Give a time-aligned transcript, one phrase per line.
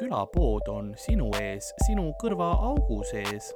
[0.00, 3.50] külapood on sinu ees, sinu kõrvaaugu sees.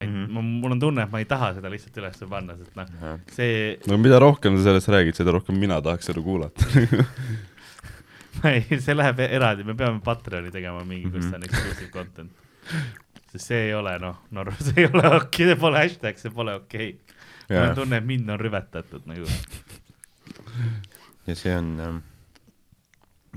[0.00, 0.06] mm.
[0.06, 0.24] Mhm.
[0.24, 0.32] -hmm.
[0.32, 3.20] ma, mul on tunne, et ma ei taha seda lihtsalt üles panna, sest noh, -hmm.
[3.34, 6.66] see, no mida rohkem sa sellest räägid, seda rohkem mina tahaks seda kuulata.
[8.52, 11.34] ei, see läheb eraldi, me peame Patreoni tegema mingi, kus Mhm.
[11.34, 12.32] on exclusive content.
[13.38, 16.34] sest see ei ole noh, no see ei ole okei okay,, see pole hashtag, see
[16.34, 17.56] pole okei okay..
[17.56, 19.26] mul on tunne, et mind on rüvetatud nagu.
[21.26, 22.00] ja see on ähm,,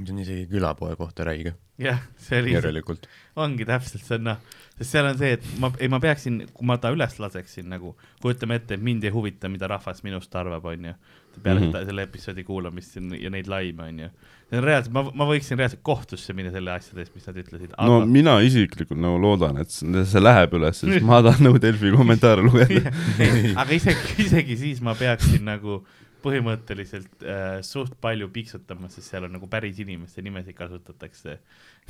[0.01, 3.07] see on isegi külapoe kohta räige, jah, see oli, järelikult.
[3.39, 4.43] ongi täpselt see on noh,
[4.77, 7.95] sest seal on see, et ma, ei ma peaksin, kui ma ta üles laseksin nagu,
[8.23, 10.95] kujutame ette, et mind ei huvita, mida rahvas minust arvab, onju.
[11.39, 11.71] Peale mm -hmm.
[11.71, 14.09] seda, selle episoodi kuulamist ja, ja neid laime, onju.
[14.49, 17.73] see on reaalselt, ma, ma võiksin reaalselt kohtusse minna selle asjade eest, mis nad ütlesid.
[17.87, 22.43] no mina isiklikult nagu loodan, et see läheb üles, sest ma tahan nagu Delfi kommentaare
[22.43, 22.91] lugeda.
[23.61, 25.81] aga isegi, isegi siis ma peaksin nagu
[26.21, 31.37] põhimõtteliselt äh, suht palju piiksutama, sest seal on nagu päris inimeste nimesid kasutatakse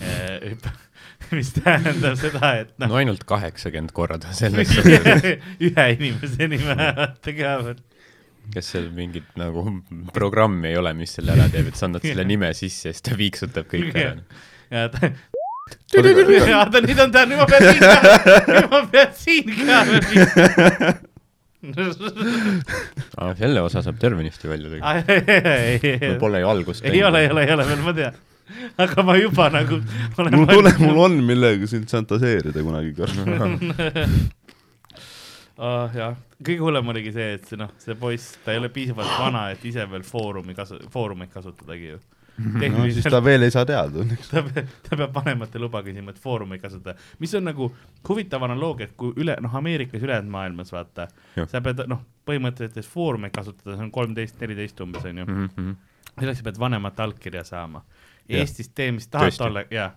[0.01, 0.55] äh,.
[1.37, 4.77] mis tähendab seda, et no noh, ainult kaheksakümmend korda selleks,
[5.67, 7.55] ühe inimese nime vaata ka,
[8.51, 9.63] kes seal mingit nagu
[10.15, 13.05] programmi ei ole, mis selle ära teeb, et sa annad selle nime sisse ja siis
[13.05, 14.15] ta viiksutab kõik ära.
[14.71, 15.11] ja ta.
[15.91, 17.93] oota, nüüd on ta, nüüd ma pean siin ka,
[18.49, 19.77] nüüd ma pean siin ka.
[23.21, 27.53] aga selle osa saab tervenisti välja mul pole ju algust ei ole, ei ole, ei
[27.53, 28.17] ole veel, ma tean.
[28.81, 29.77] aga ma juba nagu
[30.17, 33.13] olen mul pole, mul on millega sind fantaseerida kunagi kord.
[35.61, 35.85] oh,.
[35.93, 39.49] jah, kõige hullem oligi see, et see noh, see poiss, ta ei ole piisavalt vana,
[39.53, 41.99] et ise veel foorumi kasu-, foorumeid kasutadagi ju.
[42.41, 44.29] no siis ta veel ei saa teada õnneks.
[44.31, 47.67] ta peab, ta peab vanemate luba küsima, et foorumeid kasutada, mis on nagu
[48.09, 51.07] huvitav analoogia, et kui üle, noh, Ameerikas, ülejäänud maailmas vaata,
[51.51, 55.71] sa pead noh, põhimõtteliselt foorumeid kasutada, see on kolmteist, neliteist umbes onju, Mhm,
[56.17, 57.83] selleks sa pead vanemate allkirja saama.
[58.31, 59.91] Eestis tee, mis tahad olla, jaa.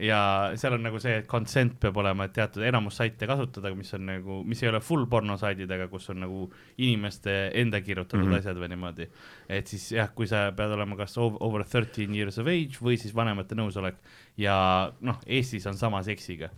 [0.00, 0.18] Ja
[0.56, 4.06] seal on nagu see, et consent peab olema, et teatud enamus saite kasutada, mis on
[4.08, 6.46] nagu, mis ei ole full porno saidid, aga kus on nagu
[6.78, 8.32] inimeste enda kirjutatud mm.
[8.32, 8.40] -hmm.
[8.40, 9.08] asjad või niimoodi.
[9.48, 12.98] et siis jah, kui sa pead olema kas ov- over thirteen years of age või
[12.98, 13.96] siis vanemate nõusolek
[14.36, 16.50] ja noh, Eestis on sama seksiga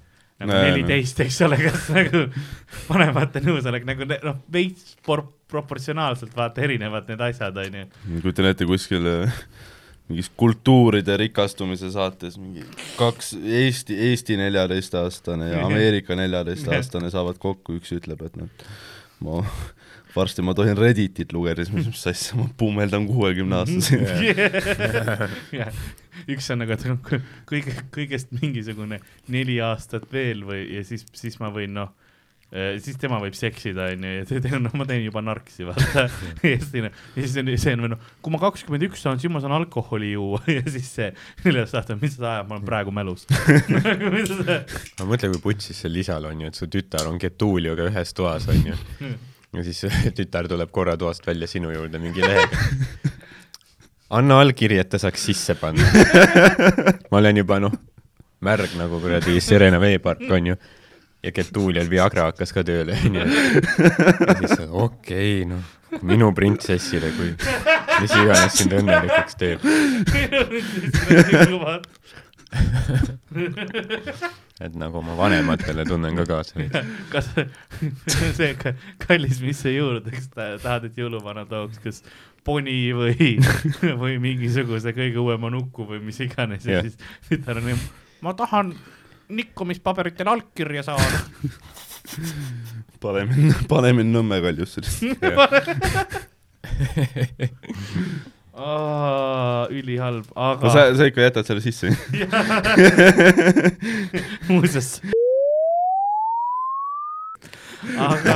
[0.42, 2.24] nagu neliteist, eks ole, kas nagu
[2.88, 7.86] vanemate nõusolek nagu noh, veits por-, proportsionaalselt vaata erinevad need asjad onju.
[8.20, 9.44] kujutan ette kuskil äh,
[10.08, 12.64] mingis kultuuride rikastumise saates mingi
[12.98, 18.50] kaks Eesti, Eesti neljateistaastane ja Ameerika neljateistaastane saavad kokku, üks ütleb, et noh,
[19.24, 19.40] ma
[20.14, 23.98] varsti ma tohin Redditit lugeda, siis ma mõtlesin, mis asja, ma pummeldan kuuekümne aastase.
[25.60, 25.82] jah,
[26.30, 29.00] üks on nagu, et kõ- kõige, kõigest mingisugune
[29.32, 31.94] neli aastat veel või, ja siis, siis ma võin noh,
[32.54, 36.04] siis tema võib seksida, onju, ja see, noh, ma teen juba narksi, vaata.
[36.46, 40.12] ja siis, on see on, noh, kui ma kakskümmend üks saan, siis ma saan alkoholi
[40.12, 41.08] juua ja siis see
[41.46, 43.26] neljas aasta, mis sa ajad, ma olen praegu mälus.
[43.34, 48.46] aga mõtle, kui putsis seal isal on ju, et su tütar on Getulioga ühes toas
[48.52, 48.78] on ju.
[49.54, 49.82] ja siis
[50.14, 53.10] tütar tuleb korra toast välja sinu juurde mingi lehega.
[54.14, 55.90] anna allkiri, et ta saaks sisse panna.
[57.10, 57.74] ma olen juba noh,
[58.46, 60.58] märg nagu kuradi Serena veepark on ju.
[61.24, 63.24] Ja Getulial Viagra hakkas ka tööle onju.
[63.24, 65.64] ja siis okei okay, noh,
[66.04, 67.32] minu printsessile, kui
[68.02, 69.64] mis iganes sind õnnelikuks teeb.
[74.64, 76.66] et nagu oma vanematele tunnen ka kaasa
[77.12, 77.30] kas
[78.38, 82.02] see ka- kallis, mis sa juurdeks ta- tahad, et jõuluvana tooks, kas
[82.46, 83.34] poni või,
[84.02, 86.86] või mingisuguse kõige uuema nuku või mis iganes ja Jah.
[86.86, 86.98] siis
[87.30, 87.72] tütar on,
[88.22, 88.74] ma tahan
[89.28, 91.18] nikkumispaberitele allkirja saada.
[93.02, 94.80] pane mind, pane mind Nõmme kaljusse.
[99.74, 101.86] ülihalb, no aga sa, sa ikka jätad selle sisse?
[104.48, 104.88] muuseas.
[107.98, 108.34] aga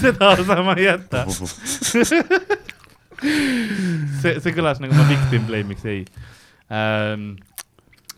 [0.00, 1.26] seda osa ma ei jäta.
[3.20, 6.04] see, see kõlas nagu ma victim blame'iks, ei
[6.70, 7.38] ähm,.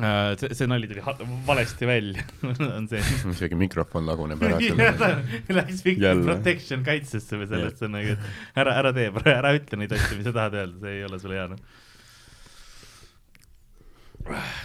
[0.02, 1.02] Äh, see, see nali tuli
[1.46, 2.22] valesti välja,
[2.78, 3.02] on see.
[3.30, 4.56] isegi mikrofon laguneb ära.
[4.58, 6.24] Läks victim Jälle.
[6.26, 10.26] protection kaitsesse või sellest on nagu, et ära, ära tee, ära ütle neid asju, mis
[10.26, 11.60] sa tahad öelda, see ei ole sulle hea noh.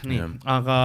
[0.08, 0.24] nii
[0.58, 0.80] aga,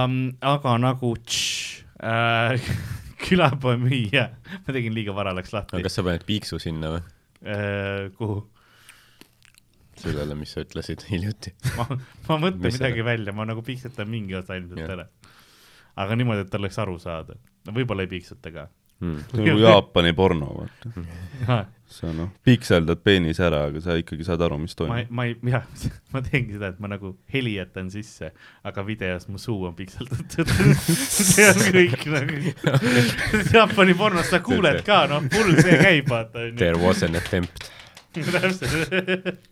[0.53, 2.69] aga nagu tš, äh,
[3.23, 4.29] külapoe müüja,
[4.65, 5.87] ma tegin liiga vara, läks lahti aga.
[5.87, 7.03] kas sa paned piiksu sinna või?
[7.43, 8.41] Äh, kuhu?
[10.03, 11.53] sellele, mis sa ütlesid hiljuti.
[11.77, 11.87] ma,
[12.29, 15.07] ma mõtlen midagi välja, ma nagu piiksutan mingi osa ilmselt ära.
[16.03, 17.37] aga niimoodi, et tal oleks aru saada.
[17.67, 18.67] no võib-olla ei piiksuta ka.
[19.03, 19.23] mm..
[19.29, 21.65] see on nagu Jaapani porno, vaata.
[21.93, 25.25] sa noh, pikseldad peenise ära, aga sa ikkagi saad aru, mis ma ei toimub., ma
[25.29, 25.67] ei, jah,
[26.15, 28.31] ma teengi seda, et ma nagu heli jätan sisse,
[28.65, 30.53] aga videos mu suu on pikseldatud.
[31.33, 32.55] see on kõik nagu.
[33.55, 36.49] Jaapani pornos sa kuuled ka, noh, full see käib, vaata.
[36.57, 37.69] There was an attempt.
[38.13, 39.49] täpselt.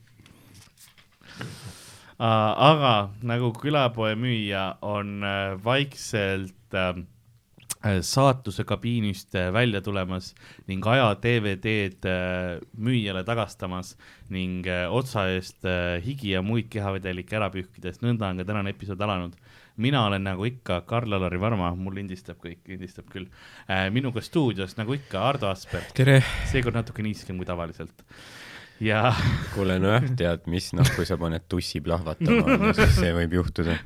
[2.22, 2.92] aga
[3.26, 6.94] nagu külapoe müüja on äh, vaikselt äh,
[7.82, 10.36] saatuse kabiinist äh, välja tulemas
[10.68, 13.96] ning aja DVD-d äh, müüjale tagastamas
[14.30, 18.76] ning äh, otsa eest äh, higi ja muid kehavedelikke ära pühkides, nõnda on ka tänane
[18.76, 19.34] episood alanud.
[19.82, 23.26] mina olen nagu ikka Karl-Alari Varma, mul lindistab kõik, lindistab küll
[23.68, 23.90] äh,.
[23.90, 25.82] minuga stuudios nagu ikka Ardo Asper,
[26.52, 28.06] seekord natuke niiskem kui tavaliselt.
[28.82, 29.14] Ja
[29.54, 33.78] kuule nojah, tead mis, noh, kui sa paned tussi plahvatama, siis see võib juhtuda.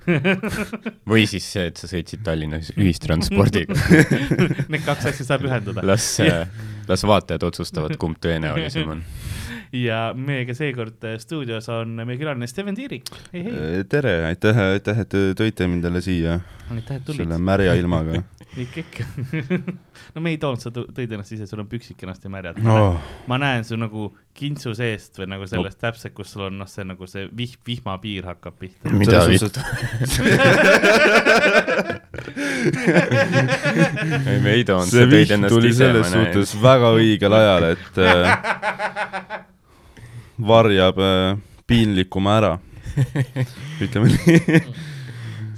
[1.12, 3.76] või siis see, et sa sõitsid Tallinnas ühistranspordiga.
[4.72, 5.84] need kaks asja saab ühendada.
[5.86, 6.08] las,
[6.88, 9.04] las vaatajad otsustavad, kumb tõenäolisem on.
[9.76, 13.12] ja meiega seekord äh, stuudios on meie külaline Steven Tiirik.
[13.34, 16.40] hei, hei, tere, aitäh, aitäh, et te tõite mind jälle siia
[16.72, 17.42] aitäh, et tulid selle.
[17.52, 18.24] märja ilmaga
[18.64, 19.04] ikka, ikka.
[20.16, 22.96] no me ei toonud, sa tõid ennast ise, sul on püksid kenasti märjad oh..
[23.30, 24.02] ma näen su nagu
[24.36, 25.84] kintsu seest või nagu sellest no.
[25.88, 28.84] täpselt, kus sul on noh, see nagu see vih-, vihmapiir hakkab pihta.
[28.96, 29.60] mida vittu?
[34.30, 36.50] ei, me ei toonud, see vihm ennast tuli ise, selles suhtes.
[36.62, 38.14] väga õigel ajal, et äh,
[40.54, 41.38] varjab äh,
[41.68, 42.54] piinlikuma ära.
[43.84, 44.40] ütleme nii.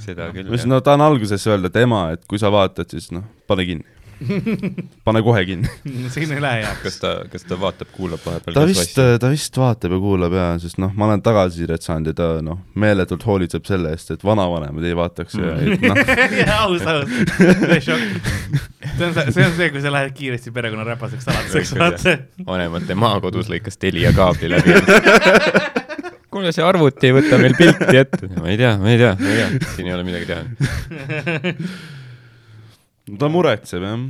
[0.08, 0.74] seda küll, või siis jah.
[0.76, 3.94] no tahan alguses öelda tema, et kui sa vaatad, siis noh, pane kinni.
[5.08, 5.70] pane kohe kinni.
[6.10, 6.82] siin ei lähe heaks.
[6.82, 10.48] kas ta, kas ta vaatab, kuulab vahepeal ta vist, ta vist vaatab ja kuulab ja,
[10.62, 14.90] sest noh, ma olen tagasisidet saanud ja ta noh, meeletult hoolitseb selle eest, et vanavanemad
[14.90, 16.02] ei vaataks ja et noh,
[16.64, 18.30] aus, aus, see šokk.
[18.98, 22.18] see on see, see on see, kui sa lähed kiiresti perekonna räpaseks saladuseks, vaata.
[22.48, 24.82] vanemate maakodus lõikas Telia kaabli läbi.
[26.38, 28.30] kuule, see arvuti ei võta meil pilti ette.
[28.42, 31.54] ma ei tea, ma ei tea, ma ei tea, siin ei ole midagi teha.
[33.22, 34.02] ta muretseb jah.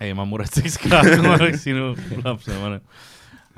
[0.00, 1.92] ei, ma muretseks ka, kui ma oleks sinu
[2.22, 2.80] lapsevanem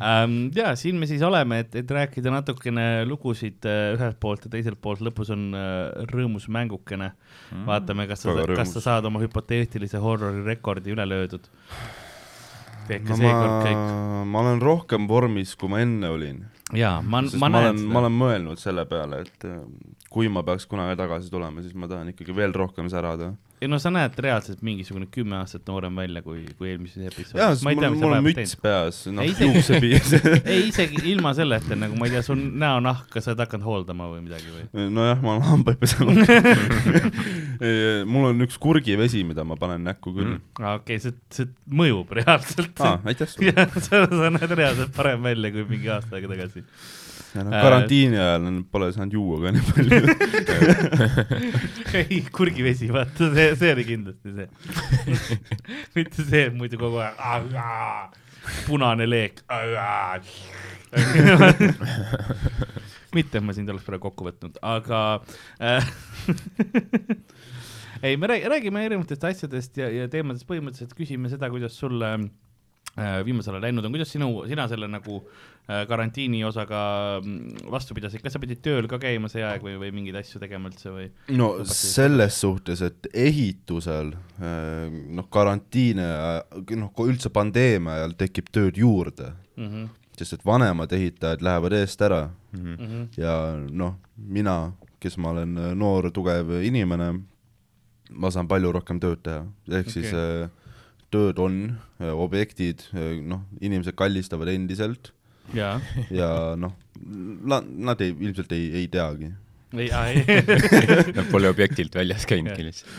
[0.03, 0.51] ähm,.
[0.55, 4.81] ja siin me siis oleme, et, et rääkida natukene lugusid äh, ühelt poolt ja teiselt
[4.83, 7.13] poolt, lõpus on äh, rõõmus mängukene.
[7.67, 11.47] vaatame, kas sa kas sa saad oma hüpoteetilise horrori rekordi üle löödud.
[12.89, 13.83] Tehke no seekord ma kõik.,
[14.33, 16.43] ma olen rohkem vormis, kui ma enne olin.
[16.77, 18.01] jaa, ma, ma näen olen, ma seda.
[18.03, 19.61] olen mõelnud selle peale, et äh,
[20.13, 23.33] kui ma peaks kunagi tagasi tulema, siis ma tahan ikkagi veel rohkem särada.
[23.61, 27.41] Ei no sa näed reaalselt mingisugune kümme aastat noorem välja kui, kui eelmises episoodis.
[27.41, 30.05] jaa, sest mul, mul on müts peas, noh Ei,, see- juuksepiir.
[30.53, 34.23] ei, isegi ilma selleta nagu ma ei tea, sul näonahka sa oled hakanud hooldama või
[34.29, 34.87] midagi või?
[34.95, 36.15] nojah, ma olen hambaid pesema.
[38.13, 40.63] mul on üks kurgivesi, mida ma panen näkku küll mm..
[40.63, 41.51] aa, okei, see, see
[41.83, 43.69] mõjub reaalselt aa, aitäh sulle.
[43.89, 46.65] sa näed reaalselt parem välja kui mingi aasta aega tagasi.
[47.39, 50.01] No, karantiini ajal pole saanud juua ka nii palju.
[52.01, 54.49] ei, kurgivesi, vaata, see, see oli kindlasti see.
[55.99, 57.53] mitte see, et muidu kogu aeg
[58.67, 59.43] punane leek.
[63.17, 65.01] mitte, et ma sind oleks praegu kokku võtnud, aga
[65.61, 65.85] äh,
[68.03, 72.19] ei, me räägime, erinevatest asjadest ja, ja teemadest, põhimõtteliselt küsime seda, kuidas sul äh,
[73.27, 76.81] viimasel ajal läinud on, kuidas sinu, sina selle nagu äh, karantiini osaga
[77.21, 80.43] mm, vastu pidasid, kas sa pidid tööl ka käima see aeg või, või mingeid asju
[80.43, 81.07] tegema üldse või?
[81.39, 86.09] no selles suhtes, et ehitusel noh, karantiine,
[86.79, 89.71] noh, kui üldse pandeemia ajal tekib tööd juurde, mm.
[89.71, 90.13] -hmm.
[90.19, 93.21] sest et vanemad ehitajad lähevad eest ära Mm -hmm.
[93.21, 97.21] ja noh, mina, kes ma olen äh, noor tugev inimene,
[98.11, 99.93] ma saan palju rohkem tööd teha, ehk okay.
[99.93, 100.49] siis äh,
[101.15, 101.61] tööd on,
[101.99, 102.85] objektid,
[103.25, 105.13] noh, inimesed kallistavad endiselt
[105.57, 105.79] jaa,
[106.13, 109.31] ja noh, nad ei, ilmselt ei, ei teagi.
[109.77, 112.93] ei, ei Nad pole objektilt väljas käinudki lihtsalt.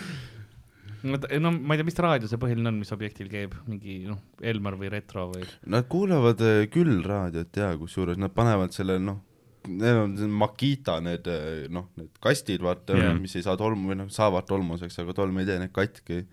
[1.04, 4.78] no, ma ei tea, mis raadio see põhiline on, mis objektil käib, mingi noh, Elmar
[4.80, 5.46] või Retro või?
[5.72, 9.22] Nad kuulavad äh, küll raadiot ja kusjuures nad panevad selle noh,
[9.70, 13.94] need on see Makita need äh, noh, need kastid vaata yeah., mis ei saa tolmu
[13.94, 16.24] või noh, saavad tolmuseks, aga tolm ei tee neid katki.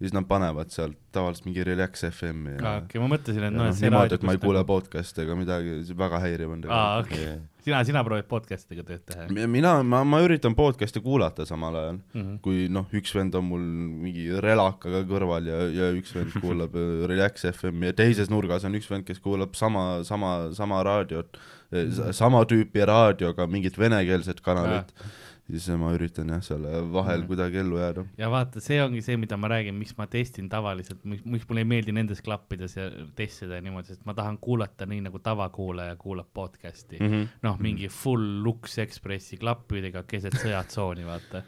[0.00, 3.56] Siis nad panevad sealt tavaliselt mingi Relax FM-i ja aa, okei, ma mõtlesin, et ja
[3.56, 6.54] noh, et see niimoodi, et ma ei kuule nagu- podcast'e ega midagi, see väga häiriv
[6.54, 7.34] on aa, okei,
[7.66, 9.26] sina, sina proovid podcast'iga tööd teha?
[9.52, 12.20] mina, ma, ma üritan podcast'e kuulata samal ajal mm.
[12.22, 12.40] -hmm.
[12.46, 13.66] kui noh, üks vend on mul
[14.06, 18.80] mingi relakaga kõrval ja, ja üks vend kuulab äh, Relax FM-i ja teises nurgas on
[18.80, 21.36] üks vend, kes kuulab sama, sama, sama raadiot,
[22.16, 24.94] sama tüüpi raadioga mingit venekeelset kanalit.
[25.58, 28.04] Siis ma üritan jah, seal vahel kuidagi ellu jääda.
[28.18, 31.70] ja vaata, see ongi see, mida ma räägin, miks ma testin tavaliselt, miks mulle ei
[31.74, 36.30] meeldi nendes klappides ja testida ja niimoodi, sest ma tahan kuulata nii nagu tavakuulaja kuulab
[36.34, 37.10] podcast'i mm.
[37.12, 37.26] -hmm.
[37.46, 41.42] noh, mingi full Lux Expressi klappidega keset sõjatsooni, vaata.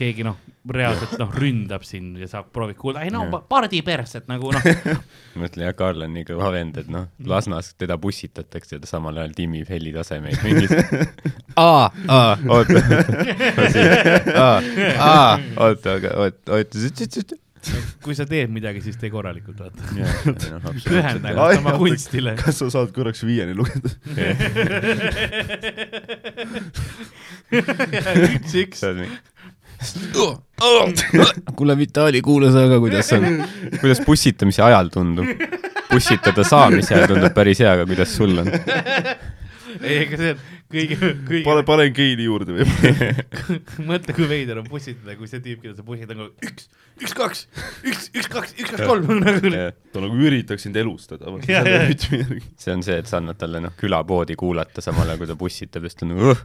[0.00, 0.38] Keegi noh,
[0.72, 4.68] reaalselt noh, ründab sind ja sa proovid kuulda, ei no pardi perset nagu noh,
[5.40, 9.20] mõtlen jah, Karl on nii kõva vend, et noh, Lasnas teda pussitatakse ja ta samal
[9.20, 10.74] ajal timmib helitasemeid mingis.
[11.60, 12.82] aa, aa, oota,
[14.34, 14.56] aa,
[15.10, 15.38] aa,
[15.68, 17.38] oota, aga oota, oota,
[18.00, 19.82] kui sa teed midagi, siis tee korralikult, vaata.
[20.86, 22.34] pühenda ennast oma kunstile.
[22.40, 23.92] kas sa saad korraks viieni lugeda?
[27.50, 28.84] üks-üks.
[31.56, 33.26] kuule, Vitali, kuula sa ka, kuidas on,
[33.80, 35.26] kuidas pussitamise ajal tundub?
[35.90, 38.50] pussitada saamise ajal tundub päris hea, aga kuidas sul on?
[39.80, 42.66] ei, ega see on kõige, kõige pane, panen geeni juurde või?
[43.90, 46.68] mõtle, kui veider on pussitada, kui see tüüp, keda sa pussid nagu üks,
[47.00, 47.42] üks, kaks,
[47.82, 49.54] üks, üks, kaks, üks, kaks, kolm nagu.
[49.94, 51.32] ta nagu üritaks sind elustada.
[51.46, 55.86] See on see, et sa annad talle noh, külapoodi kuulata samal ajal, kui ta pussitab
[55.86, 56.36] ja siis ta on nagu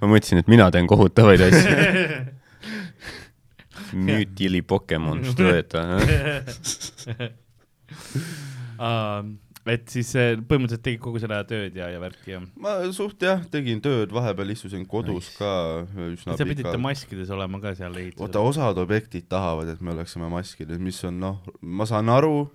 [0.00, 1.76] ma mõtlesin, et mina teen kohutavaid asju.
[4.06, 5.82] müütili Pokemon, što je to?
[9.66, 10.12] et siis
[10.46, 12.40] põhimõtteliselt tegid kogu selle aja tööd ja, ja värki ja?
[12.62, 15.38] ma suht jah, tegin tööd, vahepeal istusin kodus nice.
[15.40, 15.50] ka
[15.86, 16.38] üsna pikalt.
[16.38, 18.22] sa pidite maskides olema ka seal ehituses?
[18.22, 22.46] oota, osad objektid tahavad, et me oleksime maskides, mis on noh, ma saan aru,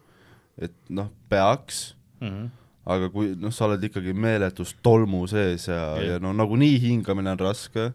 [0.62, 1.84] et noh, peaks
[2.22, 2.48] mm, -hmm.
[2.96, 7.36] aga kui noh, sa oled ikkagi meeletus tolmu sees ja yeah., ja no nagunii hingamine
[7.36, 7.92] on raske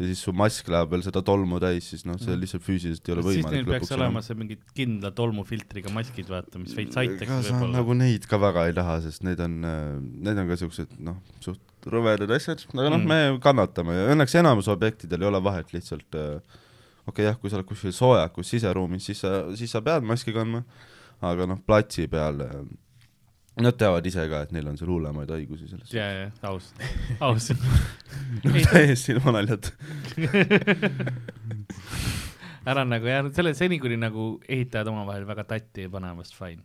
[0.00, 3.14] ja siis su mask läheb veel seda tolmu täis, siis noh, see lihtsalt füüsiliselt ei
[3.14, 7.50] ole siis võimalik neil peaks olema see mingi kindla tolmufiltriga maskid, vaata, mis veits aitaks
[7.50, 7.74] võib-olla.
[7.76, 9.58] nagu neid ka väga ei taha, sest need on,
[10.24, 13.06] need on ka siuksed noh, suht rõvedad asjad, aga noh Mm.
[13.06, 16.40] mm., me kannatame ja õnneks enamus objektidel ei ole vahet lihtsalt äh,
[17.06, 20.34] okei okay, jah, kui sa oled kuskil soojakus siseruumis, siis sa, siis sa pead maski
[20.36, 20.62] kandma,
[21.24, 22.60] aga noh, platsi peal äh,
[23.60, 26.70] Nad teavad ise ka, et neil on seal hullemaid haigusi selles ja, ja aus,
[27.20, 27.50] aus.
[28.72, 29.72] täiesti ilma naljata.
[32.70, 36.36] ära nagu jah, selle seni, kuni nagu ehitajad omavahel väga tatti ei pane, on vast
[36.36, 36.62] fine.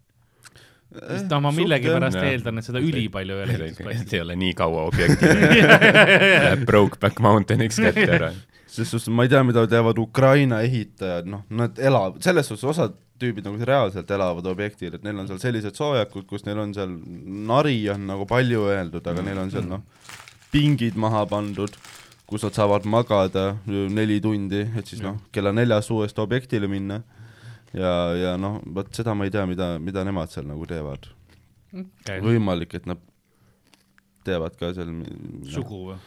[0.95, 4.09] sest noh, ma millegipärast eeldan, et seda ülipalju ei ole ehitusplatsil.
[4.09, 5.47] see ei ole nii kaua objektid.
[5.55, 8.33] Läheb Brokeback Mountainiks kätte ära.
[8.67, 12.95] selles suhtes ma ei tea, mida teevad Ukraina ehitajad, noh, nad elavad, selles suhtes osad
[13.21, 16.91] tüübid nagu reaalselt elavad objektil, et neil on seal sellised soojakud, kus neil on seal,
[17.49, 19.83] nari on nagu palju öeldud, aga neil on seal noh,
[20.51, 21.77] pingid maha pandud,
[22.27, 27.01] kus nad saavad magada neli tundi, et siis noh, kella neljast uuesti objektile minna.
[27.75, 31.07] ja, ja noh, vot seda ma ei tea, mida, mida nemad seal nagu teevad.
[32.23, 32.99] võimalik, et nad
[34.25, 35.99] teevad ka seal noh, sugu või?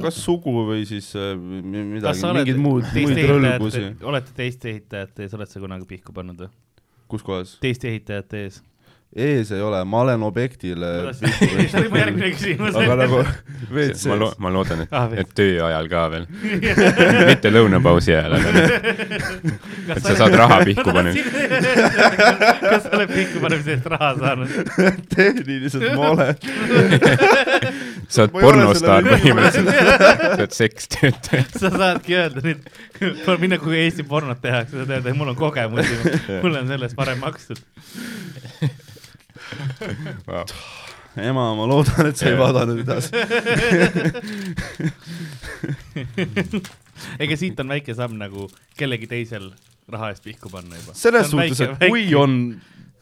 [0.00, 5.50] Kas sugu või siis äh, midagi, mingeid muud, muid rõlgusi olete teiste ehitajate ees, oled
[5.50, 6.52] sa kunagi pihku pannud või?
[7.12, 7.56] kus kohas?
[7.62, 8.62] teiste ehitajate ees?
[9.16, 10.88] Ees ei ole, ma olen objektile
[11.18, 12.76] see oli mu järgmine küsimus.
[12.80, 13.18] aga nagu
[13.72, 16.24] ma WC-s lo-, ma loodan, et Ah,, et töö ajal ka veel.
[17.30, 18.48] mitte lõunapausi ajal, aga
[19.96, 21.12] et sa saad raha pihku panna.
[22.62, 24.56] kas sa oled pihku panemise eest raha saanud?
[25.12, 26.34] tehniliselt ma olen.
[28.08, 29.72] sa oled Ma pornostaar põhimõtteliselt.
[29.72, 31.44] sa oled sekstöötaja.
[31.52, 32.64] sa saadki öelda nüüd,
[33.44, 36.00] minna, kui Eesti pornot tehakse, saad öelda, et mul on kogemusi,
[36.40, 37.60] mulle on selle eest varem makstud.
[41.16, 43.10] ema, ma loodan, et sa ei vaadanud edasi.
[47.22, 48.42] ega siit on väike samm nagu
[48.78, 49.44] kellegi teisel
[49.92, 50.92] raha eest pihku panna juba.
[50.96, 52.32] selles suhtes, et kui on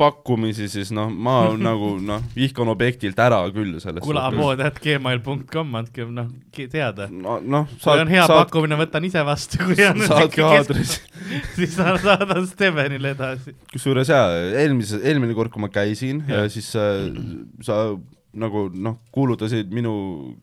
[0.00, 1.36] pakkumisi, siis noh, ma
[1.68, 6.30] nagu noh, vihkan objektilt ära küll selles kulapood at gmail.com, andke noh
[6.72, 7.08] teada.
[7.12, 11.02] no noh, kui on hea saad, pakkumine, võtan ise vastu, kui on saadki aadressi.
[11.56, 13.56] siis sa saadan Stevenile edasi.
[13.74, 14.30] kusjuures jaa,
[14.62, 17.04] eelmise, eelmine kord, kui ma käisin ja siis äh,
[17.66, 17.82] sa
[18.40, 19.92] nagu noh, kuulutasid minu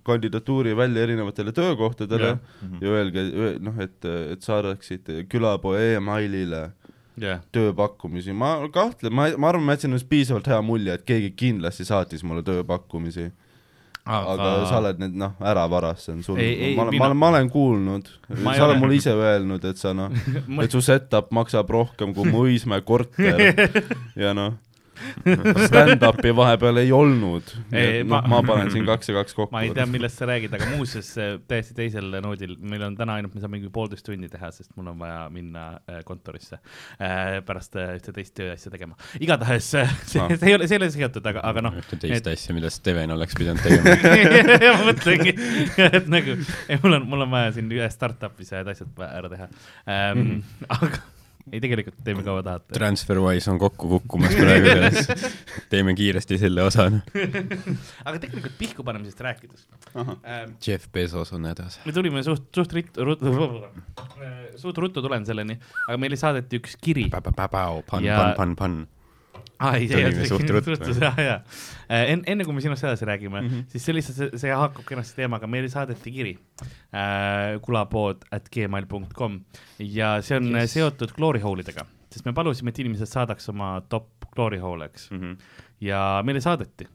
[0.08, 2.40] kandidatuuri välja erinevatele töökohtadele ja,
[2.82, 3.24] ja öelge,
[3.64, 3.98] noh, et,
[4.34, 6.66] et saadaksid külapoe emailile
[7.22, 11.32] jah, tööpakkumisi, ma kahtlen, ma, ma arvan, ma jätsin ennast piisavalt hea mulje, et keegi
[11.40, 13.30] kindlasti saatis mulle tööpakkumisi,
[14.08, 16.38] aga sa oled need noh, ära varastanud, sul,
[16.78, 19.92] ma olen, ma olen, ma olen kuulnud, sa oled ole- mulle ise öelnud, et sa
[19.98, 20.14] noh,
[20.64, 23.42] et su setup maksab rohkem kui mu Õismäe korter
[24.24, 24.56] ja noh,
[25.68, 27.52] stand-up'i vahepeal ei olnud.
[27.72, 29.52] Ei, noh, ma- ma panen siin kaks ja kaks kokku.
[29.56, 31.10] ma ei tea, millest sa räägid, aga muuseas
[31.50, 34.92] täiesti teisel noodil, meil on täna ainult, me saame mingi poolteist tundi teha, sest mul
[34.94, 38.98] on vaja minna äh, kontorisse äh, pärast äh, ühte teist tööasja tegema.
[39.20, 40.32] igatahes äh, see, Ah.
[40.34, 43.12] see ei ole, see ei ole seotud, aga, aga noh, ühte teist asja, mida Steven
[43.18, 43.98] oleks pidanud tegema.
[44.78, 45.36] ma mõtlengi,
[45.88, 46.38] et nagu,
[46.84, 49.48] mul on, mul on vaja siin ühes startup'is ühed asjad ära teha
[49.88, 50.18] ähm,.
[50.18, 50.42] Mhm.
[50.74, 51.04] aga
[51.52, 52.74] ei, tegelikult teeme kaua tahate.
[52.76, 55.08] TransferWise on kokku kukkumas praegu selles.
[55.72, 56.88] teeme kiiresti selle osa.
[58.06, 60.58] aga tegelikult pihku panemisest rääkides ähm,.
[60.68, 61.80] Jeff Bezos on hädas.
[61.86, 63.34] me tulime suht, suht ruttu, ruttu,
[64.60, 67.08] suht ruttu tulen selleni, aga meile saadeti üks kiri.
[67.12, 68.78] Ja- pann, pann, pann.
[69.60, 71.38] aa, ei, see ei olnud suht ruttu, ruttu, jaa, jaa.
[71.88, 73.48] enne, enne kui me sinust edasi räägime mm.
[73.48, 73.70] -hmm.
[73.74, 79.40] siis see lihtsalt, see haakub kenasti teemaga, meile saadeti kiri äh, kulapood at gmail.com
[79.80, 80.78] ja see on yes.
[80.78, 85.10] seotud glory hole'idega, sest me palusime, et inimesed saadaks oma top glory hole'e, eks,
[85.82, 86.88] ja meile saadeti,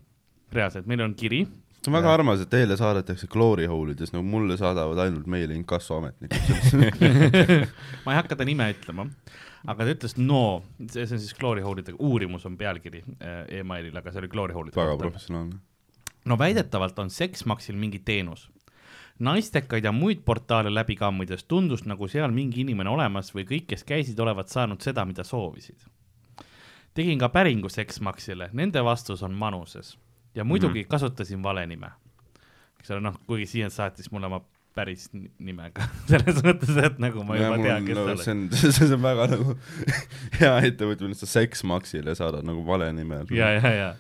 [0.52, 1.46] reaalselt, meil on kiri
[1.82, 5.56] see on väga armas, et teile saadetakse glory hole ides, nagu mulle saadavad ainult meile
[5.58, 6.76] inkassoametnikud.
[8.04, 9.08] ma ei hakka ta nime ütlema,
[9.66, 14.12] aga ta ütles no, see on siis glory hole'idega, uurimus on pealkiri äh, emailil, aga
[14.12, 14.96] see oli glory hole'ide väga.
[14.98, 15.60] professionaalne.
[16.24, 18.48] no väidetavalt on Sexmaxil mingi teenus.
[19.18, 23.84] naistekaid ja muid portaale läbi kammides tundus nagu seal mingi inimene olemas või kõik, kes
[23.84, 25.86] käisid, olevat saanud seda, mida soovisid.
[26.94, 29.96] tegin ka päringu Sexmaxile, nende vastus on manuses
[30.34, 30.88] ja muidugi mm -hmm.
[30.88, 31.90] kasutasin vale nime.
[32.80, 34.40] eks ole, noh, kuigi Siia saatis mulle oma
[34.76, 38.32] päris ni- nimega, selles mõttes, et nagu ma juba tean, kes sa oled see.
[38.36, 38.46] on,
[38.78, 39.56] see on väga nagu
[40.40, 43.22] hea ettevõtmine, et sa Sexmaxile saadad nagu vale nime.
[43.36, 43.92] ja, ja, ja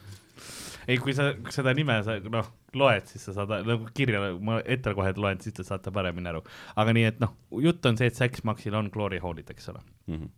[0.88, 4.94] ei, kui sa seda nime sa noh loed, siis sa saad nagu kirja, ma ette
[4.96, 6.42] kohe loen, siis te saate paremini aru.
[6.76, 9.84] aga nii, et noh, jutt on see, et Sexmaxil on glory hole'id, eks ole.
[10.10, 10.28] Mhm.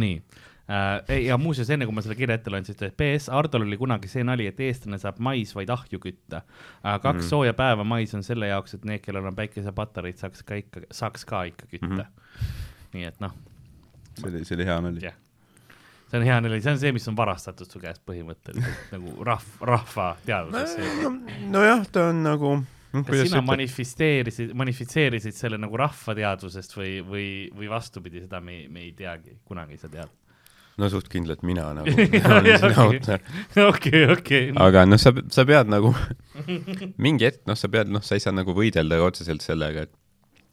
[0.00, 0.46] nii äh,.
[1.26, 4.10] Ja muuseas, enne kui ma selle kirja ette loen, siis ta PS Hardol oli kunagi
[4.10, 7.00] see nali, et eestlane saab mais vaid ahju kütta äh,.
[7.02, 7.28] kaks mm.
[7.28, 11.26] sooja päeva mais on selle jaoks, et need, kellel on päikesepatareid, saaks ka ikka, saaks
[11.26, 12.04] ka ikka kütta mm.
[12.04, 12.52] -hmm.
[12.94, 13.34] nii et noh,
[14.20, 15.16] see oli, see oli hea nali jah.
[16.10, 19.56] see on hea nali, see on see, mis on varastatud su käest põhimõtteliselt nagu rahv,
[19.72, 21.10] rahva teadvusesse.
[21.50, 22.54] nojah, ta on nagu,
[22.94, 28.86] kas sina manifesteerisid, manifitseerisid selle nagu rahva teadvusest või, või, või vastupidi, seda me, me
[28.86, 30.19] ei teagi, kunagi ei saa teada.
[30.80, 31.92] No suht kindlalt mina nagu,
[33.70, 34.44] okei, okei.
[34.66, 35.92] aga noh, sa, sa pead nagu
[37.04, 39.94] mingi hetk, noh, sa pead, noh, sa ei saa nagu võidelda otseselt sellega, et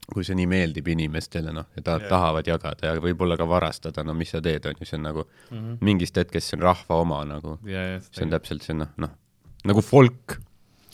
[0.07, 2.09] kui see nii meeldib inimestele, noh, ja ta yeah.
[2.11, 5.25] tahavad jagada ja võib-olla ka varastada, no mis sa teed, on ju, see on nagu
[5.25, 5.57] mm.
[5.57, 5.77] -hmm.
[5.83, 9.15] mingist hetkest see on rahva oma nagu, ja, ja, see on täpselt see noh, noh,
[9.67, 10.39] nagu folk,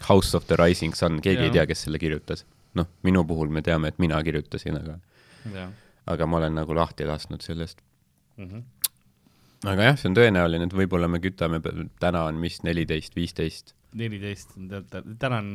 [0.10, 1.50] House of the Rising Sun, keegi Jaa.
[1.50, 2.46] ei tea, kes selle kirjutas.
[2.74, 4.98] noh, minu puhul me teame, et mina kirjutasin, aga,
[5.54, 5.69] jah.
[6.10, 7.82] aga ma olen nagu lahti lasknud sellest.
[8.38, 8.65] Mhm.
[9.63, 11.62] Aga jah, see on tõenäoline, et võib-olla me kütame,
[12.02, 14.56] täna on mis, neliteist, viisteist neliteist,
[15.19, 15.52] täna on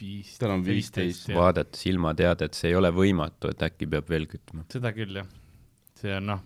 [0.00, 0.36] viis.
[0.40, 4.66] Täna on 15, vaadates ilmateadet, see ei ole võimatu, et äkki peab veel kütma.
[4.72, 5.28] seda küll, jah.
[6.00, 6.42] see on noh,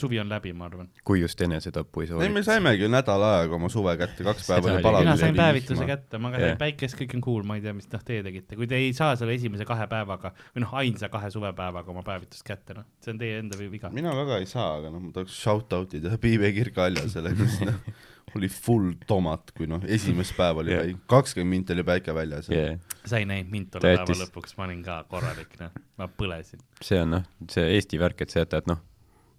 [0.00, 0.88] suvi on läbi, ma arvan.
[1.04, 4.72] kui just enesetapu ei ei, me saimegi ju nädal aega oma suve kätte, kaks päeva
[4.72, 5.06] oli palav.
[5.06, 5.86] mina sain päevituse.
[5.88, 6.60] kätte, ma ka sain Jah.
[6.60, 9.16] päikest, kõik on cool, ma ei tea, mis noh teie tegite, kui te ei saa
[9.20, 13.22] selle esimese kahe päevaga või noh, ainsa kahe suvepäevaga oma päevitust kätte, noh, see on
[13.22, 13.90] teie enda vi- viga.
[13.94, 17.80] mina väga ei saa, aga noh, ma tahaks shout-out'i teha Piive Kirk-Aljasele, kes noh,
[18.36, 22.74] oli full tomat, kui noh, esimest päeva oli päike, kakskümmend minti oli päike väljas yeah..
[22.74, 23.00] Yeah.
[23.08, 26.62] sa ei näinud mind tolle päeva lõpuks, ma olin ka korralik, noh, ma põlesin.
[26.84, 28.82] see on noh, see Eesti värk, et sa jätad noh,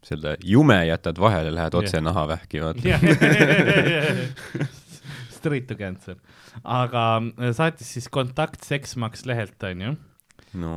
[0.05, 2.03] selle jume jätad vahele, lähed otse Jah.
[2.09, 2.79] nahavähki, vaata.
[5.39, 6.15] Straight to cancer.
[6.63, 7.03] aga
[7.39, 9.93] äh, saatis siis kontakt Sexmax lehelt, onju.
[10.59, 10.69] no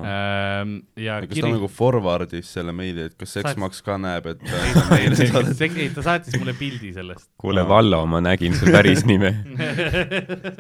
[1.00, 4.85] ja kas ta kiri, nagu forward'is selle meili, et kas Sexmax ka näeb, et ta
[4.92, 7.30] meile saadet- ei ta saatis mulle pildi sellest.
[7.40, 9.32] kuule, Vallo, ma nägin su päris nime.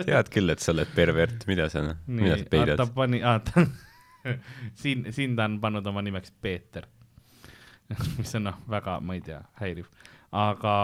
[0.02, 2.82] tead küll, et sa oled pervert, mida sa, mida sa ta peidad?
[2.96, 3.66] pani, ta
[4.80, 6.88] siin, siin ta on pannud oma nimeks Peeter.
[8.18, 9.88] mis on noh, väga, ma ei tea, häiriv,
[10.32, 10.76] aga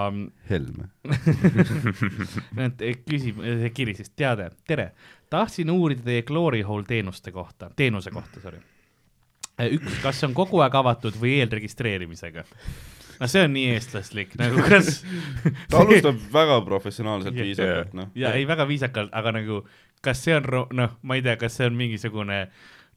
[0.50, 0.90] Helme.
[2.58, 4.90] Nad eh, küsib, see kiri siis, teade, tere,
[5.32, 8.61] tahtsin uurida teie Glory Hole teenuste kohta, teenuse kohta, sorry.
[9.70, 12.46] üks, kas see on kogu aeg avatud või eelregistreerimisega?
[13.18, 15.00] no see on nii eestlaslik nagu kas
[15.70, 17.48] ta alustab väga professionaalselt Jah.
[17.48, 18.11] viisakalt, noh.
[18.18, 19.62] ja ei, väga viisakalt, aga nagu
[20.04, 20.46] kas see on,
[20.78, 22.44] noh, ma ei tea, kas see on mingisugune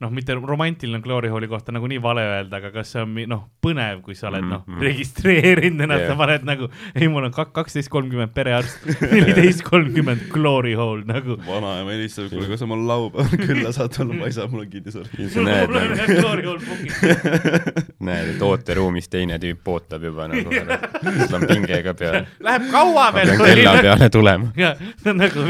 [0.02, 3.44] noh, mitte romantiline glory hole'i kohta nagunii vale öelda, aga kas see on mi- noh,
[3.62, 6.08] põnev, kui sa oled noh Mhm., registreerinud ennast Jah.
[6.08, 11.36] yeah., sa paned nagu, ei, mul on kaksteist kolmkümmend perearst, neliteist kolmkümmend glory hole nagu.
[11.46, 14.70] vanaema helistab, kuule, kas sa mul laupäeval külla saad tulla, ma ei saa, mul on
[14.72, 15.08] kinnisvara.
[15.18, 17.82] mul on nagu, jah glory hole book'id.
[18.02, 22.22] näed, et ooteruumis teine tüüp ootab juba nagu, siis on pingega peal.
[22.42, 23.46] Läheb kaua ma veel pean?
[23.52, 24.50] kella peale tulema.
[24.58, 25.46] ja see on nagu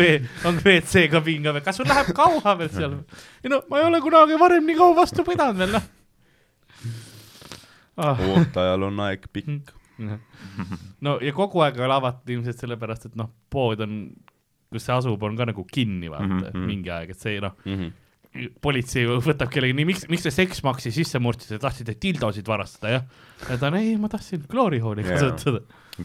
[0.49, 2.99] on WC kabiin ka veel, kas sul läheb kaua veel seal?
[3.43, 5.91] ei no ma ei ole kunagi varem nii kaua vastu pidanud veel noh
[7.97, 8.21] ah..
[8.35, 9.73] ootajal on aeg pikk.
[11.05, 13.99] no ja kogu aeg ei ole avatud ilmselt sellepärast, et noh, pood on,
[14.73, 16.71] kus see asub, on ka nagu kinni vaata mm -hmm.
[16.71, 17.93] mingi aeg, et see noh, Mhm.
[18.65, 23.03] politsei võtab kellegi nii, miks, miks te seksmaksi sisse murdsite, tahtsite dildosid varastada jah?
[23.49, 25.35] ja ta on ei, ma tahtsin glory hole'i Jaa.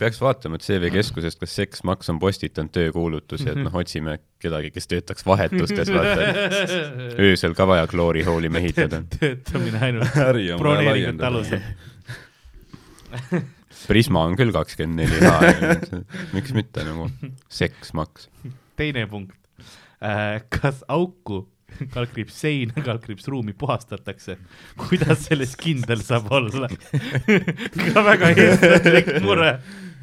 [0.02, 4.72] Peaks vaatama, et CV Keskusest, kas Seks Maks on postitanud töökuulutusi, et noh, otsime kedagi,
[4.76, 6.28] kes töötaks vahetustes, vaata.
[7.28, 9.04] öösel ka vaja glory hole'i mehitada.
[9.18, 10.18] töötamine ainult
[10.62, 11.62] broneeringute alusel.
[13.88, 16.02] Prisma on küll kakskümmend neli H,
[16.36, 17.10] miks mitte nagu
[17.50, 18.28] Seks Maks.
[18.80, 19.38] teine punkt.
[20.54, 21.46] kas auku,
[21.96, 24.38] kaldkriips seina, kaldkriips ruumi puhastatakse?
[24.88, 26.70] kuidas selles kindel saab olla?
[27.94, 29.58] ka väga eestlaslik mure.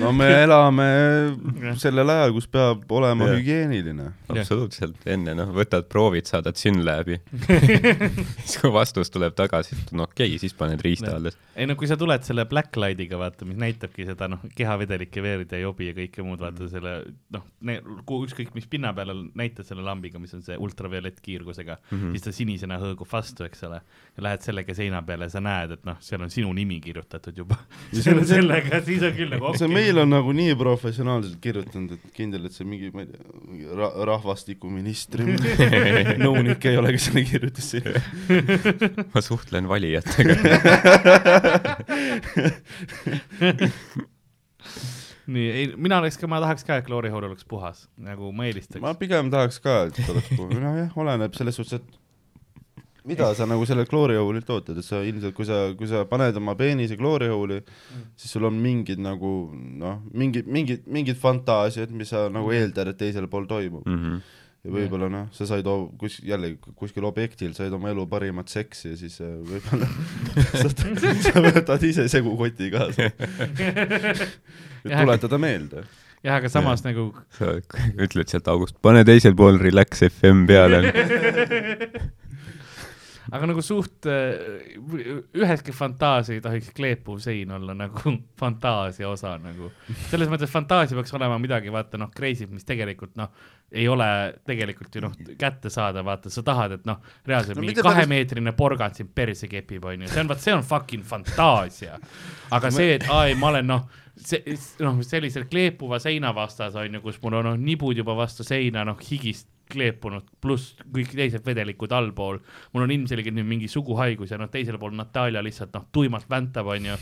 [0.00, 0.86] no me elame
[1.80, 3.38] sellel ajal, kus peab olema Jah.
[3.38, 4.08] hügieeniline.
[4.32, 7.18] absoluutselt, enne noh, võtad proovid, saadad SYNLABi.
[8.46, 11.38] siis kui vastus tuleb tagasi, et no okei okay,, siis paned riista alles.
[11.56, 15.62] ei no kui sa tuled selle blacklight'iga vaata, mis näitabki seda noh, kehavedelike veerd ja
[15.62, 16.94] jobi ja kõike muud, vaata selle
[17.34, 17.46] noh,
[18.22, 22.16] ükskõik mis pinna peal näitad selle lambiga, mis on see ultraviolettkiirgusega mm, -hmm.
[22.16, 23.82] siis ta sinisena hõõgub vastu, eks ole.
[24.16, 27.36] ja lähed sellega seina peale ja sa näed, et noh, seal on sinu nimi kirjutatud
[27.36, 27.58] juba.
[27.92, 32.46] selle, sellega, siis on küll nagu okei meil on nagu nii professionaalselt kirjutanud, et kindel,
[32.48, 35.24] et see mingi, ma ei tea, mingi ra-, rahvastikuministri
[36.24, 38.00] nõunik ei ole, kes selle kirjutas sinna.
[39.14, 40.34] ma suhtlen valijatega.
[45.32, 48.50] nii, ei, mina oleks ka, ma tahaks ka, et Glory Hall oleks puhas, nagu ma
[48.50, 48.82] eelistaks.
[48.84, 52.01] ma pigem tahaks ka, et oleks, nojah, oleneb selles suhtes, et
[53.08, 56.36] mida sa nagu selle glory hole'ilt ootad, et sa ilmselt, kui sa, kui sa paned
[56.38, 57.62] oma peenise glory hole'i,
[58.16, 63.00] siis sul on mingid nagu noh, mingid, mingid, mingid fantaasiad, mis sa nagu eeldad, et
[63.02, 63.82] teisel pool toimub.
[63.88, 64.20] Mhm.
[64.62, 68.92] ja võib-olla noh, sa said o- kus jälle kuskil objektil said oma elu parimat seksi
[68.92, 69.88] ja siis äh, võib-olla
[71.26, 73.08] sa, võtad ise segukoti kaasa,
[74.86, 75.82] et tuletada meelde.
[76.22, 77.56] jah, aga samas nagu sa
[77.98, 80.84] ütled sealt august, pane teisel pool Relax FM peale.
[83.32, 84.74] aga nagu suht äh,
[85.40, 89.70] üheski fantaasia ei tohiks kleepuv sein olla nagu fantaasia osa nagu.
[90.10, 93.30] selles mõttes fantaasia peaks olema midagi, vaata noh, crazy't, mis tegelikult noh,
[93.72, 94.06] ei ole
[94.48, 98.52] tegelikult ju noh, kättesaadav, vaata, sa tahad, et noh, reaalselt No mingi mitte päris- kahemeetrine
[98.58, 101.96] porgand sind perse kepib, onju, see on, vot see on fucking fantaasia.
[102.52, 103.86] aga see, et aa ei, ma olen noh,
[104.20, 108.84] see noh, sellisel kleepuva seina vastas onju, kus mul on noh, nibud juba vastu seina,
[108.84, 112.38] noh higist kleepunud, pluss kõik teised vedelikud allpool.
[112.72, 116.68] mul on ilmselgelt nüüd mingi suguhaigus ja noh, teisel pool Natalja lihtsalt noh, tuimalt väntab,
[116.74, 116.98] onju.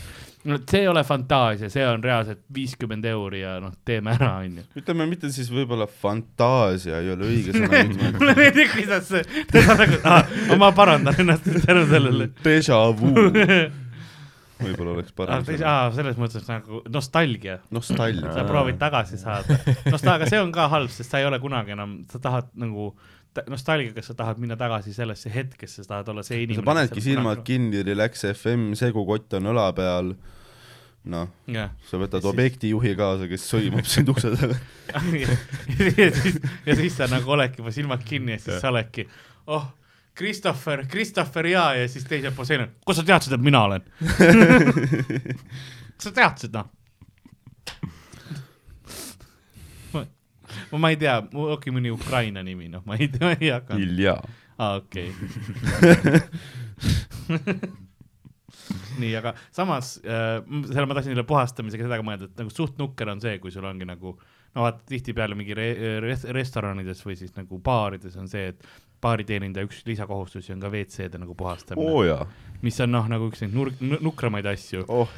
[0.50, 4.66] no see ei ole fantaasia, see on reaalselt viiskümmend euri ja noh, teeme ära, onju.
[4.80, 7.85] ütleme mitte siis võib-olla fantaasia ei ole õige sõna,
[8.18, 10.00] mulle meeldib, kuidas see, teda nagu,
[10.62, 12.33] ma parandan ennast tänu sellele.
[12.44, 13.14] déjà vu
[14.62, 15.68] võib-olla oleks parem sõna.
[15.70, 18.33] aa, selles mõttes nagu nostalgia, nostalgia.
[18.37, 19.57] sa proovid tagasi saada.
[19.90, 22.90] Nostal-, aga see on ka halb, sest sa ei ole kunagi enam, sa tahad nagu,
[23.51, 26.62] nostalgiaga sa tahad minna tagasi sellesse hetkesse, sa tahad olla see inimene.
[26.64, 27.42] sa panedki silmad.
[27.46, 30.14] kinni, Relax FM, segukott on õla peal,
[31.11, 34.59] noh, jah, sa võtad siis- objektijuhi kaasa, kes sõimab sind ukse taga.
[36.01, 39.07] ja siis, ja siis sa nagu oledki juba silmad kinni ja siis sa oledki,
[39.46, 39.70] oh,
[40.20, 43.83] Christopher, Christopher ja, ja siis teisel pool seina, kust sa teadsid, et mina olen?
[44.04, 46.68] kas sa teadsid, noh?
[49.94, 50.04] ma,
[50.76, 51.16] ma ei tea,
[51.56, 53.80] okei, mõni Ukraina nimi, noh, ma ei tea, ma ei hakanud.
[53.87, 54.14] Ilja.
[54.61, 55.09] aa, okei.
[59.00, 62.76] nii, aga samas äh,, selle ma tahtsin selle puhastamisega seda ka mõelda, et nagu suht
[62.80, 64.09] nukker on see, kui sul ongi nagu
[64.54, 65.68] no vaata tihtipeale mingi re
[66.04, 68.59] res restoranides või siis nagu baarides on see, et
[69.02, 72.26] baariteenindaja üks lisakohustusi on ka WC-de nagu puhastamine oh.,
[72.60, 74.84] mis on noh, nagu üks neid nurk-, nukramaid asju.
[74.88, 75.08] oh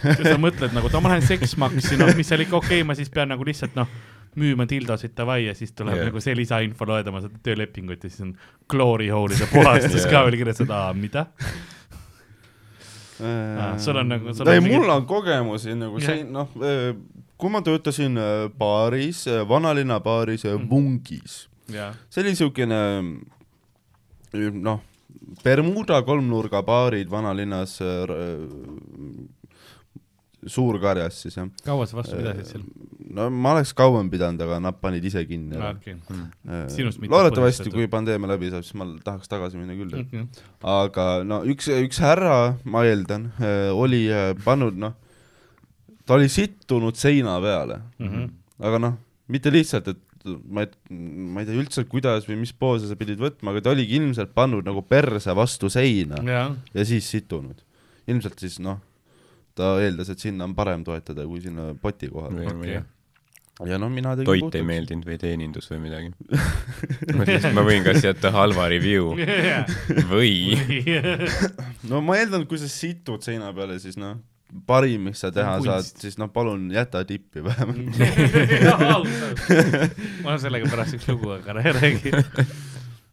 [0.00, 3.32] sa mõtled nagu, ma lähen seksmaksi, noh, mis seal ikka okei okay,, ma siis pean
[3.32, 3.90] nagu lihtsalt noh,
[4.38, 6.08] müüma dildosid davai ja siis tuleb yeah.
[6.10, 8.34] nagu see lisainfo loeda oma seda töölepingut ja siis on
[8.70, 10.12] glory hole'ide puhastus yeah.
[10.12, 11.26] ka veel kirjas, et aa, mida?
[13.20, 16.54] Aa, sul on nagu- ei, mingi- mul on kogemusi nagu see, noh,
[17.40, 20.70] kui ma töötasin äh, baaris, vanalinna baaris mm.
[20.70, 21.42] Vungis,
[22.10, 22.80] see oli siukene
[24.62, 24.80] noh,
[25.44, 28.10] Bermuda kolmnurga baarid vanalinnas äh,
[30.46, 31.48] Suur-Karjas siis jah.
[31.66, 32.62] kaua sa vastu pidasid seal?
[33.12, 35.58] no ma oleks kauem pidanud, aga nad panid ise kinni.
[35.58, 39.92] Äh, Sinust mitte loodetavasti, kui pandeemia läbi saab, siis ma tahaks tagasi minna küll.
[40.00, 40.24] okei.
[40.72, 43.28] aga no üks, üks härra, ma eeldan,
[43.76, 44.94] oli äh, pannud noh,
[46.08, 48.24] ta oli sittunud seina peale, Mhm.
[48.64, 48.96] aga noh,
[49.28, 53.20] mitte lihtsalt, et ma ei, ma ei tea üldse, kuidas või mis poose sa pidid
[53.20, 57.62] võtma, aga ta oligi ilmselt pannud nagu perse vastu seina jah, ja siis situnud.
[58.10, 58.80] ilmselt siis noh,
[59.56, 62.46] ta eeldas, et sinna on parem toetada kui sinna poti kohale.
[62.52, 62.82] okei.
[63.70, 64.66] ja noh, mina tegin toit ei.
[64.66, 66.12] meeldinud või teenindus või midagi.
[67.16, 69.14] mõtlesin, et ma võin kas jätta halva review
[70.12, 70.58] või
[71.90, 74.20] no ma eeldan, et kui sa situd seina peale, siis noh,
[74.66, 78.00] parim, mis sa teha saad, siis noh, palun jäta tippi vähemalt.
[80.24, 82.12] on sellega pärast üks lugu, aga ära räägi.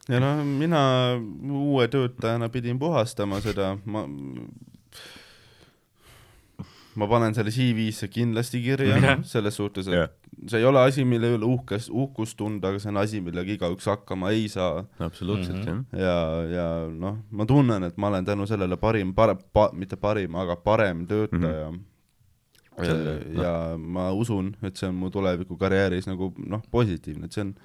[0.09, 0.81] ja noh, mina
[1.17, 4.05] uue töötajana pidin puhastama seda, ma
[6.97, 9.19] ma panen selle CV-sse kindlasti kirja Jah.
[9.27, 10.09] selles suhtes, et jah,
[10.47, 13.85] see ei ole asi, mille üle uhkes, uhkust tunda, aga see on asi, millega igaüks
[13.89, 15.85] hakkama ei saa absoluutselt Mhm.
[15.93, 16.01] jah.
[16.01, 16.17] ja,
[16.55, 20.55] ja noh, ma tunnen, et ma olen tänu sellele parim, pare- pa,, mitte parim, aga
[20.55, 21.75] parem töötaja mm.
[21.77, 21.83] -hmm.
[22.77, 22.93] Ja,
[23.41, 27.55] ja ma usun, et see on mu tulevikukarjääris nagu noh, positiivne, et see on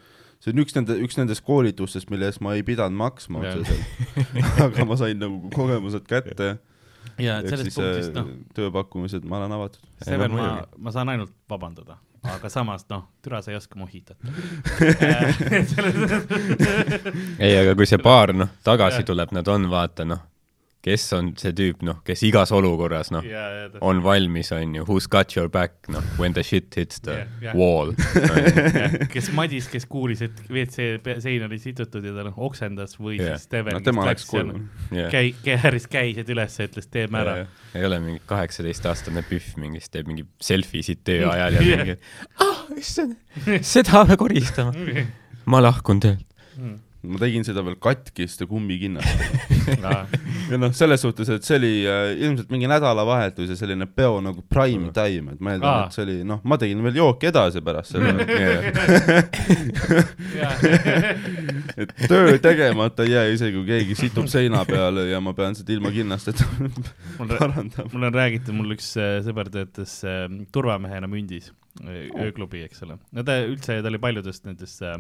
[0.40, 3.85] see on üks nende, üks nendest koolitustest, mille eest ma ei pidanud maksma otseselt,
[4.66, 6.56] aga ma sain nagu kogemused kätte,
[7.20, 9.85] ja ehk sellest punktist, äh, noh, tööpakkumised, ma olen avatud.
[10.02, 14.26] Steven, no ma ma saan ainult vabandada, aga samas noh, türa sa ei oska mohitata.
[17.38, 20.20] ei, aga kui see paar noh, tagasi tuleb, nad on vaata noh,
[20.83, 23.23] kes on see tüüp noh, kes igas olukorras noh,
[23.87, 27.29] on valmis, on ju, who's got your back noh, when the shit hits the Jah,
[27.45, 27.55] jah.
[27.59, 27.92] wall.
[29.14, 33.37] kes Madis, kes kuulis, et WC sein oli situtud ja ta noh oksendas või Jah.
[33.37, 34.59] siis Steven no tema läks koju.
[35.14, 37.37] käi-, kääris käised üles ja ütles teeme ära.
[37.79, 41.99] ei ole mingi kaheksateistaastane pühv mingi, kes teeb mingi selfie siit töö ajal ja mingi,
[42.42, 43.14] ah, issand,
[43.62, 44.75] seda peab koristama.
[45.53, 46.27] ma lahkun töölt.
[47.03, 49.93] Ma tegin seda veel katkiste kummikinnastega.
[50.53, 54.45] ja noh, selles suhtes, et see oli äh, ilmselt mingi nädalavahetus ja selline peo nagu
[54.47, 57.62] prime time, et ma eeldan Aa., et see oli noh, ma tegin veel jooki edasi
[57.65, 58.12] pärast seda,
[61.83, 65.75] et töö tegemata ei jää, isegi kui keegi situb seina peale ja ma pean seda
[65.75, 66.47] ilma kinnasteta
[67.19, 67.88] parandama.
[67.93, 72.98] mul on räägitud, mul üks äh, sõber töötas äh, turvamehena mündis, ööklubi, eks ole.
[73.12, 74.98] no ta üldse, ta oli paljudes nendes äh,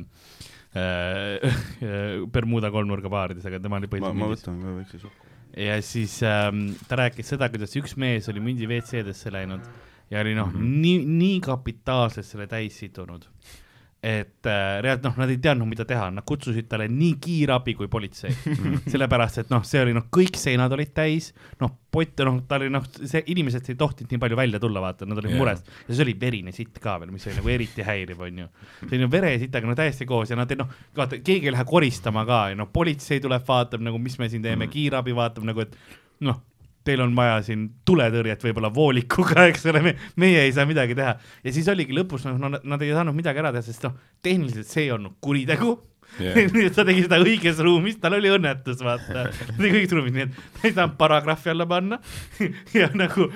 [0.78, 5.32] äh, Bermuda kolmnurga baarides, aga tema oli põhiliselt ma võtan ka väikse šoki.
[5.66, 9.68] ja siis ähm, ta rääkis seda, kuidas üks mees oli mündi WC-desse läinud
[10.12, 13.28] ja oli noh mm -hmm., nii, nii kapitaalselt selle täis sidunud,
[14.02, 17.86] et äh, reaalselt noh, nad ei teadnud, mida teha, nad kutsusid talle nii kiirabi kui
[17.90, 18.32] politsei.
[18.92, 21.30] sellepärast, et noh, see oli noh, kõik seinad olid täis,
[21.62, 25.06] noh, pott, noh, ta oli noh, see inimesed ei tohtinud nii palju välja tulla, vaata,
[25.06, 25.38] nad olid yeah.
[25.38, 28.48] mures ja see oli verine sitt ka veel, mis oli nagu eriti häiriv, onju.
[28.80, 31.68] see oli ju veresitaga no täiesti koos ja nad ei noh, vaata, keegi ei lähe
[31.68, 35.46] koristama ka ja noh, politsei tuleb, vaatab nagu, mis me siin teeme mm., kiirabi vaatab
[35.46, 35.78] nagu, et
[36.26, 36.42] noh,
[36.84, 41.14] teil on vaja siin tuletõrjet võib-olla voolikuga, eks ole, me, meie ei saa midagi teha.
[41.44, 44.66] ja siis oligi lõpus noh, no nad- ei saanud midagi ära teha, sest noh, tehniliselt
[44.70, 45.76] see ei olnud kuritegu
[46.20, 49.22] et ta tegi seda õiges ruumis, tal oli õnnetus, vaata.
[49.48, 51.98] ta tegi õiges ruumis, nii et ta ei saanud paragrahvi alla panna
[52.76, 53.30] ja nagu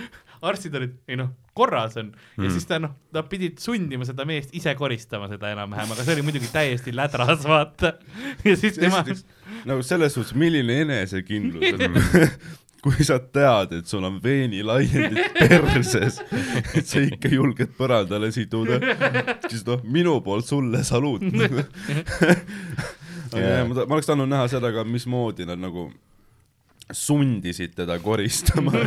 [0.46, 2.50] arstid olid, ei noh, korras on ja Mm.
[2.52, 6.24] siis ta noh, nad pidid sundima seda meest ise koristama seda enam-vähem, aga see oli
[6.26, 7.94] muidugi täiesti lädras, vaata.
[8.44, 9.00] ja siis tema,
[9.64, 11.64] nagu selles suhtes, milline enesekindlus,
[12.86, 16.20] kui sa tead, et sul on veenilaiendid perses,
[16.76, 18.78] et sa ikka julged põrandale siduda,
[19.48, 21.24] siis noh, minu poolt sulle saluut.
[23.36, 23.64] Jaa.
[23.66, 25.88] ma, ma oleks tahtnud näha seda ka, mismoodi nad nagu
[26.92, 28.70] sundisid teda koristama.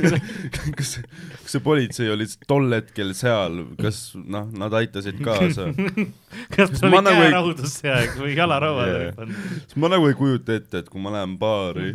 [0.76, 0.98] kas,
[1.40, 5.70] kas see politsei oli tol hetkel seal, kas noh, nad aitasid kaasa?
[6.56, 9.74] kas tal oli nagu ei- käeraudusse jääg või jalarauad olid pandud?
[9.80, 11.90] ma nagu ei kujuta ette, et kui ma lähen baari,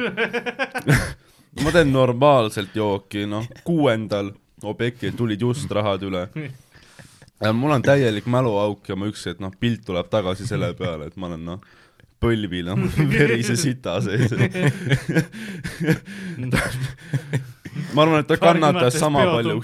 [1.63, 4.33] ma teen normaalselt jooki, noh, kuuendal
[4.65, 6.25] objektil tulid just rahad üle.
[7.53, 11.17] mul on täielik mäluauk ja ma üks hetk, noh, pilt tuleb tagasi selle peale, et
[11.19, 11.73] ma olen noh,
[12.23, 14.33] põlvil oma verise sita sees.
[17.93, 19.59] ma arvan, et ta kannatas sama palju,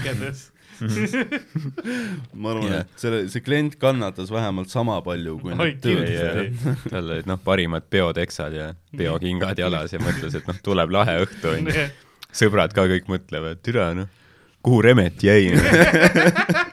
[2.33, 2.79] ma arvan, Jah.
[2.81, 6.77] et selle, see klient kannatas vähemalt sama palju kui need kindlasti..
[6.89, 11.53] tal olid noh, parimad peoteksad ja peokingad jalas ja mõtles, et noh, tuleb lahe õhtu
[11.55, 11.87] onju.
[12.33, 14.09] sõbrad ka kõik mõtlevad, türa noh,
[14.65, 15.51] kuhu Remet jäi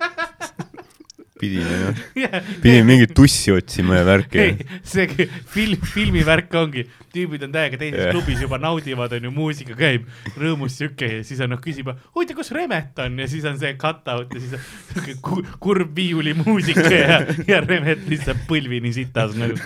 [1.41, 2.03] pidime noh,
[2.63, 4.49] pidime mingit tussi otsima ja värki
[4.87, 8.09] see film, filmivärk ongi, tüübid on täiega teises Jah.
[8.09, 8.17] yeah.
[8.17, 10.07] klubis juba naudivad, onju, muusika käib,
[10.39, 13.19] rõõmus siuke ja siis on noh, küsib, huvitav, kus Remet on?
[13.23, 17.63] Ja siis on see cut out ja siis on siuke ku, kurb viiulimuusika ja, ja
[17.65, 19.57] Remet lihtsalt põlvini sitas nagu.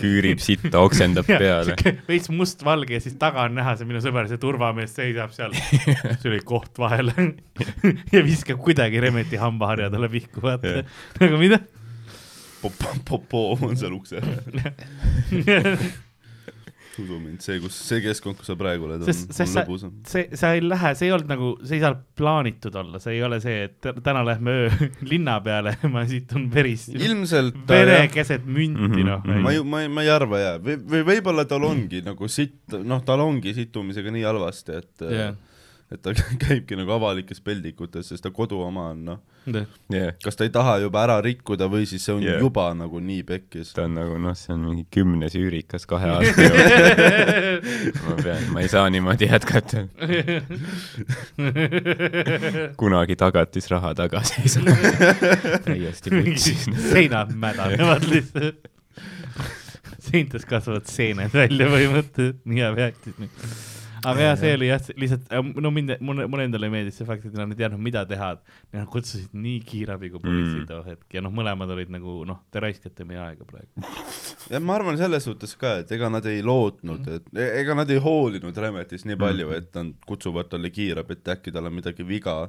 [0.00, 1.76] küürib sitta, oksendab peale.
[2.08, 5.54] veits mustvalge ja siis taga on näha see minu sõber, see turvamees seisab seal,
[6.20, 7.12] see oli koht vahel.
[8.14, 10.82] Ja viskab kuidagi Remeti hambaharja talle pihku, vaata
[11.20, 11.60] nagu mida
[13.08, 15.84] Popoo on seal ukse ääres.
[17.00, 19.92] usu mind, see, kus, see keskkond, kus sa praegu oled, on, on sa- lõbusam.
[20.10, 23.22] see, sa ei lähe, see ei olnud nagu, see ei saa plaanitud olla, see ei
[23.24, 28.10] ole see, et tä- täna lähme öö linna peale, ma situn verist, ilmselt vere jah,
[28.12, 29.40] keset münti, Mhm, noh mhm.
[29.46, 32.76] ma ei, ma ei, ma ei arva jaa, või, või võib-olla tal ongi nagu sitt,
[32.84, 35.32] noh, tal ongi situmisega nii halvasti, et Jah.
[35.90, 36.12] Et ta
[36.44, 39.18] käibki nagu avalikes peldikutes, sest ta kodu oma on, noh.
[39.90, 42.38] jah, kas ta ei taha juba ära rikkuda või siis see on yeah.
[42.42, 43.72] juba nagu nii pekkis.
[43.74, 47.96] ta on nagu noh, see on mingi kümnes üürikas kahe aasta jooksul.
[48.06, 49.86] ma pean, ma ei saa niimoodi jätkata.
[52.80, 54.76] kunagi tagatisraha tagasi ei saa.
[55.66, 56.68] täiesti putsis.
[56.92, 58.70] seinad mädanevad lihtsalt.
[59.98, 63.78] seintes kasvavad seened välja põhimõtteliselt, nii hea peatis.
[64.04, 65.28] Aga jah, see oli jah, lihtsalt,
[65.60, 68.30] no mind, mulle, mulle endale meeldis see fakt, et nad ei teadnud, mida teha.
[68.72, 70.66] Nad kutsusid nii kiirabi kui politsei Mm.
[70.68, 73.84] too hetk ja noh, mõlemad olid nagu noh, te raiskate meie aega praegu.
[74.50, 77.90] ja ma arvan selles suhtes ka, et ega nad ei lootnud, et e- ega nad
[77.90, 82.04] ei hoolinud Remetist nii palju, et nad kutsuvad talle kiirabi, et äkki tal on midagi
[82.06, 82.48] viga.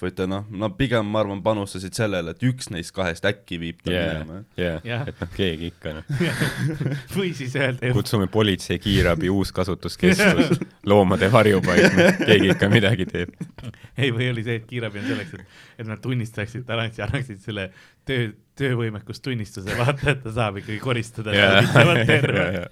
[0.00, 3.82] vaid ta noh, no pigem ma arvan, panustasid sellele, et üks neist kahest äkki viib
[3.84, 4.44] ta jah minema,.
[4.56, 4.80] Jah.
[4.84, 6.04] jah, et noh, keegi ikka noh,
[7.16, 11.94] või siis öelda, kutsume politsei, kiirabi, uuskasutuskeskus, loomade varjupaik,
[12.26, 13.34] keegi ikka midagi teeb.
[13.96, 17.68] ei, või oli see, et kiirabi on selleks, et, et nad tunnistaksid ja annaksid selle
[18.08, 21.32] töö, töövõimetustunnistuse, vaata, et ta saab ikkagi koristada
[22.06, 22.68] terve.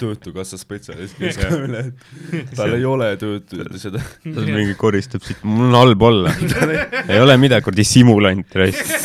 [0.00, 1.84] töötukassa spetsialist, kes ka üle,
[2.32, 6.34] et tal ei ole tööd, seda, ta mingi koristab siit, mul on halb olla.
[7.12, 8.96] ei ole midagi, kuradi simulant raisk.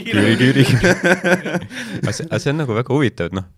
[0.00, 0.66] küüri, küüri.
[0.66, 3.48] aga see, aga see on nagu väga huvitav, et noh,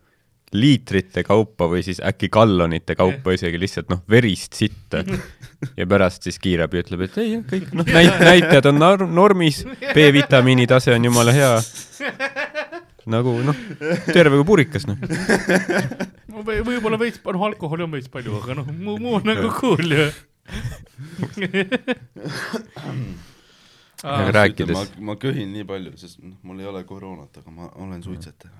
[0.56, 5.02] liitrite kaupa või siis äkki gallonite kaupa isegi lihtsalt noh, verist sitta.
[5.78, 9.62] ja pärast siis kiirabi ütleb, et ei, kõik noh, näit-, näitajad on nor- normis,
[9.94, 11.52] B-vitamiini tase on jumala hea.
[13.12, 13.56] nagu noh,
[14.12, 14.98] terve kui purikas noh.
[16.42, 20.08] võib-olla veits, noh, alkoholi on veits palju, aga noh, muu, muu on nagu cool ju.
[24.02, 27.68] Aga rääkides- ma, ma köhin nii palju, sest noh, mul ei ole koroonat, aga ma
[27.78, 28.50] olen suitsetaja.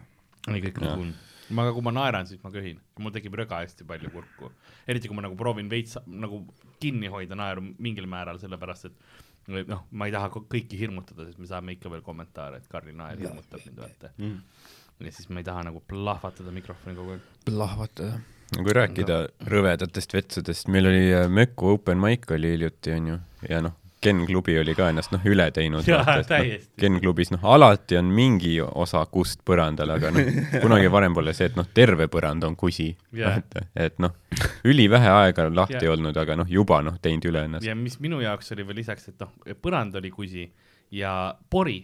[0.49, 1.13] ei, kõik on cool.
[1.57, 4.51] ma, kui ma naeran, siis ma köhin, mul tekib röga hästi palju kurku,
[4.91, 6.43] eriti kui ma nagu proovin veits nagu
[6.83, 11.49] kinni hoida naeru mingil määral, sellepärast et noh, ma ei taha kõiki hirmutada, sest me
[11.51, 14.13] saame ikka veel kommentaare, et Karli naer hirmutab mind, vaata.
[15.03, 17.29] ja siis ma ei taha nagu plahvatada mikrofoni kogu aeg.
[17.49, 18.21] plahvatada.
[18.57, 19.19] no kui rääkida
[19.51, 24.57] rõvedatest vetsudest, meil oli äh, Möku open mic oli hiljuti onju ja noh, Ken klubi
[24.59, 25.87] oli ka ennast noh üle teinud.
[26.33, 26.73] Täiesti.
[26.81, 30.33] Ken klubis noh, alati on mingi osa kust põrandal, aga noh,
[30.65, 33.37] kunagi varem pole see, et noh, terve põrand on kusi Jaa.
[33.39, 34.17] et, et noh,
[34.69, 35.95] ülivähe aega on lahti Jaa.
[35.95, 37.67] olnud, aga noh, juba noh, teinud üle ennast.
[37.67, 40.49] ja mis minu jaoks oli veel lisaks, et noh, põrand oli kusi
[40.93, 41.81] ja pori,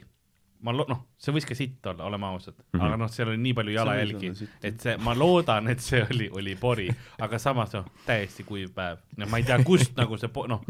[0.66, 2.64] ma lo-, noh, see võis ka sitt olla, oleme ausad mm.
[2.72, 2.86] -hmm.
[2.86, 6.56] aga noh, seal oli nii palju jalajälgi et see, ma loodan, et see oli, oli
[6.60, 6.88] pori,
[7.20, 10.64] aga samas noh, täiesti kuiv päev, no ma ei tea, kust nagu see po-, noh,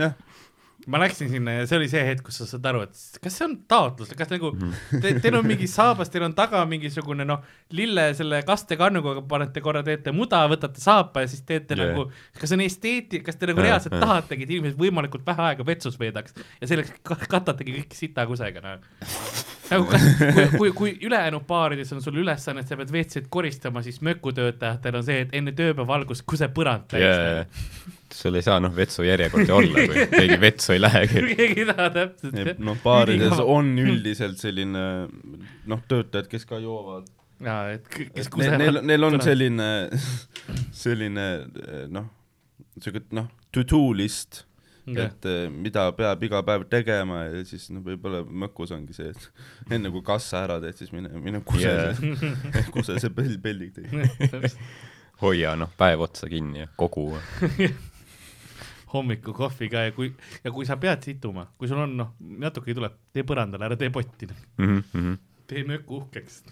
[0.86, 3.46] ma läksin sinna ja see oli see hetk, kus sa saad aru, et kas see
[3.48, 4.52] on taotlus, kas nagu
[5.02, 7.42] te, teil on mingi saabas, teil on taga mingisugune noh,
[7.74, 11.90] lille selle kastekannuga panete korra, teete muda, võtate saapa ja siis teete yeah.
[11.90, 12.06] nagu,
[12.38, 14.06] kas see on esteetik, kas te nagu reaalselt jah.
[14.06, 19.04] tahategi, et inimesed võimalikult vähe aega vetsus veedaks ja selleks ka- katategi kõik sitakusega, noh.
[19.72, 23.82] nagu kas, kui, kui, kui ülejäänud baarides on sul ülesanne, et sa pead WC-d koristama,
[23.84, 27.46] siis mökutöötajatel on see, et enne tööpäeva algust kuse põrand täis Yeah.
[28.14, 31.22] sul ei saa noh, vetsu järjekorda olla, kui keegi vetsu ei lähegi.
[31.36, 32.58] keegi ei taha täpselt.
[32.64, 34.84] noh, baarides on üldiselt selline
[35.68, 37.08] noh, töötajad, kes ka joovad.
[37.44, 39.70] jaa, et kes et neil, neil, on selline,
[40.84, 41.28] selline
[41.94, 42.10] noh,
[42.82, 44.44] siuke noh, to-do list,
[44.96, 49.28] et eh, mida peab iga päev tegema ja siis noh, võib-olla mõkus ongi see, et
[49.76, 54.62] enne kui kassa ära teed, siis mine, mine kuse see, kuse see pell, pellik tegi.
[55.22, 57.10] hoia noh, päev otsa kinni ja kogu.
[58.92, 60.10] Hommikukohvi ka ja kui,
[60.44, 63.90] ja kui sa pead situma, kui sul on noh, natuke tuleb, tee põrandale, ära tee
[63.94, 65.18] potti, Mm -hmm.
[65.46, 66.42] tee möku uhkeks.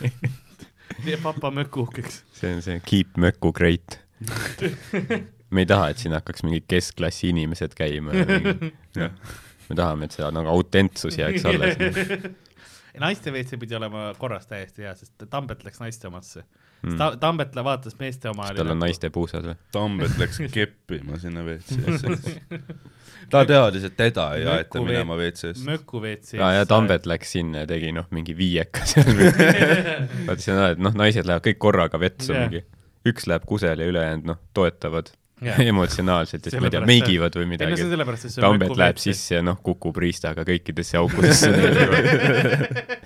[1.04, 2.24] tee papa möku uhkeks.
[2.32, 4.00] see on see keep möku great.
[5.50, 8.72] me ei taha, et siin hakkaks mingid keskklassi inimesed käima mingi
[9.70, 11.76] me tahame, et see nagu autentsus jääks alles.
[13.04, 16.44] naiste WC pidi olema korras täiesti hea, sest Tambet läks naiste omasse
[16.82, 16.96] Mm.
[16.96, 17.10] Ta,.
[17.20, 18.48] Tambet vaatas meeste oma.
[18.48, 19.56] kas tal on naiste puusad või?
[19.74, 22.34] Tambet läks keppima sinna WC-sse.
[23.32, 25.64] ta teadis, et teda ei aeta minema WC-sse.
[25.68, 26.38] möku WC-s.
[26.40, 29.12] ja, ja Tambet läks sinna ja tegi noh, mingi viieka seal.
[29.12, 32.48] vaata, see on, et noh, naised lähevad kõik korraga vetsu Jah.
[32.48, 32.64] mingi,
[33.08, 35.60] üks läheb kusele ja ülejäänud noh, toetavad Jah.
[35.72, 39.96] emotsionaalselt siis ma ei tea, meigivad või midagi et Tambet läheb sisse ja noh, kukub
[40.00, 41.52] riistaga kõikidesse aukudesse.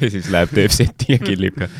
[0.04, 1.68] ja siis läheb, teeb seti ja killib ka.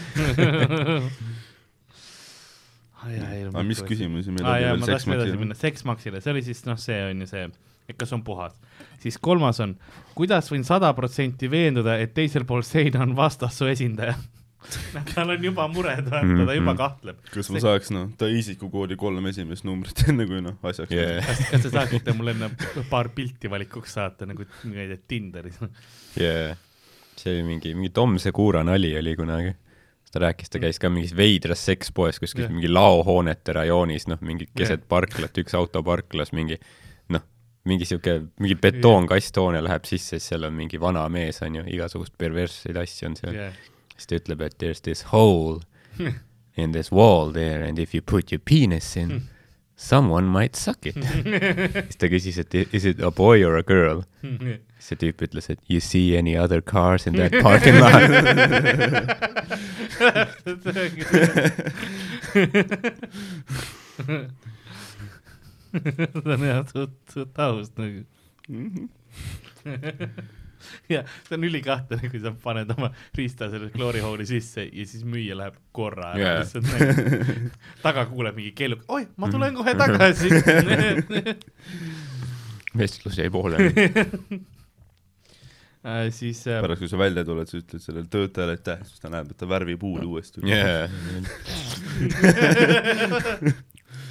[3.00, 5.54] aga mis küsimusi meil aa oli veel seksmaksile?
[5.62, 7.46] seksmaksile, see oli siis noh, see on ju see,
[7.90, 8.58] et kas on puhas.
[9.02, 9.72] siis kolmas on,
[10.18, 14.14] kuidas võin sada protsenti veenduda, et teisel pool seina on vastassu esindaja?
[15.14, 16.76] tal on juba mured, vaata, ta juba Mhm.
[16.82, 17.20] kahtleb.
[17.32, 21.24] kas ma saaks noh, ta isikukoodi kolm esimest numbrit enne kui noh, asjaks Yeah.
[21.24, 22.50] kas, kas te saaksite mulle enne
[22.92, 25.56] paar pilti valikuks saata nagu, ma ei tea, Tinderis?
[26.20, 26.52] yeah..
[27.20, 29.54] See oli mingi, mingi Tom Segura nali oli kunagi.
[30.10, 32.50] ta rääkis, ta käis ka mingis veidras sekspoes kuskil Jah.
[32.50, 34.88] mingi laohoonete rajoonis, noh, mingi keset Jah.
[34.90, 36.56] parklat, üks auto parklas, mingi
[37.14, 37.22] noh,
[37.70, 42.16] mingi sihuke, mingi betoonkasthoone läheb sisse, siis seal on mingi vana mees, on ju, igasugust
[42.18, 43.60] perversseid asju on seal yeah..
[43.94, 45.60] siis ta ütleb, et there's this hole
[46.56, 49.28] in this wall there and if you put your penis in,
[49.76, 50.98] someone might suck it.
[51.86, 54.02] siis ta küsis, et is it a boy or a girl?
[54.80, 58.00] See tüüp ütles, et you see any other cars in that parking lot?
[65.70, 68.00] see on jah suht, suht aus nagu.
[70.92, 75.34] ja see on ülikahtlane, kui sa paned oma riista selle kloorihooni sisse ja siis müüja
[75.38, 76.38] läheb korra ära Jaa.
[76.42, 76.86] lihtsalt nagu,
[77.86, 80.28] taga kuuleb mingi kelluk, oi, ma tulen kohe tagasi.
[82.80, 83.70] vestlus jäi pooleli.
[85.80, 89.08] Äh, siis äh, pärast, kui sa välja tuled, sa ütled sellele töötajale aitäh, siis ta
[89.12, 90.44] näeb, et ta värvib huuli uuesti.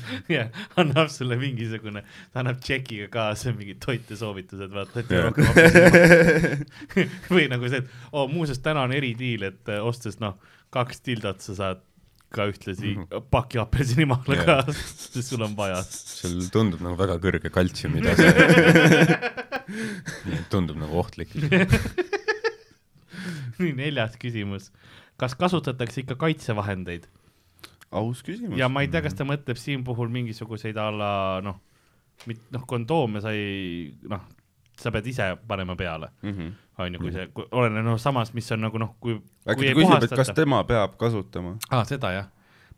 [0.09, 0.25] Yeah.
[0.29, 0.47] jah,
[0.81, 2.01] annab sulle mingisugune,
[2.33, 7.05] ta annab tšekiga kaasa mingid toitesoovitused, vaata, et apelsini.
[7.35, 10.39] või nagu see, et oo oh, muuseas täna on eridiil, et äh, ostes noh,
[10.73, 11.85] kaks tildot sa saad
[12.33, 12.91] ka ühtlasi
[13.33, 15.79] paki apelsinimahla ka, sest sul on vaja.
[15.89, 18.27] sul tundub nagu väga kõrge kaltsiumi tase.
[20.53, 21.29] tundub nagu ohtlik.
[23.59, 24.69] nii, neljas küsimus.
[25.19, 27.09] kas kasutatakse ikka kaitsevahendeid
[27.91, 28.55] aus küsimus.
[28.59, 31.11] ja ma ei tea, kas ta mõtleb siin puhul mingisuguseid a la
[31.43, 31.57] noh,
[32.53, 34.21] noh, kondoome sa ei, noh,
[34.79, 36.53] sa pead ise panema peale, Mhm.
[36.85, 40.03] On ju, kui see, oleneb noh, samas, mis on nagu noh, kui, äkki ta küsib,
[40.09, 40.33] et kas.
[40.37, 41.55] tema peab kasutama?
[41.69, 42.27] aa, seda jah.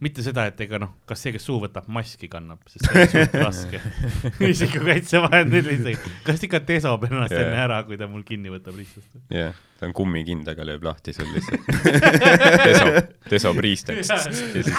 [0.01, 3.11] mitte seda, et ega noh, kas see, kes suu võtab, maski kannab, sest see on
[3.13, 3.81] suht raske.
[4.49, 7.43] isikukaitsevahendid lihtsalt, kas ikka desab ennast Jaa.
[7.45, 9.09] enne ära, kui ta mul kinni võtab lihtsalt.
[9.33, 11.61] jah, ta on kummikindaga lööb lahti sul lihtsalt.
[13.31, 14.09] desob riistaks.
[14.09, 14.73] ja siis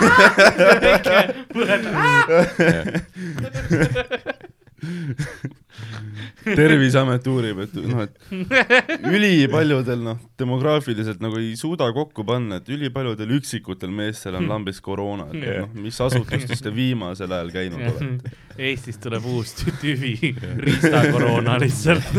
[6.59, 13.31] terviseamet uurib, et noh, et ülipaljudel noh, demograafiliselt nagu ei suuda kokku panna, et ülipaljudel
[13.39, 15.61] üksikutel meestel on lambis koroona, et Jah.
[15.63, 18.33] noh, mis asutustes te viimasel ajal käinud olete?
[18.59, 20.15] Eestis tuleb uus tü- tüvi,
[20.67, 22.11] riistakoroona lihtsalt.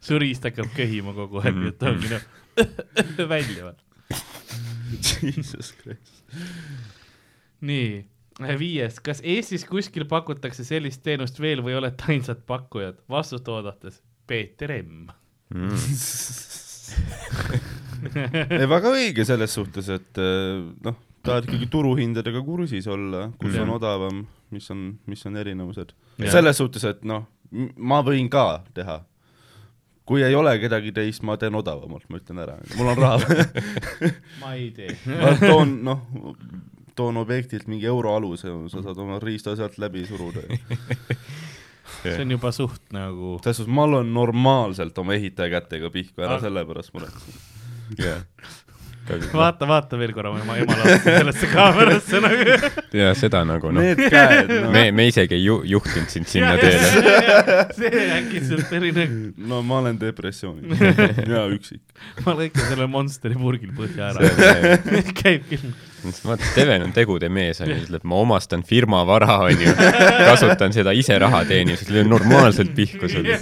[0.00, 2.24] su riist hakkab köhima kogu aeg, et ongi noh,
[3.30, 3.74] välja?
[5.20, 6.24] Jesus Christ.
[7.60, 8.00] nii,
[8.60, 13.00] viies, kas Eestis kuskil pakutakse sellist teenust veel või olete ainsad pakkujad?
[13.10, 15.10] vastust oodates, Peeter M.
[15.54, 15.76] mm.
[18.60, 23.66] ei, väga õige selles suhtes, et eh, noh, tahad ikkagi turuhindadega kursis olla, kus Jah.
[23.66, 24.24] on odavam,
[24.54, 25.94] mis on, mis on erinevused.
[26.20, 27.26] Selles suhtes, et noh,
[27.76, 29.02] ma võin ka teha.
[30.10, 33.44] kui ei ole kedagi teist, ma teen odavamalt, ma ütlen ära, mul on raha.
[34.42, 34.96] ma ei tee.
[35.06, 36.00] ma toon, noh,
[37.00, 40.44] toon objektilt mingi euro aluse, sa saad oma riista sealt läbi suruda.
[42.04, 46.36] see on juba suht nagu, selles suhtes ma olen normaalselt oma ehitaja kätega pihku, ära
[46.38, 46.42] Ah.
[46.44, 47.38] selle pärast muretse.
[47.98, 48.20] jah.
[49.34, 52.58] vaata, vaata veel korra mu ema, laadib sellesse kaamerasse nagu.
[53.00, 56.52] ja seda nagu noh, Need käed, no, me, me isegi ei ju- juhtinud sind sinna
[56.60, 57.64] teele.
[57.74, 59.08] see äkitselt selline,
[59.50, 60.78] no ma olen depressioonis
[61.34, 61.82] ja üksik.
[62.22, 64.30] ma lõikan selle Monsteri purgil põhja ära.
[65.24, 65.72] käib küll.
[66.24, 69.72] vaata, Steven on tegude mees, onju, ütleb, ma omastan firma vara, onju,
[70.26, 73.38] kasutan seda ise raha teenimiseks, löön normaalselt pihku sulle.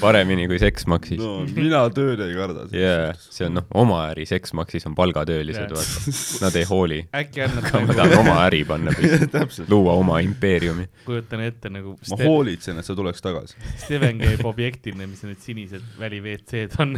[0.00, 1.20] paremini kui Sexmaxis.
[1.20, 2.66] no mina tööd ei karda.
[2.76, 6.16] jaa, see on noh, oma äri, Sexmaxis on palgatöölised, vaata.
[6.46, 7.00] Nad ei hooli.
[7.22, 9.70] äkki annad aga ma nagu, tahan oma äri panna püsti, täpselt.
[9.72, 10.88] luua oma impeeriumi.
[11.06, 13.58] kujutan ette nagu ma Ste hoolitsen, et sa tuleks tagasi.
[13.84, 16.96] Steven käib objektina, mis need sinised väli-WC-d on,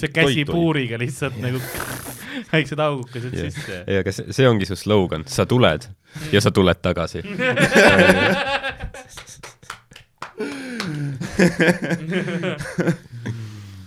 [0.00, 1.60] see käsi puuriga lihtsalt nagu
[2.52, 3.82] väiksed augukesed sisse.
[3.86, 5.88] ei, aga see, see ongi su slogan, sa tuled
[6.32, 7.22] ja sa tuled tagasi.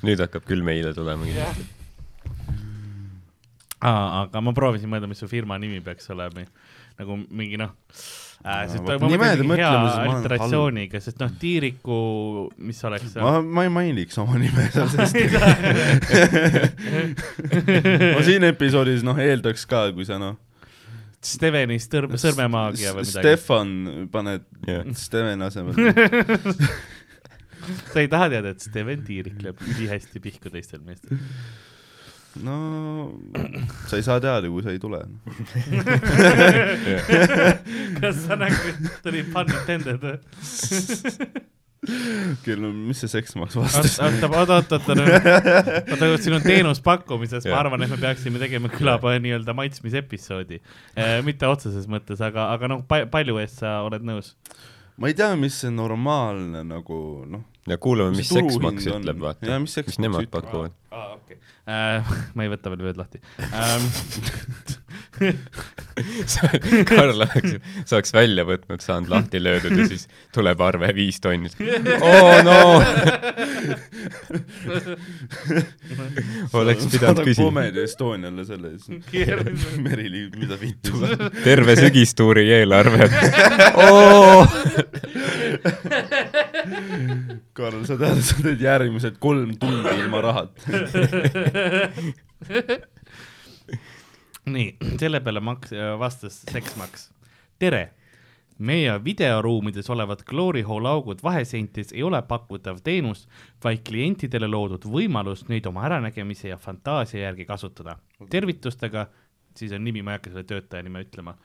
[0.05, 1.65] nüüd hakkab küll meile tulema kindlasti.
[3.85, 6.45] Aga ma proovisin mõelda, mis su firma nimi peaks olema,
[6.99, 7.75] nagu mingi noh
[8.45, 9.69] sest nimede mõtlen mingi hea
[10.05, 11.99] alliteratsiooniga, sest noh, Tiiriku,
[12.61, 15.15] mis oleks ma, ma ei mainiks oma nime seal, sest
[18.15, 20.35] ma siin episoodis noh, eeldaks ka, kui sa noh,
[21.25, 23.23] Steveni sõrm, sõrmemaagia või midagi.
[23.23, 23.69] Stefan
[24.13, 24.83] paned Jah.
[24.93, 25.73] Steveni asemel.
[27.93, 31.17] sa ei taha teada, et Steven Tiirik lööb ülihästi pihku teistel meestel.
[32.43, 32.55] No
[33.87, 34.99] sa ei saa teada, kui sa ei tule.
[38.01, 38.55] kas sa nagu,
[39.03, 40.17] tuli pun intended või?
[42.45, 43.99] küll, no mis see seksmaks oota, vastas?
[44.01, 44.93] oota, oota, oota, oota,
[45.93, 50.57] oota, siin on teenuspakkumises, ma arvan, et me peaksime tegema külapoe nii-öelda maitsmisepisoodi.
[51.27, 54.27] mitte otseses mõttes, aga, aga noh, palju eest sa oled nõus?
[54.97, 56.97] ma ei tea, mis see normaalne nagu
[57.29, 57.43] noh.
[57.67, 58.49] Ja kuulame, mis on?
[59.01, 60.33] ütleb, vaata mis mis nemad ütleb?
[60.37, 60.75] pakuvad.
[60.91, 61.37] aa, okei.
[62.35, 63.21] ma ei võta veel vööd lahti
[63.61, 63.85] um,.
[66.85, 67.55] Karl oleks,
[67.87, 71.49] sa oleks välja võtnud, saanud lahti löödud ja siis tuleb arve viis tonni.
[72.09, 72.57] oo no.
[76.59, 77.45] oleks pidanud küsima.
[77.45, 78.89] Comedy Estoniale selle ees.
[79.79, 80.99] Merili, mida vittu.
[81.45, 83.09] terve sügistuuri eelarve.
[83.87, 84.43] oo.
[87.57, 90.61] Karl, sa tead, sa teed järgmised kolm tundi ilma rahata.
[94.55, 97.09] nii, selle peale Max äh, vastas Sexmax.
[97.59, 97.89] tere,
[98.57, 103.27] meie videoruumides olevad glory hole augud vaheseintes ei ole pakutav teenus,
[103.63, 107.97] vaid klientidele loodud võimalus neid oma äranägemise ja fantaasia järgi kasutada.
[108.29, 109.07] tervitustega,
[109.55, 111.35] siis on nimi, ma ei hakka selle töötaja nime ütlema,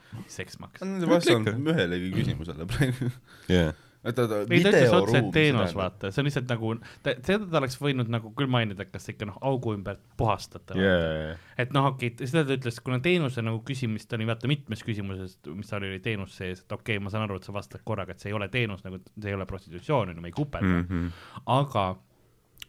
[1.03, 3.11] ei vastanud ühelegi küsimusele praegu.
[3.49, 5.33] jah, oota, oota, ei, ta ütles otse, et videoruum.
[5.35, 6.73] teenus, vaata, see on lihtsalt nagu,
[7.05, 11.75] seda ta oleks võinud nagu küll mainida, kas ikka noh, augu ümber puhastada jaa, et
[11.77, 15.73] noh, okei okay,, seda ta ütles, kuna teenuse nagu küsimist oli vaata mitmes küsimuses, mis
[15.73, 18.25] tal oli teenus sees, et okei okay,, ma saan aru, et sa vastad korraga, et
[18.25, 20.87] see ei ole teenus nagu, see ei ole prostitutsioon, on ju, me ei kupelda mm.
[20.89, 21.11] -hmm.
[21.57, 21.89] aga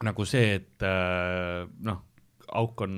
[0.07, 2.01] nagu see, et äh, noh,
[2.59, 2.97] auk on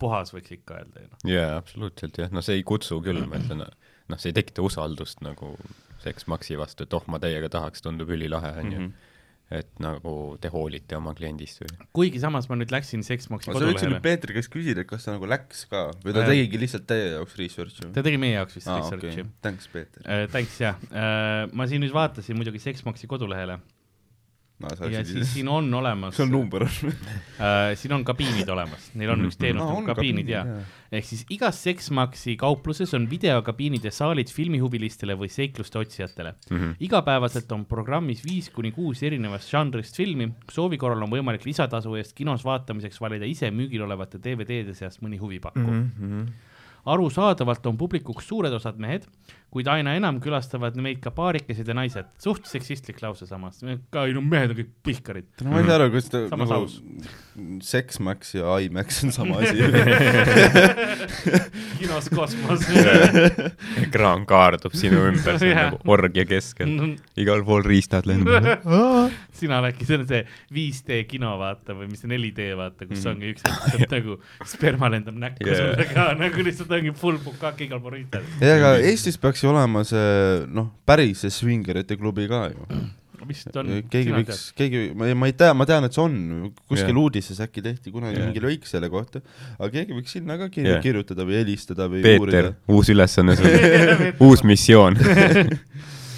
[0.00, 1.22] puhas, võiks ikka öelda ju noh.
[1.30, 5.22] jaa, absoluutselt jah, no see ei kutsu küll, ma ütlen, noh, see ei tekita usaldust
[5.24, 5.54] nagu
[6.02, 8.78] Sexmaxi vastu, et oh, ma teiega tahaks, tundub ülilahe, onju.
[8.80, 9.08] Mhm.
[9.52, 11.74] et nagu te hoolite oma kliendist või?
[11.98, 15.04] kuigi samas ma nüüd läksin Sexmoxi sa võiksid kodulehele nüüd, Peetri käest küsida, et kas
[15.04, 16.30] ta nagu läks ka või ta Äh.
[16.30, 17.90] tegigi lihtsalt teie jaoks research'i?
[17.92, 20.06] ta tegi meie jaoks vist aa, research'i okei, thanks, Peeter.
[20.08, 20.24] äh,.
[20.32, 23.58] Thanks jah äh,, ma siin nüüd vaatasin muidugi Sexmoxi kodulehele
[24.62, 28.90] no ja läksid siis siin on olemas see on number äh,, siin on kabiinid olemas,
[28.98, 30.42] neil on üks teenus nagu kabiinid ja,
[30.92, 36.54] ehk siis igas Sexmaxi kaupluses on videokabiinid ja saalid filmihuvilistele või seikluste otsijatele mm.
[36.54, 36.62] Mhm.
[36.62, 36.76] -hmm.
[36.88, 42.16] igapäevaselt on programmis viis kuni kuus erinevast žanrist filmi, soovi korral on võimalik lisatasu eest
[42.18, 45.90] kinos vaatamiseks valida ise müügil olevate DVD-de seast mõni huvipakkuv mm.
[45.98, 46.50] -hmm.
[46.86, 49.04] Arusaadavalt on publikuks suured osad mehed,
[49.52, 53.60] kuid aina enam külastavad meid ka paarikesed ja naised, suht seksistlik lause samas,
[53.92, 55.28] ka ei no mehed on kõik pihkarid.
[55.44, 56.78] no ma ei saa aru, kas ta nagu aus.
[57.62, 59.60] Sexmax ja IMAX on sama asi.
[61.78, 62.64] kinos kosmos.
[63.84, 65.70] ekraan kaardub sinu ümber, see on Jah.
[65.72, 66.72] nagu orgia keskel.
[67.20, 68.62] igal pool riistad lendavad.
[69.36, 70.22] sina äkki, see on see
[70.56, 73.10] 5D kino vaata või mis see 4D vaata, kus Mhm.
[73.12, 73.42] ongi üks
[73.76, 74.16] hetk nagu
[74.48, 75.58] sperma lendab näkku Jaa.
[75.60, 78.24] sulle ka nagu lihtsalt ongi full bukak igal pool riistad.
[78.40, 82.66] ei, aga Eestis peaks ju olema see noh, päris see svingerite klubi ka ju.
[83.28, 86.16] vist on, keegi võiks, keegi, ma ei, ma ei tea, ma tean, et see on,
[86.66, 86.98] kuskil Jah.
[87.04, 88.26] uudises äkki tehti kunagi Jah.
[88.26, 89.22] mingi lõik selle kohta,
[89.60, 90.80] aga keegi võiks sinna ka kir Jah.
[90.82, 94.98] kirjutada või helistada või Peeter uurida., uus ülesanne sulle, uus missioon.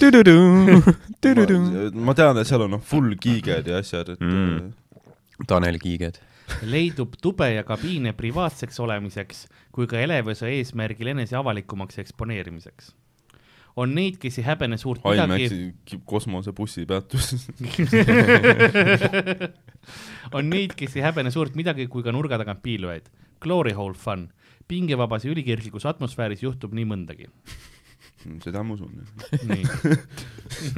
[2.09, 4.49] ma tean, et seal on noh, full giiged ja asjad, et Mm.
[4.55, 5.47] mm.
[5.51, 6.19] Tanel Kiiged.
[6.63, 12.93] Leidub tube ja kabiine privaatseks olemiseks kui ka elevuse eesmärgil enese avalikumaks eksponeerimiseks.
[13.77, 17.33] on neid, kes ei häbene suurt midagi, IMAX-i kosmosebussi peatus.
[20.37, 23.11] on neid, kes ei häbene suurt midagi kui ka nurga tagant piilujaid.
[23.43, 24.29] Glory hole fun.
[24.69, 27.27] pingevabas ja ülikirglikus atmosfääris juhtub nii mõndagi.
[28.45, 28.93] Seda ma usun.
[29.49, 29.65] nii.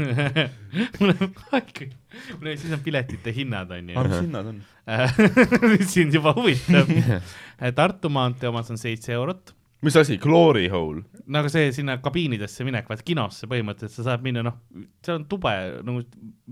[1.00, 4.06] mul on, mul on, siis on piletite hinnad, onju.
[4.06, 4.58] mis hinnad on?
[5.94, 6.90] sind juba huvitab.
[7.78, 11.02] Tartu maantee omas on seitse eurot, mis asi, Glory Hole?
[11.26, 14.58] nagu see sinna kabiinidesse minek, vaat kinosse põhimõtteliselt sa saad minna, noh,
[15.04, 15.52] seal on tube,
[15.86, 16.02] nagu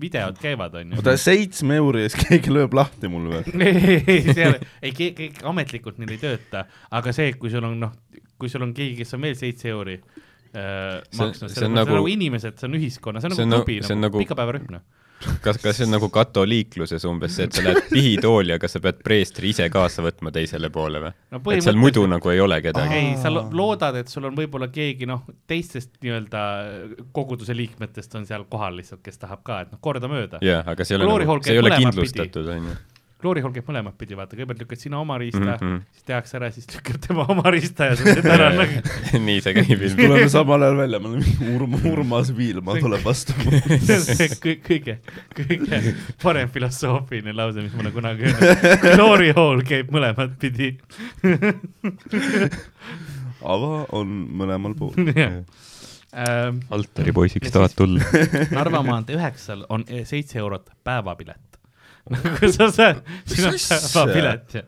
[0.01, 0.99] videod käivad, onju.
[0.99, 3.43] oota, seitsme euri eest keegi lööb lahti mul või?
[3.69, 7.95] ei, ei, seal, ei, keegi ametlikult neil ei tööta, aga see, kui sul on, noh,
[8.41, 10.01] kui sul on keegi, kes on veel seitse euri
[10.55, 13.81] äh, maksnud, see on nagu- nagu inimesed, see on ühiskonna, see on nagu nagu- klubi,
[13.85, 14.83] on nagu nagu- pikapäevarühm, noh.
[15.41, 18.99] kas, kas see on nagu katoliikluses umbes see, et sa lähed pihitooli, aga sa pead
[19.07, 21.13] preestri ise kaasa võtma teisele poole või?
[21.33, 22.95] no et seal muidu nagu ei ole kedagi.
[22.99, 26.43] ei, sa lo- loodad, et sul on võib-olla keegi noh, teistest nii-öelda
[27.17, 30.43] koguduse liikmetest on seal kohal lihtsalt, kes tahab ka, et noh, kordamööda.
[30.45, 32.77] jaa, aga see ei ole nagu, see ei ole kindlustatud, onju.
[33.25, 35.55] Glory Hall käib mõlemat pidi, vaata, kõigepealt lükkad sina oma riista mm.
[35.61, 35.77] -hmm.
[35.97, 38.77] siis tehakse ära, siis lükkab tema oma riista ja sa teed ära nagu
[39.29, 39.97] nii see käib ilmselt.
[40.03, 43.33] tuleme samal ajal välja, me oleme Urm-, Urmas Viilma tuleb vastu.
[43.87, 44.29] see on see
[44.69, 44.95] kõige,
[45.39, 45.77] kõige,
[46.23, 48.25] parem filosoofiline lause, mis ma olen kunagi.
[48.85, 50.69] Glory Hall käib mõlemat pidi.
[53.55, 54.93] ava on mõlemal pool.
[56.15, 58.01] Ähm, altaripoisiks Ja tahad siis- tulla?
[58.55, 61.54] Narva maantee üheksal on seitse eurot päevapilet.
[62.13, 63.81] nagu sa saad, Mis asja?
[63.81, 64.65] päevapilet ja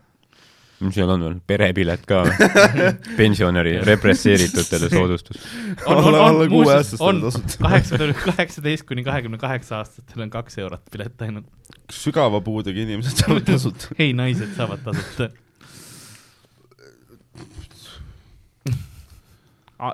[0.84, 2.22] mis seal on veel, perepilet ka
[3.20, 5.40] pensionäri represseeritutele soodustus.
[5.88, 7.56] on, on, on, muuseas on tasuta.
[7.62, 11.48] kaheksa, kaheksateist kuni kahekümne kaheksa aastatel on kaks eurot pilet ainult.
[11.92, 13.96] sügava puudega inimesed saavad tasuta.
[13.98, 15.30] ei, naised saavad tasuta.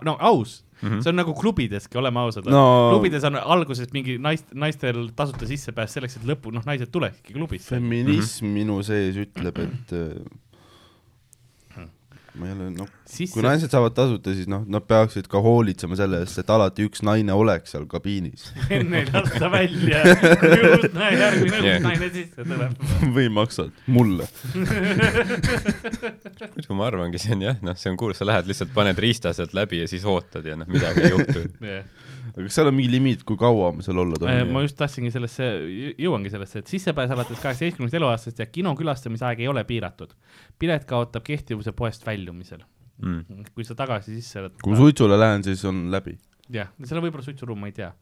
[0.02, 5.10] no aus, see on nagu klubideski, oleme ausad No- klubides on alguses mingi naist, naistel
[5.16, 7.68] tasuta sissepääs selleks, et lõppu, noh, naised tulekski klubisse.
[7.76, 9.94] feminism minu sees ütleb, et
[12.38, 16.22] ma ei ole, noh, kui, naised saavad tasuta, siis noh, nad peaksid ka hoolitsema selle
[16.24, 20.00] eest, et alati üks naine oleks seal kabiinis enne ei lasta välja,
[20.40, 21.76] kui uus naine, järgmine Yeah.
[21.78, 22.86] uus naine sisse tuleb.
[23.16, 24.26] või maksad mulle.
[26.56, 29.34] muidu ma arvangi, see on jah, noh, see on kuulus, sa lähed lihtsalt paned riista
[29.36, 31.44] sealt läbi ja siis ootad ja noh, midagi ei juhtu.
[32.32, 34.52] Aga kas seal on mingi limiit, kui kaua ma seal olla ma tohin?
[34.64, 35.48] just tahtsingi sellesse,
[36.00, 40.14] jõuangi sellesse, et sissepääs alates kaheksateistkümnendast eluaastast ja kino külastamisaeg ei ole piiratud.
[40.58, 42.64] pilet kaotab kehtivuse poest väljumisel.
[43.02, 43.46] Mm.
[43.54, 44.60] kui sa tagasi sisse oled.
[44.62, 46.16] kui suitsule lähen, siis on läbi.
[46.52, 47.92] jah, seal on võib-olla suitsuruum, ma ei tea.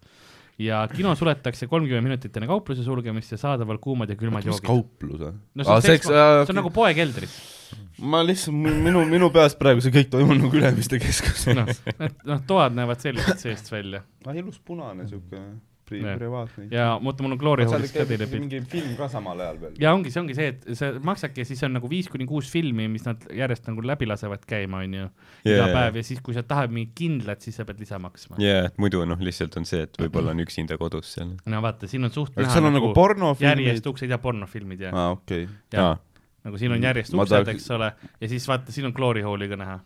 [0.61, 4.67] Ja kino suletakse kolmkümmend minutit enne kaupluse sulgemist ja saadaval kuumad ja külmad mis joogid.
[4.67, 5.33] kauplus või?
[5.55, 7.37] no see on, seks, see on nagu poe keldris.
[8.13, 11.55] ma lihtsalt, minu, minu peas praegu see kõik toimub nagu Ülemiste keskuses.
[11.57, 11.73] noh,
[12.29, 15.41] noh, toad näevad sellised seest välja ah, ilus punane siuke
[15.91, 16.17] pri- Jah.
[16.21, 16.69] privaatne.
[16.71, 18.41] ja oota, mul on Glory Hallist ka teile pilt.
[18.47, 19.75] mingi film ka samal ajal veel.
[19.83, 22.49] ja ongi, see ongi see, et see maksabki ja siis on nagu viis kuni kuus
[22.53, 25.09] filmi, mis nad järjest nagu läbi lasevad käima, onju,
[25.45, 25.71] iga Jaa.
[25.75, 28.39] päev ja siis, kui sa tahad mingit kindlat, siis sa pead lisa maksma.
[28.39, 31.35] jaa, et muidu noh, lihtsalt on see, et võib-olla on üksinda kodus seal.
[31.45, 33.87] no vaata, siin on suht seal on nagu pornofilmid järjest.
[33.91, 35.49] uksed ja pornofilmid ja, aa, okei.
[35.75, 35.99] ja aa,
[36.45, 39.49] nagu siin on järjest uksed, tahaks- eks ole, ja siis vaata, siin on Glory Halli
[39.51, 39.81] ka näha.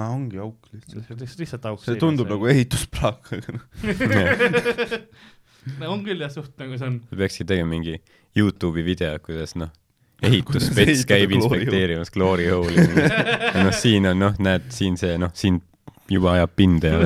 [0.00, 1.10] aa, ongi auk lihtsalt.
[1.40, 1.82] lihtsalt, auk.
[1.84, 3.64] see tundub nagu ehitusplaak, aga noh.
[5.78, 5.90] no,.
[5.92, 7.00] on küll jah, suht nagu see on.
[7.10, 7.98] peakski tegema mingi
[8.36, 9.72] Youtube'i video, kuidas noh,
[10.26, 12.86] ehitusspets ehitada käib inspekteerimas Glory Hole'i.
[12.86, 15.60] ja noh, siin on noh, näed, siin see noh, siin
[16.10, 17.00] juba ajab pinde ja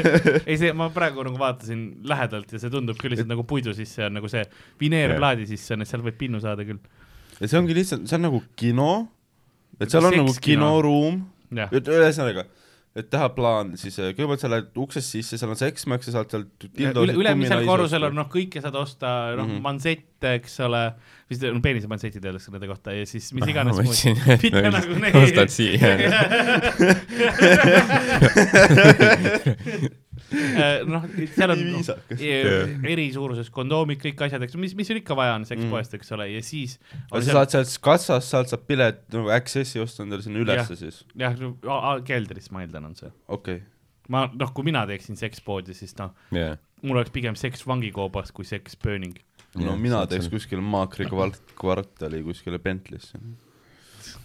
[0.48, 4.06] ei, see, ma praegu nagu vaatasin lähedalt ja see tundub küll lihtsalt nagu puidu sisse
[4.06, 4.44] on nagu see
[4.80, 6.78] vineerplaadi sisse on, et seal võib pinnu saada küll.
[7.40, 8.90] ja see ongi lihtsalt, see on nagu kino,
[9.80, 11.24] et seal on nagu kinoruum,
[11.66, 12.46] et ühesõnaga,
[12.94, 16.30] et teha plaan, siis äh, kõigepealt sa lähed uksest sisse, seal on seksmaks ja sealt
[16.34, 19.50] sealt üle, ülemisel korrusel on noh, kõike saad osta, noh mm.
[19.50, 19.64] -hmm.
[19.64, 20.82] mansette, eks ole,
[21.30, 23.98] vist no peenise mansetid öeldakse nende kohta ja siis mis iganes ma muud.
[24.44, 25.14] Mitte nagu no, need.
[25.24, 25.90] ostad siia.
[30.92, 31.04] noh,
[31.34, 31.62] seal on
[32.16, 32.38] e-
[32.94, 36.28] eri suuruses kondoomid, kõik asjad, eks, mis, mis sul ikka vaja on sekspoest, eks ole,
[36.32, 36.78] ja siis
[37.10, 41.02] aga sa saad sealt kassast, sealt saab pilet nagu Accessi osta endale sinna ülesse siis,
[41.20, 41.36] jah,
[42.06, 43.12] keldris ma eeldan, on see.
[43.28, 43.66] okei okay..
[44.12, 48.48] ma noh, kui mina teeksin sekspoodi, siis noh, jaa, mul oleks pigem seks vangikoobas kui
[48.48, 49.16] seks pööning.
[49.56, 53.20] no Jah, mina teeks kuskile Maakri kvart-, kvartali kuskile Bentley'sse.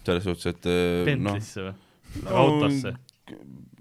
[0.04, 1.78] selles suhtes, et äh, Bentley'sse või?
[2.26, 2.96] autosse.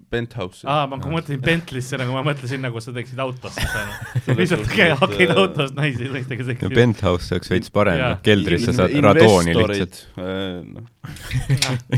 [0.10, 0.66] Penthouse'i.
[0.70, 3.62] aa, ma kui mõtlesin Bentley'sse nagu ma mõtlesin nagu sa teeksid autosse
[4.26, 4.70] Selles lihtsalt
[5.04, 6.72] hakeid äh, autos naisi naistega no seksi.
[6.76, 10.02] penthouse oleks veits parem Jaa., keldris sa saad radooni lihtsalt.
[10.18, 10.86] noh,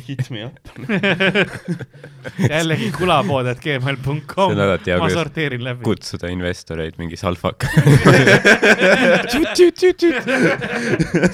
[0.08, 0.60] hit me up.
[2.52, 5.84] jällegi kulapood, et gmail.com See on alati hea, ma sorteerin läbi.
[5.88, 7.72] kutsuda investoreid mingi salfaka.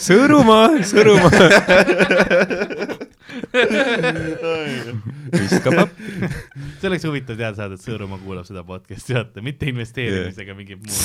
[0.08, 1.38] Sõõrumaa, Sõõrumaa.
[5.34, 6.30] Viskab appi.
[6.80, 11.02] see oleks huvitav teada saada, et Sõõrumaa kuulab seda podcast'i, vaata, mitte investeerimisega mingit muud,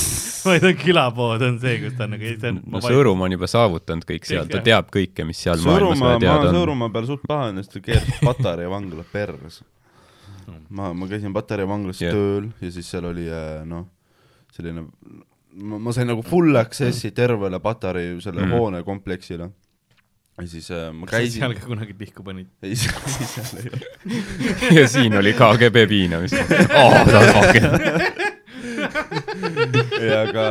[0.47, 4.09] vaid on külapood on see, kus ta on nagu, on no Sõõrumaa on juba saavutanud
[4.09, 6.59] kõik seal, ta teab kõike, mis seal maailmas Sõõrumaa, vaja ma teada on.
[6.59, 9.67] Sõõrumaa peal suht pahane, sest ta keeras Patarei vangla perse.
[10.69, 12.15] ma, ma käisin Patarei vanglas yeah.
[12.15, 13.87] tööl ja siis seal oli äh, noh,
[14.53, 14.87] selline,
[15.63, 18.57] ma, ma sain nagu full access'i tervele Patarei selle mm.
[18.57, 19.51] hoonekompleksile.
[20.41, 22.49] Ja siis äh, ma käisin seal, ka kunagi pihku panid?
[22.67, 23.81] ei seal ei ole.
[24.81, 26.35] ja siin oli KGB piinamist
[26.77, 26.93] oh,.
[30.03, 30.47] ja ka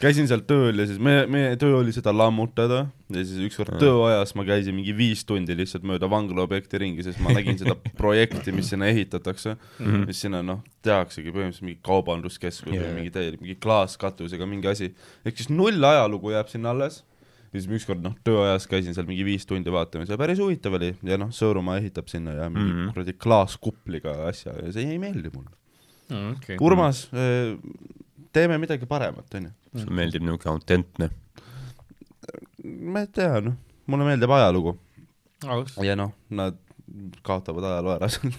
[0.00, 4.34] käisin seal tööl ja siis meie, meie töö oli seda lammutada ja siis ükskord tööajas
[4.38, 8.70] ma käisin mingi viis tundi lihtsalt mööda vanglaobjekti ringi, sest ma nägin seda projekti, mis
[8.72, 10.06] sinna ehitatakse mm, -hmm.
[10.12, 12.86] mis sinna noh, tehaksegi põhimõtteliselt mingi kaubanduskeskus yeah.
[12.86, 14.92] Või mingi täielik, mingi klaaskatusega mingi asi.
[15.24, 17.02] ehk siis null ajalugu jääb sinna alles
[17.60, 21.18] siis ükskord noh, tööajas käisin seal mingi viis tundi vaatamas ja päris huvitav oli ja
[21.20, 22.80] noh, Sõõrumaa ehitab sinna ja mingi mm Mhm.
[22.88, 22.92] -hmm.
[22.94, 25.50] kuradi klaaskupliga asja ja see ei meeldi mulle.
[26.36, 26.56] okei.
[26.60, 27.08] Urmas,
[28.32, 29.50] teeme midagi paremat, onju.
[29.76, 31.10] sulle meeldib niisugune autentne.
[32.64, 33.54] ma ei tea, noh,
[33.86, 34.76] mulle meeldib ajalugu
[35.46, 35.76] aus.
[35.82, 36.56] ja noh, nad
[37.22, 38.32] kaotavad ajaloo ära seal.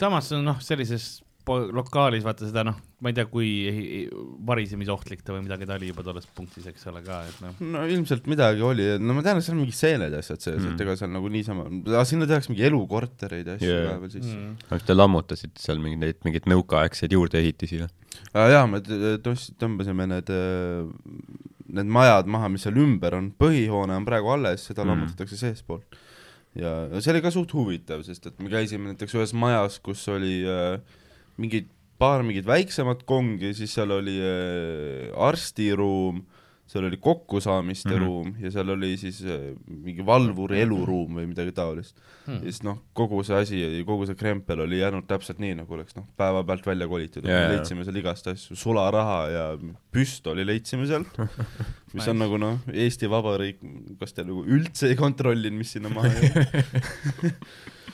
[0.00, 3.48] samas noh, sellises lokaalis vaata seda noh, ma ei tea, kui
[4.48, 7.58] varisemisohtlik ta või midagi ta oli juba tolles punktis, eks ole ka, et noh.
[7.74, 10.60] no ilmselt midagi oli, no ma tean, et seal on mingid seened ja asjad sees
[10.62, 11.66] mm., et ega seal nagu niisama,
[12.08, 13.84] sinna tehakse mingi elukortereid ja asju yeah.
[13.90, 14.54] vahepeal sisse Mm.
[14.70, 17.90] kas te lammutasite seal mingeid, mingeid nõukaaegseid juurdeehitisi või?
[18.54, 20.32] jaa, me tõmbasime need,
[21.74, 24.86] need majad maha, mis seal ümber on, põhihoone on praegu alles, seda Mm.
[24.88, 24.94] mm.
[24.94, 26.00] lammutatakse seestpoolt.
[26.56, 30.06] ja ja see oli ka suht huvitav, sest et me käisime näiteks ühes majas, kus
[30.08, 30.80] oli äh,
[31.36, 31.68] mingid
[31.98, 36.24] paar mingit väiksemat kongi, siis seal oli äh, arstiruum,
[36.66, 38.02] seal oli kokkusaamiste mm Mhm.
[38.02, 38.06] -hmm.
[38.06, 42.38] ruum ja seal oli siis äh, mingi valvuri eluruum või midagi taolist Hmm.
[42.40, 45.92] ja siis noh, kogu see asi, kogu see krempel oli jäänud täpselt nii, nagu oleks
[45.96, 49.42] noh, päevapealt välja kolitud yeah., leidsime seal igast asju, sularaha ja
[49.92, 51.18] püstoli leidsime sealt,
[51.92, 52.10] mis Nice.
[52.10, 53.60] on nagu noh, Eesti Vabariik,
[54.00, 56.32] kas te nagu üldse ei kontrollinud, mis sinna maha jäi,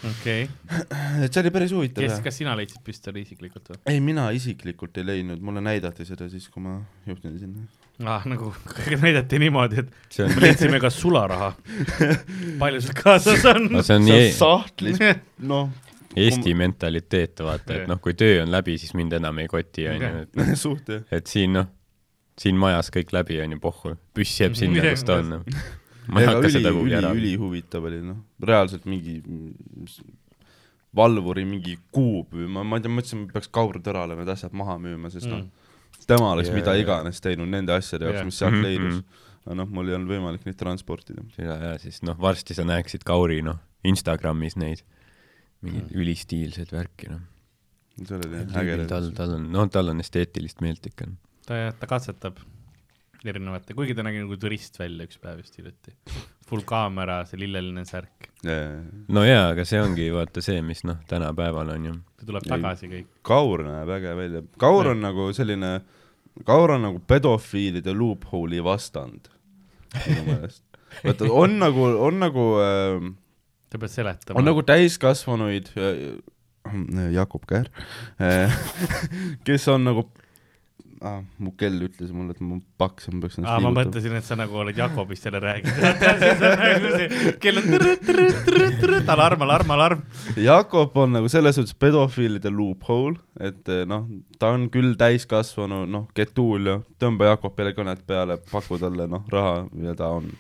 [0.09, 0.47] okei,
[1.25, 3.81] et see oli päris huvitav kes, kas sina leidsid püstoli isiklikult või?
[3.93, 6.79] ei, mina isiklikult ei leidnud, mulle näidati seda siis, kui ma
[7.09, 7.67] juhtisin sinna.
[8.09, 8.25] ah,.
[8.31, 8.53] nagu
[9.05, 11.53] näidati niimoodi, et on, leidsime ka sularaha.
[12.63, 13.85] palju sul kaasas on no?
[13.87, 15.05] see on nii on sahtlis,
[15.53, 15.71] noh,
[16.19, 20.25] Eesti mentaliteet, vaata, et noh, kui töö on läbi, siis mind enam ei koti, onju,
[20.27, 21.05] et suht jah.
[21.15, 21.69] et siin noh,
[22.41, 25.37] siin majas kõik läbi onju, pohhu, püss jääb sinna, kus ta on.
[26.11, 27.13] Ma ei hakka üli seda, kuhugi ära.
[27.17, 28.19] ülihuvitav oli noh,
[28.51, 29.95] reaalselt mingi mm,
[30.97, 34.77] valvuri mingi kuub või ma, ma ei tea, mõtlesin, et peaks kaurtõrale need asjad maha
[34.83, 35.45] müüma, sest noh,
[36.11, 36.83] tema oleks Jaa, mida jaa.
[36.85, 39.27] iganes teinud nende asjade jaoks Jaa., mis sealt Mhm, leidus mhm..
[39.47, 41.23] aga noh, mul ei olnud võimalik neid transportida.
[41.39, 44.83] ja, ja siis noh, varsti sa näeksid Kauri noh, Instagramis neid
[45.63, 47.21] mingeid ülistiilseid värki noh.
[48.01, 48.87] see oli jah äge.
[48.89, 51.07] tal, tal on, no tal on esteetilist meelt ikka.
[51.47, 52.41] ta, ta katsetab
[53.29, 55.93] erinevate, kuigi ta nägi nagu turist välja üks päev just hiljuti.
[56.49, 58.31] full kaamera, see lilleline särk,
[59.13, 61.93] no jaa, aga see ongi vaata see, mis noh, tänapäeval on ju.
[62.19, 63.11] ta tuleb tagasi kõik.
[63.27, 65.75] Kaur näeb äge välja, Kaur on nagu selline,
[66.47, 69.31] Kaur on nagu pedofiilide loophole'i vastand
[70.07, 70.65] minu meelest.
[71.05, 73.11] vaata, on nagu, on nagu äh,
[73.71, 74.41] sa pead seletama.
[74.41, 75.71] on nagu täiskasvanuid,
[77.15, 77.71] Jakob Käär,
[79.47, 80.09] kes on nagu
[81.01, 84.15] ah,, mu kell ütles mulle, et ma paks ja ma peaks ennast aa, ma mõtlesin,
[84.19, 86.05] et sa nagu oled Jakobist jälle rääkinud.
[86.75, 86.93] nagu
[87.43, 90.05] kell on trõt-trõt-trõt-trõt, alarm, alarm, alarm.
[90.41, 94.09] Jakob on nagu selles suhtes pedofiilide loophole, et eh, noh,
[94.41, 99.65] ta on küll täiskasvanu, noh, Getuul ja tõmba Jakobile kõnet peale, paku talle noh, raha
[99.87, 100.31] ja ta on.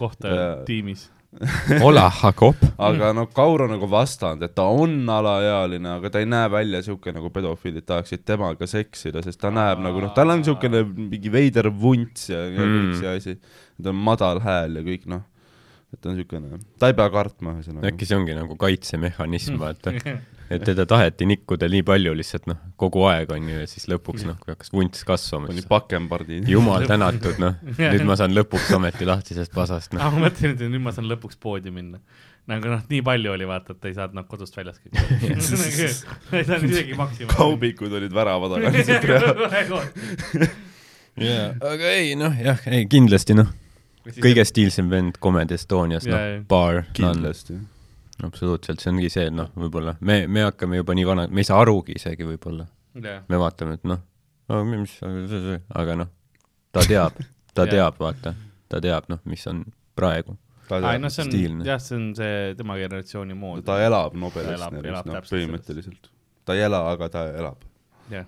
[0.00, 0.54] kohta Jaa.
[0.68, 1.10] tiimis.
[1.86, 2.54] Ola, Jakob.
[2.78, 6.82] aga noh, Kaur on nagu vastand, et ta on alaealine, aga ta ei näe välja
[6.84, 11.32] siuke nagu pedofiilid tahaksid temaga seksida, sest ta näeb nagu noh, tal on siukene mingi
[11.32, 12.94] veider vunts ja, ja kõik Mm.
[13.00, 13.36] see asi.
[13.82, 15.22] ta on madal hääl ja kõik noh,
[15.92, 17.90] et ta on siukene, ta ei pea kartma ühesõnaga.
[17.90, 19.92] äkki see ongi nagu kaitsemehhanism, vaata.
[20.52, 24.26] et teda taheti nikkuda nii palju lihtsalt noh, kogu aeg on ju ja siis lõpuks
[24.28, 26.42] noh, kui hakkas vunts kasvama, pani siis pakembardi.
[26.50, 27.56] jumal tänatud noh,
[27.92, 30.04] nüüd ma saan lõpuks ometi lahti sellest pasast noh.
[30.04, 32.02] ma mõtlesin, et nüüd ma saan lõpuks poodi minna.
[32.50, 34.92] nagu noh, nii palju oli vaata, et ei saanud noh kodust väljas kõik.
[34.98, 37.32] ei saanud isegi maksimum.
[37.36, 39.04] kaubikud olid värava taga lihtsalt
[41.28, 43.52] jaa, aga ei noh, jah, ei kindlasti noh,
[44.04, 47.58] kõige stiilsem vend Comedy Estonias, noh None, kindlasti.
[48.22, 51.60] absoluutselt, see ongi see, noh, võib-olla me, me hakkame juba nii vanad, me ei saa
[51.62, 52.66] arugi isegi võib-olla,
[53.28, 54.00] me vaatame, et noh,
[54.68, 54.98] mis,
[55.74, 56.10] aga noh,
[56.72, 57.18] ta teab,
[57.54, 58.34] ta teab, vaata,
[58.68, 59.64] ta teab noh, mis on
[59.98, 60.36] praegu.
[60.72, 61.64] ai no see on Stiilne.
[61.68, 63.64] jah, see on see tema generatsiooni mood.
[63.66, 66.08] ta elab Ta Nobelist elab- noh, täpselt põhimõtteliselt.
[66.44, 67.58] ta ei ela, aga ta elab.
[68.12, 68.26] jah,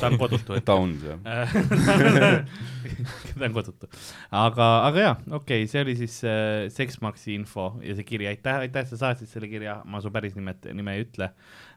[0.00, 1.16] ta on kodutu ta on see.
[3.38, 3.90] ta on kodutu.
[4.30, 8.62] aga, aga jaa, okei okay,, see oli siis äh, Sexmaxi info ja see kiri, aitäh,
[8.66, 11.32] aitäh, sa saatsid selle kirja, ma su päris nimet, nime ei ütle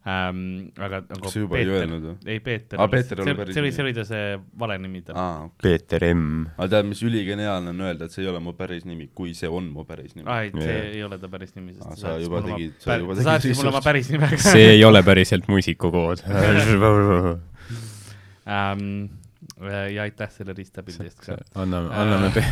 [0.06, 0.70] ähm,.
[0.78, 2.14] aga nagu kas sa juba ei öelnud või?
[2.30, 4.26] ei, Peeter Aa, Peeter ei ole see, päris see oli, see oli ta see
[4.62, 5.16] vale nimi tal.
[5.18, 6.46] aa, Peeter M.
[6.58, 9.50] aga tead, mis üligeniaalne on öelda, et see ei ole mu päris nimi, kui see
[9.50, 10.28] on mu päris nimi.
[10.30, 10.86] ai, see Jaa.
[10.94, 13.58] ei ole ta päris nimi, sest Aa, ta sa juba tegid- sa juba tegid saatis
[13.58, 16.20] mulle oma päris nime see ei ole päriselt muusikukood.
[18.46, 19.10] ähm,.
[19.96, 21.38] ja aitäh selle riistapildi eest ka.
[21.62, 22.46] anname, anname pe-,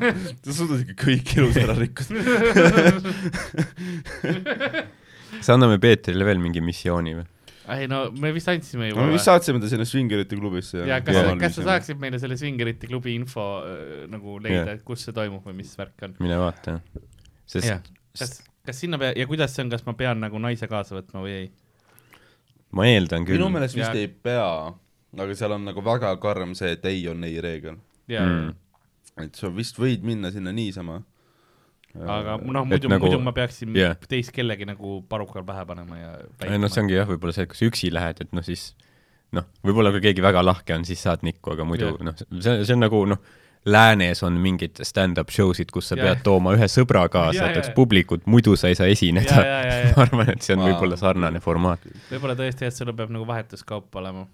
[0.46, 2.16] sa suudad ikka kõik elus ära rikkuda.
[5.32, 7.26] Kas anname Peetrile veel mingi missiooni või?
[7.74, 9.16] ei no me vist andsime juba me või?
[9.18, 13.14] vist saatsime ta sinna Swingerite klubisse ja kas kas sa saaksid meile selle Swingerite klubi
[13.18, 16.14] info äh, nagu leida et kus see toimub või mis värk on?
[16.22, 16.76] mine vaata.
[17.46, 17.80] sest jah,
[18.18, 21.24] kas, kas sinna pea- ja kuidas see on, kas ma pean nagu naise kaasa võtma
[21.26, 21.48] või ei?
[22.76, 23.50] ma eeldan küll minu.
[23.56, 24.46] meelest vist Ja- ei pea,
[25.16, 27.78] aga seal on nagu väga karm see, et ei on ei reegel.
[28.10, 28.54] ja Mm.
[29.26, 31.00] et sa vist võid minna sinna niisama.
[32.02, 33.96] Aga noh, et muidu nagu- muidu ma peaksin yeah.
[34.08, 36.12] teist kellegi nagu parukal pähe panema ja
[36.46, 38.70] ei noh, see ongi jah, võib-olla see, et kui sa üksi lähed, et noh, siis
[39.36, 42.06] noh, võib-olla kui keegi väga lahke on, siis saad nikku, aga muidu Jah.
[42.06, 43.20] noh, see, see on nagu noh,
[43.66, 46.06] läänes on mingid stand-up show'sid, kus sa Jah.
[46.06, 49.42] pead tooma ühe sõbra kaasa, et oleks publikut, muidu sa ei saa ja, esineda.
[49.42, 50.70] ja, ja, ja ma arvan, et see on Vau.
[50.70, 51.86] võib-olla sarnane formaat.
[52.12, 54.26] võib-olla tõesti, et sul peab nagu vahetuskaup olema.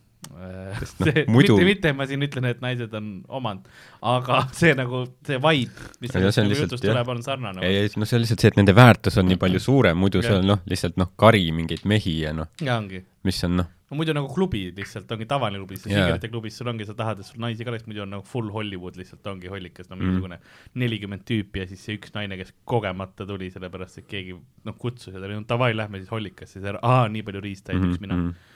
[0.79, 3.67] Sest See, noh, muidu- mitte, mitte ma siin ütlen, et naised on omand,
[4.07, 7.65] aga see nagu, see vibe, mis Ja sellest see nagu jutust tuleb, on sarnane.
[7.67, 10.23] ei, ei noh, see on lihtsalt see, et nende väärtus on nii palju suurem, muidu
[10.23, 10.31] Jah.
[10.31, 13.69] see on noh, lihtsalt noh, kari mingeid mehi ja noh, ja ongi mis on noh,
[13.91, 16.07] no muidu nagu klubi lihtsalt ongi tavaline klubi, sest Jaa.
[16.07, 18.49] Singerite klubis sul ongi, sa tahad, et sul naisi ka oleks, muidu on nagu full
[18.55, 20.07] Hollywood lihtsalt ongi hollikas, no Mhm.
[20.07, 20.39] mingisugune
[20.81, 25.13] nelikümmend tüüpi ja siis see üks naine, kes kogemata tuli, sellepärast et keegi noh, kutsus
[25.13, 28.17] ja ta oli no davai, lähme siis hollikasse, siis aa, nii palju riistajaid, üks mina.
[28.23, 28.49] Mhm.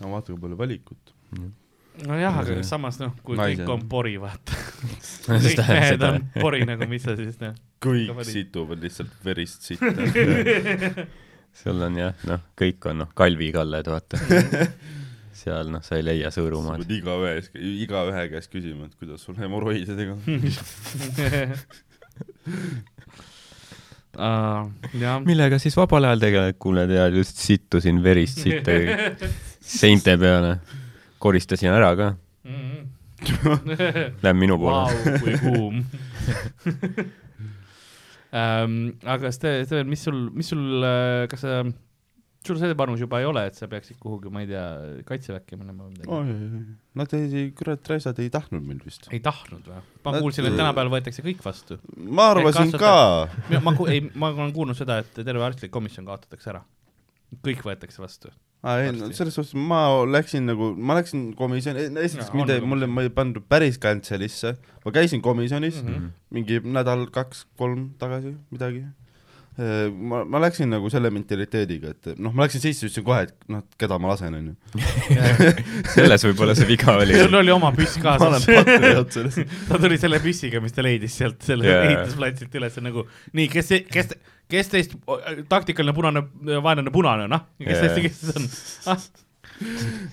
[0.00, 1.12] No vaata, kui palju valikut.
[2.06, 4.56] nojah, aga See- samas noh, kui Naise- kõik on pori, vaata.
[5.02, 7.54] See kõik mehed on pori nagu, mis sa siis noh.
[7.82, 9.92] kõik situvad lihtsalt verist sitta.
[11.62, 14.16] seal on jah, noh, kõik on noh, kalvikalled, vaata.
[15.42, 16.84] seal noh, sa ei leia sa Sõõrumaad.
[16.86, 17.34] pead igaühe,
[17.84, 20.22] igaühe käest küsima, et kuidas sul hemoroididega on.
[25.00, 28.76] jah, millega siis vabal ajal tegeled, kuule tead, just sittusin verist sitta
[29.62, 30.56] seinte peale.
[31.22, 32.08] koristasin ära ka,
[33.22, 35.76] läheb minu poole Vau, kui kuum
[38.34, 38.74] ähm,.
[39.04, 40.82] aga Ste-, Steven, mis sul, mis sul,
[41.30, 41.60] kas sa,
[42.42, 44.64] sul see panus juba ei ole, et sa peaksid kuhugi, ma ei tea,
[45.06, 46.62] kaitseväkke minema või midagi?
[46.98, 49.06] Nad ei, kurat, raisad ei tahtnud mind vist.
[49.14, 49.82] ei tahtnud või?
[50.02, 51.78] ma Nad- kuulsin, et tänapäeval võetakse kõik vastu.
[51.96, 52.94] ma arvasin Ehk ka.
[53.62, 56.64] ma ku-, ei, ma olen kuulnud seda, et terve arstlik komisjon kaotatakse ära.
[57.46, 58.32] kõik võetakse vastu.
[58.62, 62.54] Aa ei, no selles suhtes ma läksin nagu, ma läksin komisjoni, esiteks Jaa, mind on
[62.54, 64.54] ei, nagu- mulle, ma ei pandud päris cancel'isse,
[64.84, 65.94] ma käisin komisjonis mm.
[65.94, 66.10] -hmm.
[66.30, 68.84] mingi nädal, kaks-kolm tagasi, midagi.
[69.92, 73.64] ma, ma läksin nagu selle mentaliteediga, et noh, ma läksin sisse, ütlesin kohe, et noh,
[73.80, 74.54] keda ma lasen, onju.
[75.96, 77.18] selles võib-olla see viga oli.
[77.20, 79.40] sul oli oma püss ma olen kaasas.
[79.68, 81.88] ta tuli selle püssiga, mis ta leidis sealt selle yeah.
[81.90, 83.04] ehitusplatsilt üles nagu
[83.36, 84.14] nii, kes, kes,
[84.52, 84.96] kes teist
[85.52, 86.24] taktikaline punane,
[86.64, 87.92] vaenlane punane, noh, kes Jaa.
[87.92, 89.06] teist, kes see on ah,?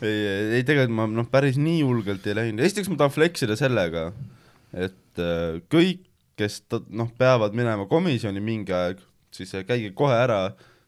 [0.04, 0.20] ei,
[0.60, 4.10] ei tegelikult ma noh, päris nii julgelt ei läinud, esiteks ma tahan flex ida sellega,
[4.76, 6.04] et äh, kõik,
[6.40, 9.02] kes ta- noh, peavad minema komisjoni mingi aeg,
[9.40, 10.42] siis äh, käige kohe ära,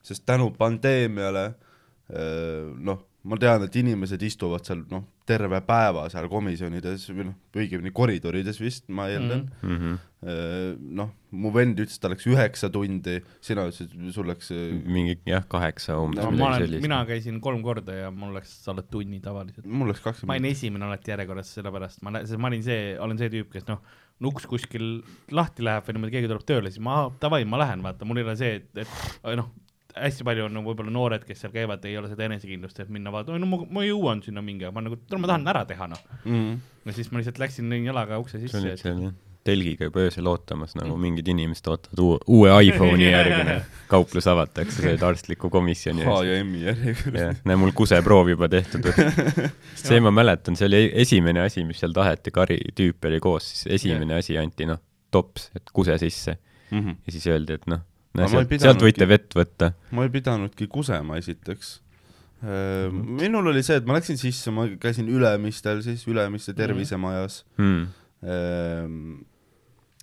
[0.06, 6.26] sest tänu pandeemiale äh, noh, ma tean, et inimesed istuvad seal noh, terve päeva seal
[6.32, 9.76] komisjonides või noh, õigemini koridorides vist, ma eeldan mm.
[9.76, 10.80] -hmm.
[10.98, 14.50] noh, mu vend ütles, et ta läks üheksa tundi, sina ütlesid, sul läks
[14.82, 18.82] mingi jah, kaheksa umbes no, ma olen, mina käisin kolm korda ja mul läks alla
[18.82, 19.70] tunni tavaliselt.
[19.70, 23.30] mul läks ma kakskümmend olin esimene alati järjekorras, sellepärast ma, ma olin see, olen see
[23.38, 23.86] tüüp, kes noh,
[24.30, 25.02] uks kuskil
[25.34, 28.28] lahti läheb või niimoodi, keegi tuleb tööle, siis ma davai, ma lähen, vaata, mul ei
[28.28, 29.50] ole see, et, et noh,
[29.96, 33.14] hästi palju on no, võib-olla noored, kes seal käivad, ei ole seda enesekindlust, et minna
[33.14, 36.06] vaata, no ma, ma jõuan sinna mingi aeg, ma nagu, ma tahan ära teha, noh.
[36.24, 36.54] mm.
[36.88, 38.84] ja siis ma lihtsalt läksin jalaga ukse sisse olid et....
[38.84, 39.18] seal jah,
[39.48, 43.56] telgiga juba öösel ootamas, nagu mingid inimesed ootavad uue, iPhone'i järgi,
[43.90, 46.30] kauplus avatakse, sa oled arstliku komisjoni H ees.
[46.30, 47.24] ja M-i järjekorras.
[47.24, 48.92] jah, näe mul kuseproov juba tehtud.
[49.88, 53.82] see ma mäletan, see oli esimene asi, mis seal taheti, kari tüüp oli koos, siis
[53.82, 54.82] esimene asi anti noh,
[55.12, 56.38] tops, et kuse sisse
[56.72, 56.96] Mm -hmm.
[57.06, 57.82] ja siis öeldi, et noh,
[58.20, 59.74] ei sealt, sealt võite vett võtta.
[59.92, 61.82] ma ei pidanudki kusema esiteks.
[63.22, 67.46] minul oli see, et ma läksin sisse, ma käisin Ülemistel siis, Ülemiste tervisemajas.
[67.58, 67.88] Hmm.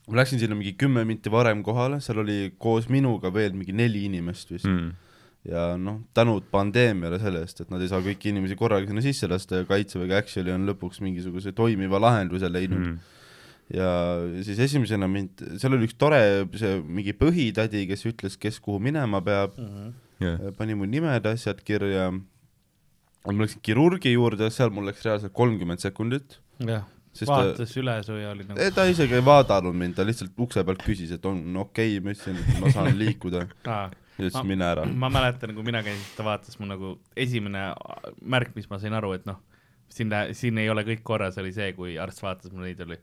[0.09, 4.07] Ma läksin sinna mingi kümme minti varem kohale, seal oli koos minuga veel mingi neli
[4.09, 4.81] inimest vist mm..
[4.87, 5.53] mm.
[5.53, 9.29] ja noh, tänud pandeemiale selle eest, et nad ei saa kõiki inimesi korraga sinna sisse
[9.31, 12.97] lasta ja Kaitsevägi actually on lõpuks mingisuguse toimiva lahenduse leidnud mm..
[12.97, 13.77] Mm.
[13.77, 13.93] ja
[14.49, 16.23] siis esimesena mind, seal oli üks tore
[16.57, 19.57] see mingi põhitädi, kes ütles, kes kuhu minema peab,
[20.25, 22.11] jah, pani mu nimed, asjad kirja.
[23.29, 26.87] ma läksin kirurgi juurde, seal mul läks reaalselt kolmkümmend sekundit, jah,
[27.17, 30.39] ta vaatas üle su ja oli nagu Eh, ta isegi ei vaadanud mind, ta lihtsalt
[30.45, 33.89] ukse pealt küsis, et on okei okay., ma ütlesin, et ma saan liikuda aa,
[34.19, 34.87] ja ütles mine ära.
[34.87, 37.71] ma mäletan, kui mina käisin, ta vaatas mu nagu esimene
[38.23, 39.41] märk, mis ma sain aru, et noh,
[39.93, 43.01] siin, siin ei ole kõik korras, oli see, kui arst vaatas mulle neid, oli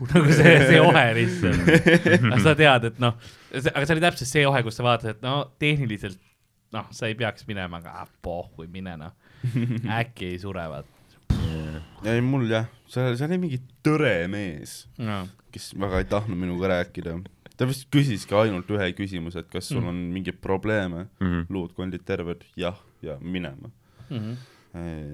[0.12, 1.70] nagu see, see ohe lihtsalt.
[2.46, 3.16] sa tead, et noh,
[3.72, 6.20] aga see oli täpselt see ohe, kus sa vaatad, et no tehniliselt
[6.74, 9.16] noh, sa ei peaks minema, aga ah, pohhui, mine noh.
[10.00, 10.95] äkki ei sure, vaat
[12.06, 15.24] ei mul jah, seal, seal oli mingi tõre mees, no..
[15.54, 17.16] kes väga ei tahtnud minuga rääkida.
[17.56, 19.88] ta vist küsiski ainult ühe küsimuse, et kas sul Mm.
[19.92, 21.26] on mingeid probleeme mm.
[21.26, 21.46] -hmm.
[21.48, 23.70] luud-kondid terved, jah, ja minema.
[24.10, 24.36] Mm -hmm.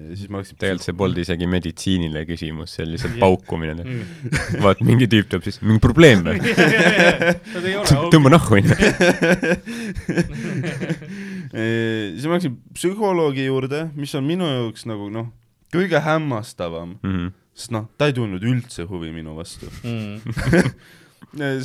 [0.09, 3.83] ja siis ma läksin tegelikult see polnud isegi meditsiiniline küsimus, see oli lihtsalt paukumine.
[3.83, 4.01] Mm.
[4.63, 6.37] vaat mingi tüüp tuleb siis, mingi probleem või?
[7.55, 8.75] Nad ei ole tõmba nahku onju.
[11.53, 15.31] siis ma läksin psühholoogi juurde, mis on minu jaoks nagu noh,
[15.73, 17.31] kõige hämmastavam, Mhm.
[17.53, 20.21] sest noh, ta ei tundnud üldse huvi minu vastu, mm..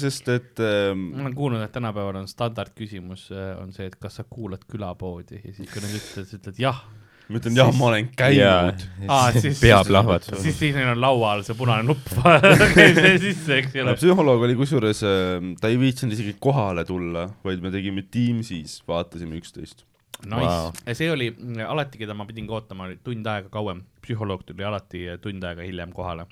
[0.00, 4.16] sest et ähm, ma olen kuulnud, et tänapäeval on standardküsimus äh, on see, et kas
[4.20, 6.78] sa kuulad külapoodi ja siis, kui nad ütlevad, sa ütled jah
[7.28, 8.84] ma ütlen jah, ma olen käinud.
[9.12, 10.38] Aa, siis- peab siis- lahvatama.
[10.40, 12.06] siis, siis neil on laua all see punane nupp
[12.78, 13.92] käib see sisse, eks ole.
[14.00, 15.02] psühholoog oli kusjuures,
[15.60, 19.84] ta ei viitsinud isegi kohale tulla, vaid me tegime Teamsis, vaatasime üksteist.
[20.24, 24.44] Nice wow., see oli mm, alati, keda ma pidin ootama, oli tund aega kauem, psühholoog
[24.48, 26.26] tuli alati äh, tund aega hiljem kohale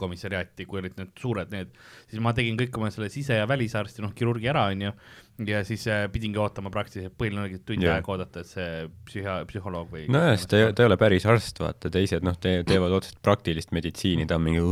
[0.00, 1.74] komissariaati, kui olid need suured need,
[2.08, 4.92] siis ma tegin kõik oma selle sise- ja välisarsti, noh, kirurgi ära, onju,
[5.48, 8.68] ja siis äh, pidingi ootama praktiliselt, põhiline oligi tund aega oodata, et see
[9.10, 12.38] psühha-, psühholoog või nojah, sest ta ei, ta ei ole päris arst, vaata, teised noh
[12.40, 14.64] te,, teevad otseselt praktilist meditsiini, ta on mingi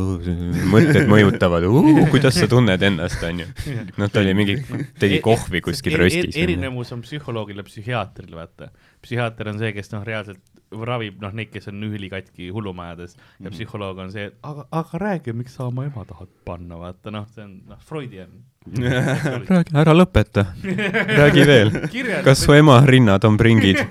[0.72, 1.68] mõtted mõjutavad,
[2.14, 3.50] kuidas sa tunned ennast, onju.
[3.98, 4.58] noh, ta oli mingi,
[5.02, 6.32] tegi kohvi kuskil röstis.
[6.32, 8.72] E-, erinevus on psühholoogil ja psühhiaatril, vaata.
[9.04, 13.54] psühhiaater on see, kes noh, reaalselt ravib noh, neid, kes on ülikatki hullumajades ja Mhm.
[13.56, 17.26] psühholoog on see, et aga, aga räägi, miks sa oma ema tahad panna, vaata noh,
[17.34, 18.30] see on noh, Freudian.
[19.52, 20.46] räägi, ära lõpeta,
[21.20, 21.70] räägi veel.
[22.24, 23.76] kas su ema rinnad on pringid?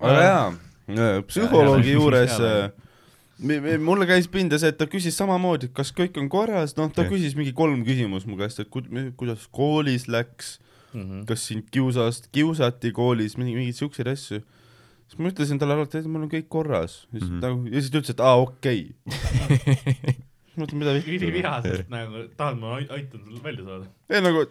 [0.00, 2.36] aga jaa, psühholoogi juures
[3.40, 7.04] mulle käis pinda see, et ta küsis samamoodi, et kas kõik on korras, noh, ta
[7.08, 8.82] küsis mingi kolm küsimust mu käest, et ku-
[9.16, 10.58] kuidas koolis läks,
[10.94, 11.24] Mhm.
[11.28, 14.40] kas sind kiusast, kiusati koolis, mingi, mingeid siukseid asju.
[15.08, 17.06] siis ma ütlesin talle alati, et mul on kõik korras.
[17.12, 17.40] ja siis Mhm.
[17.40, 20.14] nagu, ja siis ta ütles, et aa, okei okay.
[20.56, 21.10] ma mõtlen, mida vittu.
[21.16, 23.86] ülivihaselt nagu, tahad ma ai- aitan sul välja saada.
[24.10, 24.46] ei nagu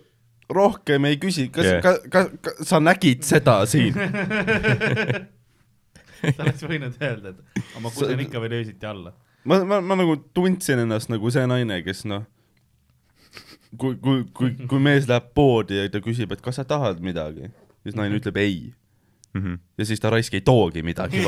[0.49, 3.93] rohkem ei küsi, kas yeah., ka, ka, ka sa nägid seda siin?
[6.35, 9.13] sa oleks võinud öelda, et aga ma kusen ikka veel öösiti alla.
[9.45, 12.25] ma, ma, ma nagu tundsin ennast nagu see naine, kes noh,
[13.77, 17.51] kui, kui, kui, kui mees läheb poodi ja ta küsib, et kas sa tahad midagi,
[17.85, 18.59] siis naine ütleb ei
[19.37, 19.57] Mhm.
[19.77, 21.19] ja siis ta raisk ei toogi midagi.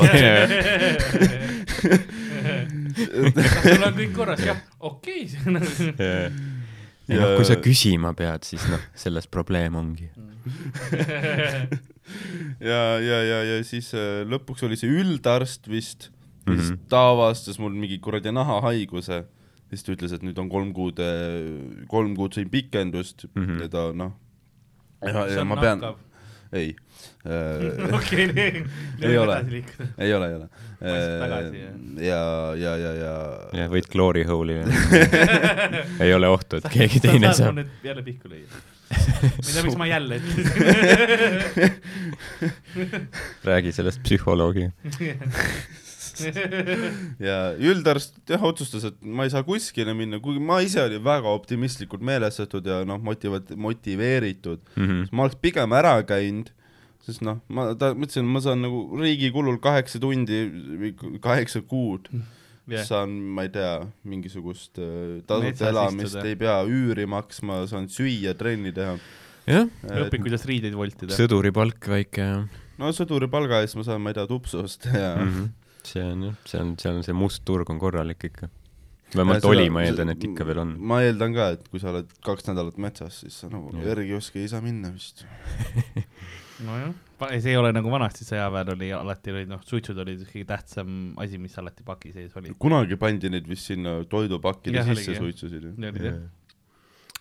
[3.62, 4.40] sul on kõik korras?
[4.44, 5.28] jah, okei
[7.10, 10.10] ja noh, kui sa küsima pead, siis noh, selles probleem ongi.
[12.70, 16.10] ja, ja, ja, ja siis äh, lõpuks oli see üldarst vist
[16.46, 16.78] ja siis Mhm.
[16.88, 19.24] ta avastas mul mingi kuradi nahahaiguse.
[19.70, 20.98] siis ta ütles, et nüüd on kolm kuud,
[21.86, 23.44] kolm kuud sõin pikendust mm.
[23.44, 23.60] -hmm.
[23.62, 24.16] ja ta noh,
[25.06, 25.84] ja, ja ma pean,
[26.52, 26.76] ei
[27.30, 28.64] äh, okei, nii.
[29.08, 29.44] Ei ole.
[29.98, 30.48] ei ole, ei ole.
[30.80, 31.60] Tagasi,
[32.00, 32.20] ja,
[32.56, 33.14] ja, ja, ja
[33.60, 34.62] ja võid glory hole'i
[36.04, 37.60] ei ole ohtu, et keegi teine saab.
[37.84, 38.48] jälle pihku lüüa.
[38.90, 38.96] ma
[39.28, 40.48] ei tea, miks ma jälle ütlesin.
[43.44, 44.70] räägi sellest psühholoogi.
[47.28, 51.32] ja üldarst jah otsustas, et ma ei saa kuskile minna, kuigi ma ise olin väga
[51.32, 54.64] optimistlikult meelestatud ja noh, motiva-, motiveeritud.
[54.76, 55.10] Mhm.
[55.12, 56.52] ma oleks pigem ära käinud,
[57.06, 60.44] sest noh, ma ta, mõtlesin, ma saan nagu riigi kulul kaheksa tundi
[60.82, 60.92] või
[61.22, 62.10] kaheksa kuud
[62.70, 62.86] yeah.
[62.86, 63.74] saan, ma ei tea,
[64.08, 68.96] mingisugust äh, tasuta elamist ei pea üüri maksma, saan süüa, trenni teha.
[69.48, 69.70] jah,
[70.06, 71.16] õpid, kuidas riideid voltida.
[71.16, 72.42] sõduripalk väike ja
[72.80, 75.24] no sõduri palga eest ma saan, ma ei tea, tupsu osta ja mm.
[75.24, 75.48] mm -hmm.
[75.88, 78.48] See on jah, see on, seal on see must turg on korralik ikka.
[79.14, 80.74] vähemalt oli, ma eeldan, et ikka veel on.
[80.92, 83.90] ma eeldan ka, et kui sa oled kaks nädalat metsas, siis sa nagu Jah.
[83.92, 85.24] järgi ei oska, ei saa minna vist.
[86.66, 86.92] nojah,
[87.36, 91.40] see ei ole nagu vanasti sõjaväel oli, alati olid noh, suitsud olid kõige tähtsam asi,
[91.42, 92.52] mis alati paki sees oli.
[92.60, 96.12] kunagi pandi neid vist sinna toidupakkide sisse suitsusid ju.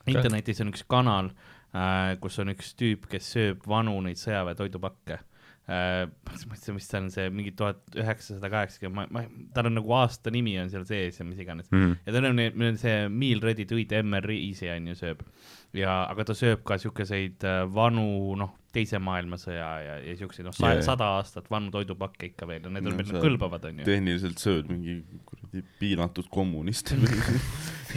[0.09, 1.31] internetis on üks kanal
[1.71, 5.21] äh,, kus on üks tüüp, kes sööb vanu neid sõjaväe toidupakke
[5.69, 6.03] äh,.
[6.49, 9.77] ma ei tea, mis see on, see mingi tuhat üheksasada kaheksakümmend, ma, ma, tal on
[9.79, 11.69] nagu aasta nimi on seal sees ja mis iganes.
[11.71, 11.97] Mhm.
[12.05, 15.25] ja tal on, meil on see meal ready to eat MRI-si on ju sööb
[15.77, 20.55] ja, aga ta sööb ka siukeseid äh, vanu noh, teise maailmasõja ja, ja siukseid noh,
[20.85, 23.87] sada aastat vanu toidupakke ikka veel ja need on No veel sa- kõlbavad on ju.
[23.87, 26.93] tehniliselt sööd mingi kuradi piinatud kommunist.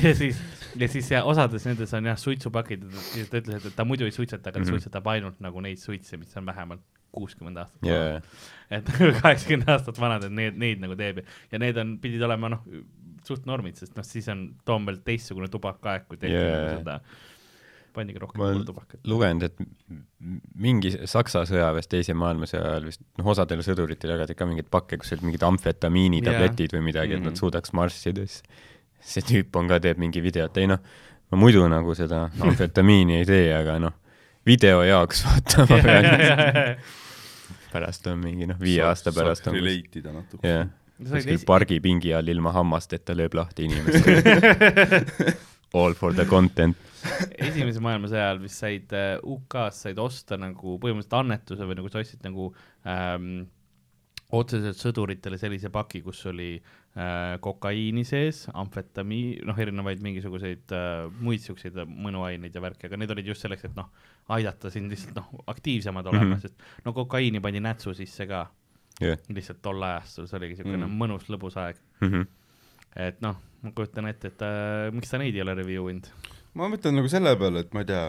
[0.05, 0.41] ja siis,
[0.77, 4.15] ja siis ja osades nendes on jah suitsupakid ja ta ütles, et ta muidu ei
[4.15, 4.65] suitseta, aga ta mm.
[4.65, 4.77] -hmm.
[4.77, 8.21] suitsetab ainult nagu neid suitse, mis on vähemalt kuuskümmend aastat jaa,
[8.73, 8.89] et
[9.23, 11.23] kaheksakümmend aastat vanad, et need, neid nagu teeb.
[11.53, 12.63] Ja need on, pidid olema noh,
[13.27, 16.57] suht normid, sest noh, siis on Toompeal teistsugune tubakaaeg, kui tehti Jaa.
[16.57, 16.97] nagu seda,
[17.93, 19.01] rohkem Ma nagu olen tubakat.
[19.07, 19.59] lugenud, et
[20.65, 25.13] mingi Saksa sõjaväes teise maailmasõja ajal vist, noh, osadele sõduritele jagati ka mingeid pakke, kus
[25.13, 27.41] olid mingid amfetamiinitabletid või midagi, et nad Mhm.
[27.43, 28.43] suudaks marssida, siis
[29.03, 30.79] see tüüp on ka, teeb mingi videot, ei noh,
[31.31, 33.93] ma muidu nagu seda amfetamiini ei tee, aga noh,
[34.47, 36.05] video jaoks vaata, ma pean,
[37.73, 40.53] pärast on mingi noh, viie aasta pärast on relate ida natuke
[41.03, 44.07] olid kuskil esi- pargipingi all ilma hammasteta lööb lahti inimest.
[45.75, 46.77] All for the content.
[47.41, 52.03] esimese maailmasõja ajal vist said äh, UK-s said osta nagu põhimõtteliselt annetuse või nagu sa
[52.03, 52.51] ostsid nagu
[52.85, 53.47] ähm,
[54.37, 56.82] otseselt sõduritele sellise paki, kus oli äh,
[57.41, 63.31] kokaiini sees, amfetamiin, noh, erinevaid mingisuguseid äh, muid siukseid mõnuaineid ja värke, aga need olid
[63.33, 63.89] just selleks, et noh,
[64.37, 66.35] aidata sind lihtsalt noh, aktiivsemad olema mm.
[66.35, 66.43] -hmm.
[66.43, 68.45] sest no kokaiini pandi nätsu sisse ka
[69.01, 70.91] jah, lihtsalt tol ajastul, see oligi siukene mm.
[70.91, 71.01] Mm.
[71.01, 71.81] mõnus lõbus aeg,
[73.09, 76.13] et noh, ma kujutan ette, et äh, miks ta neid ei ole review inud.
[76.53, 78.07] ma mõtlen nagu selle peale, et ma ei tea,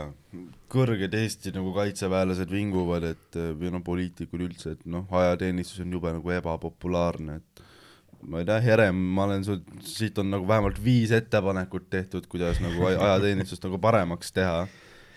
[0.75, 6.11] kõrged Eesti nagu kaitseväelased vinguvad, et või noh, poliitikud üldse, et noh, ajateenistus on jube
[6.19, 7.69] nagu ebapopulaarne, et
[8.28, 12.59] ma ei tea, Herem, ma olen sul, siit on nagu vähemalt viis ettepanekut tehtud, kuidas
[12.63, 14.63] nagu aj- ajateenistust nagu paremaks teha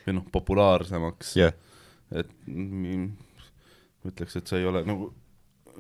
[0.06, 1.54] või noh, populaarsemaks, jah,
[2.14, 3.06] et mm,
[4.04, 5.10] ma ütleks, et see ei ole nagu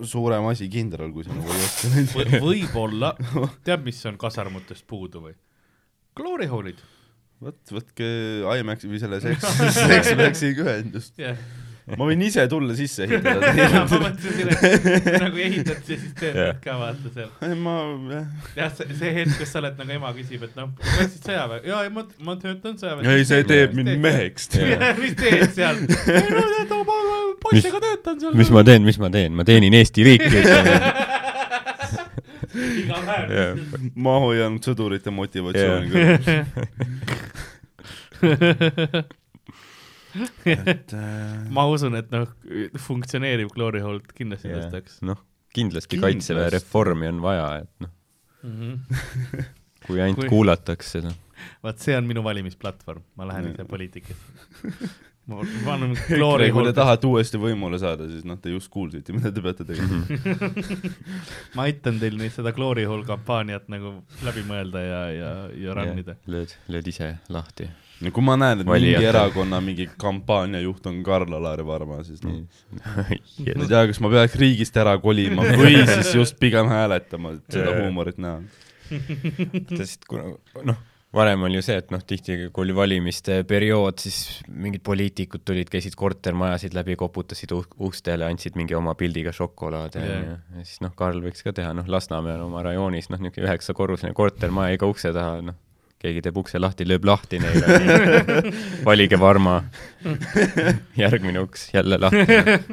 [0.06, 3.14] suurem asi kindral, kui sa nagu ei oska neid Või- võib-olla,
[3.64, 5.34] tead, mis on kasarmutest puudu või?
[6.16, 6.78] Glory hole'id.
[7.44, 8.06] vot, võtke
[8.60, 9.44] IMAX-i või selle Sex,
[9.76, 11.16] Sex Max'iga ühendust.
[11.20, 11.36] jah,
[11.94, 16.56] ma võin ise tulla sisse ehitada ma mõtlesin, et nagu ehitad ja siis teed yeah.
[16.62, 17.28] ka vaata seal.
[17.46, 17.74] ei, ma,
[18.10, 18.24] jah.
[18.58, 21.92] jah, see, hetk, kus sa oled nagu ema küsib, et noh, läksid sõjaväe, jaa, ei
[21.94, 23.06] ma, ma töötan sõjaväes.
[23.12, 24.50] ei, see teeb mind meheks.
[25.02, 25.76] mis teed seal?
[25.86, 26.96] ei no tead, ma
[27.44, 28.34] poistega töötan seal.
[28.40, 30.42] mis ma teen, mis ma teen, ma teenin Eesti riiki,
[32.82, 33.62] iga päev.
[33.94, 36.42] ma hoian sõdurite motivatsiooni kõrgel.
[40.46, 42.28] Et äh, ma usun, et noh,
[42.86, 45.00] funktsioneeriv Glory hold kindlasti tõstaks.
[45.06, 45.20] noh,
[45.56, 47.92] kindlasti kaitseväe reformi on vaja, et noh,
[49.86, 51.14] kui ainult Kui- kuulatakse seda.
[51.64, 54.90] vaat see on minu valimisplatvorm, ma lähen ise poliitikasse.
[55.26, 59.32] ma EKRE, Glory kui te tahate uuesti võimule saada, siis noh, te just kuulsite, mida
[59.34, 60.04] te peate tegema.
[61.56, 63.96] ma aitan teil neid seda Glory hall kampaaniat nagu
[64.26, 65.32] läbi mõelda ja, ja,
[65.66, 66.14] ja run ida.
[66.30, 67.66] lööd, lööd ise lahti.
[68.04, 68.98] No kui ma näen, et Valijate.
[68.98, 72.42] mingi erakonna mingi kampaaniajuht on Karl-Alari Varma, siis noh,
[72.76, 73.68] ma ei yes.
[73.68, 78.20] tea, kas ma peaks riigist ära kolima või siis just pigem hääletama, et seda huumorit
[78.22, 78.42] näha.
[79.80, 80.36] sest kuna
[80.68, 80.84] noh,
[81.16, 85.70] varem oli ju see, et noh, tihti kui oli valimiste periood, siis mingid poliitikud tulid,
[85.72, 90.26] käisid kortermajasid läbi, koputasid uh- ustele, andsid mingi oma pildiga šokolaade yeah.
[90.36, 94.76] ja siis noh, Karl võiks ka teha, noh, Lasnamäel oma rajoonis, noh, niisugune üheksakorruseline kortermaja
[94.76, 95.58] iga ukse taha, noh,
[96.06, 98.32] keegi teeb ukse lahti, lööb lahti neile,
[98.88, 99.60] valige Varma,
[100.98, 102.24] järgmine uks jälle lahti.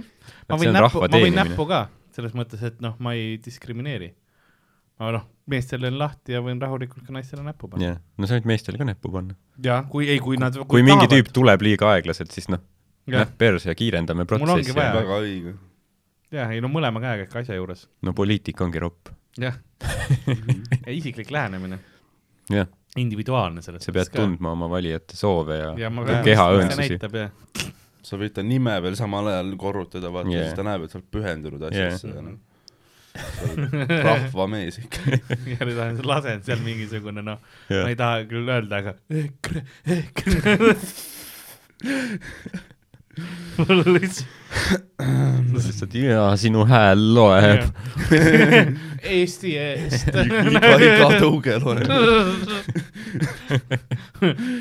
[0.50, 4.14] ma võin näppu, ma võin näppu ka, selles mõttes, et noh, ma ei diskrimineeri.
[5.02, 7.94] aga noh, meestele on lahti ja võin rahulikult ka naistele näppu panna.
[7.94, 9.36] jah, no sa võid meestele ka näppu panna.
[9.64, 12.62] ja kui ei, kui nad kui mingi tüüp tuleb liiga aeglaselt, siis noh,
[13.08, 15.56] jah, näpp perse ja kiirendame Mul ongi protsessi väga õige.
[16.38, 17.88] jah, ei no mõlema käega ikka asja juures.
[18.02, 19.12] no poliitika ongi ropp.
[19.40, 19.58] jah,
[21.00, 21.82] isiklik lähenemine,
[22.54, 22.72] jah,
[23.02, 24.12] individuaalne selles sa pead.
[24.14, 26.98] tundma oma valijate soove ja, ja ja pean, keha see õõnsusi.
[28.04, 30.39] sa võid ta nime veel samal ajal korrutada, vaata Yeah.
[30.43, 31.72] yeah., siis ta näeb, et sa oled pühendunud Yeah.
[31.72, 32.17] asjasse yeah..
[32.17, 32.39] sa oled
[34.04, 35.17] rahvamees ikka.
[35.54, 37.38] ja nüüd olen- lasen seal mingisugune noh,
[37.70, 37.84] Jah.
[37.86, 39.66] ma ei taha küll öelda, aga EKRE,
[39.97, 40.76] EKRE.
[43.58, 44.28] mul lihtsalt,
[45.54, 47.68] lihtsalt jaa, sinu hääl loeb.
[49.14, 50.10] Eesti eest.
[50.10, 51.86] iga, tõuge loeb.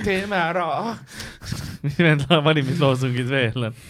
[0.05, 0.69] teeme ära.
[1.83, 3.83] mis need valimisloosungid veel on?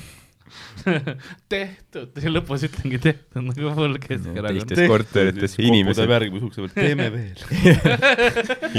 [1.52, 4.72] tehtud ja lõpus ütlengi tehtud nagu full Keskerakond.
[4.72, 7.38] teistes korterites inimesed, järgi ukse pealt, teeme veel.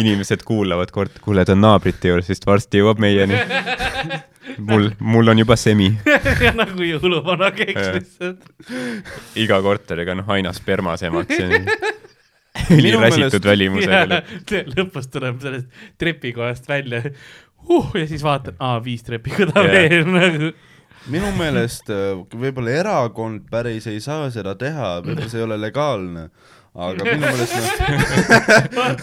[0.02, 3.40] inimesed kuulavad kord, kuule, ta on naabrite juures, sest varsti jõuab meieni.
[4.58, 5.90] mul, mul on juba semi.
[6.62, 8.48] nagu jõuluvana keks lihtsalt.
[9.40, 11.40] iga korteriga, noh, aina spermas emaks
[12.78, 14.22] üliräsitud välimusega.
[14.78, 17.02] lõpus tuleb sellest trepikojast välja
[17.70, 20.52] uh, ja siis vaatad, aa, viis trepikoda veel nagu.
[21.12, 26.30] minu meelest äh, võib-olla erakond päris ei saa seda teha, võib-olla see ei ole legaalne,
[26.74, 27.54] aga minu meelest
[28.74, 28.98] noh,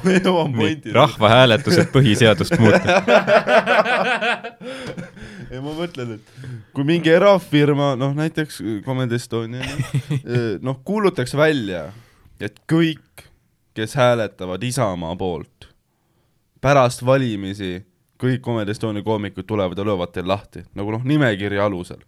[0.04, 0.92] ma jõuan pointini.
[0.92, 3.00] rahvahääletused põhiseadust muuta.
[5.54, 6.24] ja ma mõtlen, et
[6.76, 9.64] kui mingi erafirma, noh näiteks Comedy Estonia,
[10.66, 11.92] noh kuulutaks välja,
[12.40, 13.24] et kõik,
[13.72, 15.68] kes hääletavad Isamaa poolt,
[16.60, 17.89] pärast valimisi
[18.20, 22.02] kõik Comedy Estonia koomikud tulevad ja löövad teil lahti, nagu noh, nimekirja alusel.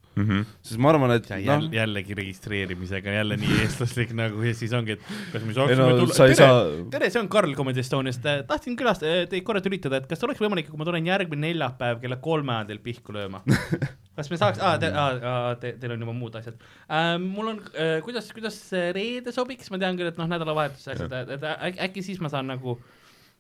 [0.62, 4.98] siis ma arvan, et noh jälle, jällegi registreerimisega jälle nii eestlaslik nagu ja siis ongi,
[4.98, 6.62] et kas me saaksime no tulla, sa tere, saa,
[6.92, 10.68] tere, see on Karl Comedy Estoniast, tahtsin külast-, teid korra tülitada, et kas oleks võimalik,
[10.68, 13.40] kui ma tulen järgmine neljapäev kella kolme ajal teil pihku lööma?
[14.16, 16.58] kas me saaks, aa, te, aa, te, teil on juba muud asjad
[16.92, 17.30] ähm,.
[17.32, 21.14] mul on äh,, kuidas, kuidas see reede sobiks, ma tean küll, et noh, nädalavahetuse asjad,
[21.22, 22.76] et, et äk- äkki siis ma saan nagu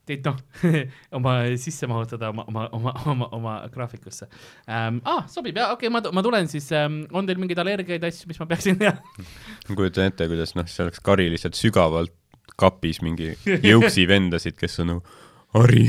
[0.08, 0.38] teid noh,
[1.18, 4.26] oma sisse mahutada oma, oma, oma, oma, oma graafikusse
[4.66, 5.00] ähm,.
[5.04, 8.30] Ah, sobib ja okei okay,, ma, ma tulen siis ähm,, on teil mingeid allergiaid, asju,
[8.30, 9.28] mis ma peaksin teadma?
[9.68, 12.14] ma kujutan ette, kuidas noh, see oleks Kari lihtsalt sügavalt
[12.58, 13.32] kapis mingi
[13.70, 15.20] jõuksi vendasid, kes on nagu
[15.52, 15.84] Harri.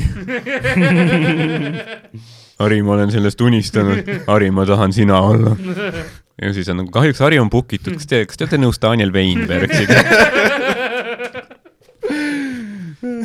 [2.60, 4.10] Harri, ma olen sellest unistanud.
[4.26, 5.54] Harri, ma tahan sina olla.
[6.36, 8.80] ja siis on nagu kahjuks Harri on book itud, kas te, kas te olete nõus
[8.82, 10.73] Daniel Weinbergiga?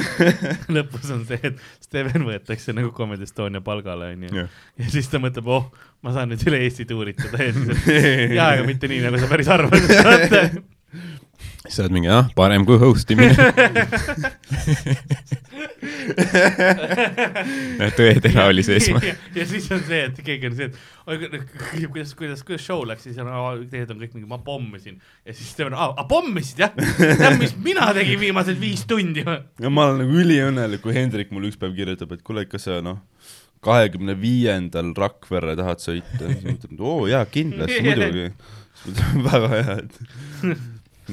[0.75, 4.47] lõpus on see, et Steven võetakse nagu Comedy Estonia palgale, onju.
[4.79, 5.69] Ja siis ta mõtleb, oh,
[6.05, 7.61] ma saan nüüd üle Eesti tuuritada et
[8.37, 10.43] jaa, aga mitte nii, nagu sa päris arvad, vaata.
[11.67, 13.35] sa oled mingi, ah, parem kui host imine.
[17.97, 18.87] tõetera oli sees.
[19.35, 20.77] ja siis on see, et keegi on see, et
[21.91, 23.27] kuidas, kuidas, kuidas show läks, siis on,
[23.71, 24.95] teised on kõik mingi, ma pommisin.
[25.27, 26.71] ja siis Steven, aa, pommisid jah?
[26.77, 29.41] tead, mis mina tegin viimased viis tundi või?
[29.59, 32.79] ja ma olen nagu üliõnnelik, kui Hendrik mulle üks päev kirjutab, et kuule, kas sa
[32.85, 33.03] noh,
[33.65, 38.27] kahekümne viiendal Rakverre tahad sõita, siis ma ütlen, et oo jaa, kindlasti, muidugi.
[39.25, 39.93] väga hea, et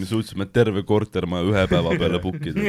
[0.01, 2.60] me suutsime terve kortermaja ühe päeva peale book ida,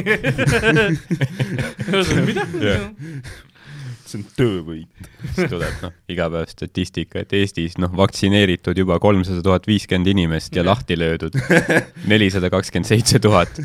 [2.28, 2.48] mida?
[4.08, 5.08] see on töövõit.
[5.36, 10.56] siis tuleb noh, iga päev statistika, et Eestis noh, vaktsineeritud juba kolmsada tuhat viiskümmend inimest
[10.56, 11.36] ja lahti löödud
[12.12, 13.60] nelisada kakskümmend seitse tuhat.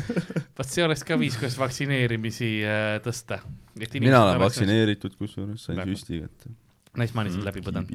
[0.57, 3.39] vot see oleks ka viis, kuidas vaktsineerimisi äh, tõsta.
[3.77, 4.41] mina olen.
[4.43, 6.53] vaktsineeritud, kusjuures sain süsti kätte.
[6.99, 7.89] Nice, ma olen siin läbi põdenud.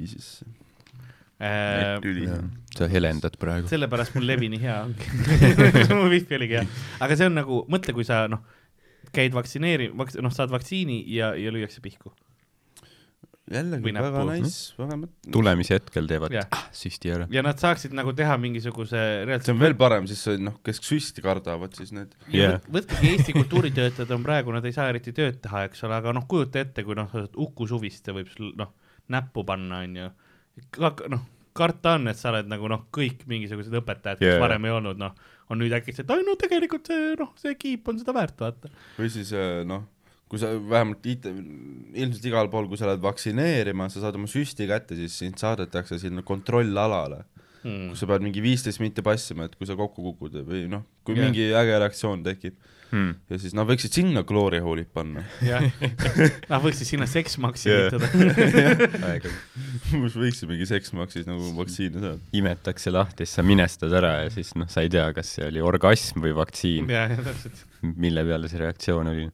[1.41, 2.39] äh,.
[2.75, 3.69] sa helendad praegu.
[3.71, 5.11] sellepärast mul levi nii hea ongi.
[5.99, 6.69] mu wifi oligi hea.
[7.05, 8.43] aga see on nagu, mõtle, kui sa noh,
[9.15, 12.13] käid vaktsineeri-, vaks-, noh, saad vaktsiini ja, ja lüüakse pihku.
[13.49, 14.33] jällegi väga näppu.
[14.35, 15.31] nice, väga mõt-.
[15.33, 16.51] tulemise hetkel teevad Jah.
[16.53, 17.29] ah, süsti ära.
[17.33, 20.83] ja nad saaksid nagu teha mingisuguse see reaalselt on veel parem, siis see, noh, kes
[20.85, 22.59] süsti kardavad, siis need Yeah.
[22.59, 22.61] yeah..
[22.75, 26.27] võtkegi Eesti kultuuritöötajad on praegu, nad ei saa eriti tööd teha, eks ole, aga noh,
[26.29, 27.15] kujuta ette, kui noh,
[27.47, 28.75] Uku Suviste võib sul noh,
[29.09, 30.11] näppu panna, onju.
[31.13, 31.27] noh,
[31.59, 34.43] karta on, et sa oled nagu noh, kõik mingisugused õpetajad, kes yeah.
[34.43, 35.15] varem ei olnud, noh,
[35.53, 38.71] on nüüd äkitselt, ai no tegelikult see noh, see kiip on seda väärt, vaata.
[38.99, 39.87] või siis äh, noh,
[40.29, 41.27] kui sa vähemalt IT,
[41.97, 46.01] ilmselt igal pool, kui sa lähed vaktsineerima, sa saad oma süsti kätte, siis sind saadetakse
[46.03, 47.25] sinna kontrollalale,
[47.59, 47.89] Hmm.
[47.91, 51.17] kus sa pead mingi viisteist minti passima, et kui sa kokku kukud või noh, kui
[51.17, 51.27] yeah.
[51.27, 52.55] mingi äge reaktsioon tekib
[52.89, 53.15] Hmm.
[53.29, 55.65] ja siis nad võiksid sinna glory hole'id panna, jah,
[56.51, 58.09] nad võiksid sinna seksmaksi ehitada.
[59.91, 62.21] kus võiksimegi seksmaksis nagu vaktsiine saada.
[62.37, 65.65] imetakse lahti, siis sa minestad ära ja siis noh, sa ei tea, kas see oli
[65.65, 69.29] orgasm või vaktsiin, jah, täpselt mille peale see reaktsioon oli.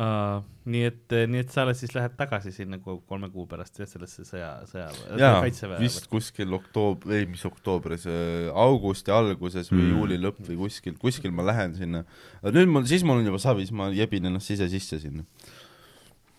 [0.00, 0.40] uh,.
[0.70, 4.24] nii et, nii et sa alles siis lähed tagasi sinna kolme kuu pärast jah, sellesse
[4.28, 5.80] sõja, sõja, jaa, kaitseväe.
[5.82, 8.06] vist kuskil oktoob-, ei mis oktoobris,
[8.52, 9.94] augusti alguses või Mm.
[9.96, 12.04] juuli lõpp või kuskil, kuskil ma lähen sinna.
[12.44, 15.24] nüüd mul, siis mul on juba savis, ma jebin ennast ise sisse sinna.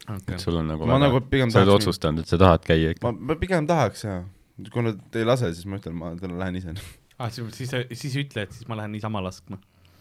[0.07, 0.35] okay.
[0.35, 3.09] et sul on nagu Ma nagu pigem sa oled otsustanud, et sa tahad käia ikka.
[3.09, 4.23] ma, ma pigem tahaks jaa,
[4.71, 6.77] kui nad ei lase, siis ma ütlen, ma täna lähen ise.
[7.17, 7.29] ah,.
[7.29, 7.75] siis, siis,
[8.05, 9.59] siis ütle, et siis ma lähen niisama laskma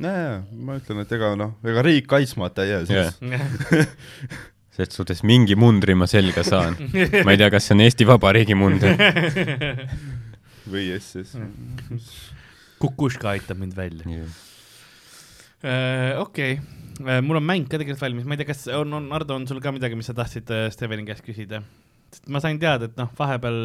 [0.08, 3.20] jaa, ma ütlen, et ega noh, ega riik kaitsmata ei jää siis.
[4.80, 6.78] selles suhtes mingi mundri ma selga saan.
[6.80, 8.96] ma ei tea, kas see on Eesti Vabariigi munder.
[10.72, 11.36] või SS.
[12.80, 14.24] Kukuška aitab mind välja.
[16.22, 16.56] okei,
[17.26, 19.60] mul on mäng ka tegelikult valmis, ma ei tea, kas on, on, Ardo, on sul
[19.60, 21.62] ka midagi, mis sa tahtsid äh, Steveni käest küsida?
[22.10, 23.60] sest ma sain teada, et noh, vahepeal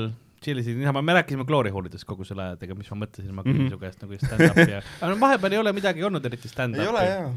[0.45, 3.65] tšillisid niisama, me rääkisime Glory Hallidest kogu selle aja, ega mis ma mõtlesin, ma küsin
[3.65, 3.71] Mhm.
[3.73, 6.53] su käest nagu stand-up'i ja, aga no vahepeal ei ole midagi olnud eriti ei ole
[6.53, 7.07] stand-up'i.
[7.09, 7.31] jaa.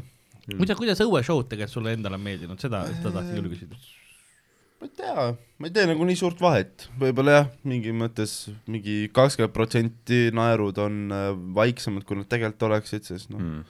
[0.57, 3.75] kuidas, kuidas õueshow'd tegelikult sulle endale on meeldinud, seda, seda tahtsin küll küsida.
[4.79, 5.25] ma ei tea,
[5.59, 8.37] ma ei tee nagu nii suurt vahet, võib-olla jah, mingi mõttes
[8.71, 11.27] mingi kakskümmend protsenti naerud on äh,
[11.59, 13.65] vaiksemad, kui nad tegelikult oleksid, sest noh, Mm.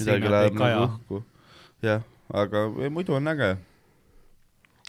[0.00, 1.22] midagi läheb nagu õhku.
[1.84, 3.56] jah, aga ei, muidu on äge.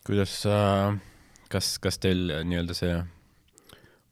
[0.05, 0.93] kuidas sa,
[1.49, 2.93] kas, kas teil äh, nii-öelda see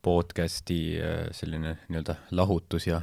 [0.01, 3.01] podcast'i äh, selline nii-öelda lahutus ja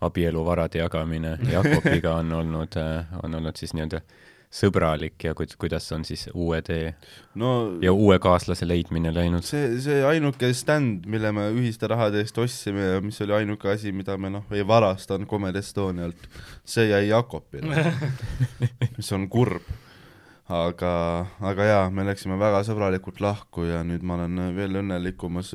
[0.00, 2.76] abieluvarade jagamine Jakobiga on olnud,
[3.22, 4.02] on olnud siis nii-öelda
[4.48, 6.94] sõbralik ja kuid-, kuidas on siis uue tee
[7.40, 9.44] no ja uue kaaslase leidmine läinud?
[9.44, 13.92] see, see ainuke stand, mille me ühiste rahade eest ostsime ja mis oli ainuke asi,
[13.92, 16.30] mida me noh, ei varastanud Comedy Estonialt,
[16.64, 17.92] see jäi Jakobile,
[18.96, 19.68] mis on kurb.
[20.48, 20.92] aga,
[21.44, 25.52] aga jaa, me läksime väga sõbralikult lahku ja nüüd ma olen veel õnnelikumas,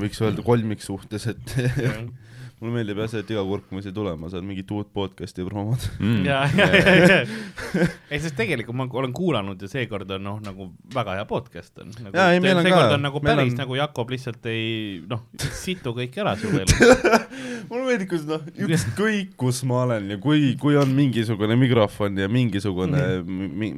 [0.00, 1.54] võiks öelda kolmiksuhtes, et
[2.60, 4.90] mulle meeldib jah see, et iga kord, kui ma siia tulen, ma saan mingit uut
[4.92, 5.88] podcast'i promoda.
[5.96, 6.18] Mm.
[6.28, 10.66] ja, ja, ja, ja, ei, sest tegelikult ma olen kuulanud ja seekord on noh, nagu
[10.92, 12.12] väga hea podcast on nagu,.
[12.12, 12.98] Jaa, ei, meil on seekord ka.
[12.98, 14.68] on nagu päris on- nagu Jakob lihtsalt ei
[15.08, 15.24] noh,
[15.62, 16.76] situ kõik ära su elus.
[17.70, 22.28] mulle meeldib, kuidas noh, ükskõik kus ma olen ja kui, kui on mingisugune mikrofon ja
[22.28, 23.72] mingisugune mi,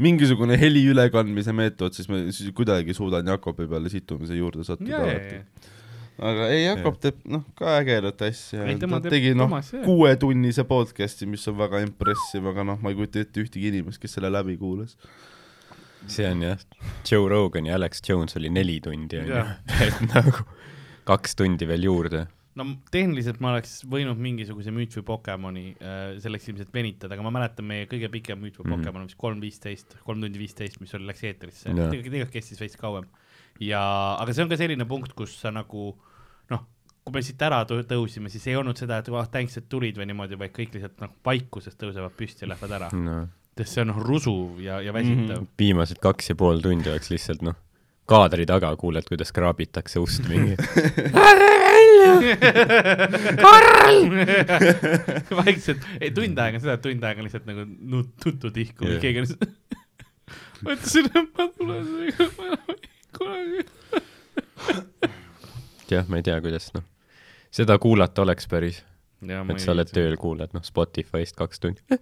[0.00, 5.40] mingisugune heli ülekandmise meetod, siis ma siis kuidagi suudan Jakobi peale situmise juurde sattuda alati.
[6.30, 9.52] aga ei, Jakob teeb noh, ka ägedat asja ta tegi noh
[9.84, 14.18] kuuetunnise podcast'i, mis on väga impressive, aga noh, ma ei kujuta ette ühtegi inimest, kes
[14.18, 14.96] selle läbi kuulas.
[16.08, 16.66] see on jah,
[17.04, 19.46] Joe Rogan ja Alex Jones oli neli tundi onju
[19.86, 20.44] et nagu
[21.08, 22.26] kaks tundi veel juurde.
[22.58, 27.30] No tehniliselt ma oleks võinud mingisuguse müüt või Pokemoni äh, selleks ilmselt venitada, aga ma
[27.38, 28.74] mäletan meie kõige pikem müüt või Mhm.
[28.80, 31.88] Pokemon, mis kolm viisteist, kolm tundi viisteist, mis oli, läks eetrisse, Jaa.
[31.94, 33.06] tegelikult kestis veits kauem.
[33.60, 33.80] ja,
[34.18, 35.94] aga see on ka selline punkt, kus sa nagu
[36.50, 36.66] noh,
[37.04, 39.96] kui me siit ära tõ- tõusime, siis ei olnud seda, et oh thanks, et tulid
[39.96, 43.28] või niimoodi, vaid kõik lihtsalt noh, vaikuses tõusevad püsti ja lähevad ära, no
[43.60, 45.48] sest see on noh rusuv ja, ja väsitav mm.
[45.60, 47.54] viimased kaks ja pool tundi oleks lihtsalt noh,
[48.08, 50.56] kaadri taga kuuled, kuidas kraabitakse ust mingi.
[55.40, 58.82] vaikselt, ei tund aega on seda, et tund aega on lihtsalt nagu nut-, tuttu tihku
[58.88, 59.50] yeah., keegi on lihtsalt
[60.64, 61.84] ma ütlesin, et ma tulen
[62.36, 62.80] ma enam ei
[63.16, 63.60] kunagi.
[65.90, 66.84] jah, ma ei tea, kuidas noh,
[67.54, 68.78] seda kuulata oleks päris,
[69.26, 69.88] ja et sa oled.
[69.92, 71.80] tööl, kuulad noh Spotify'st kaks tundi.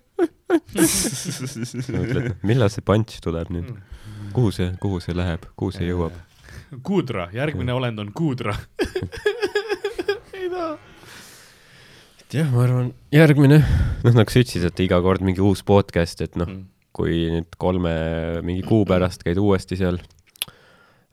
[1.99, 3.69] mõtled, millal see punch tuleb nüüd,
[4.37, 6.15] kuhu see, kuhu see läheb, kuhu see jõuab?
[6.85, 8.53] Kuudra, järgmine olend on Kuudra.
[12.29, 12.43] taha.
[12.43, 13.59] jah, ma arvan, järgmine,
[14.05, 16.43] noh nagu sa ütlesid, et iga kord mingi uus podcast, et Mm.
[16.45, 17.93] noh, kui nüüd kolme
[18.43, 19.99] mingi kuu pärast käid uuesti seal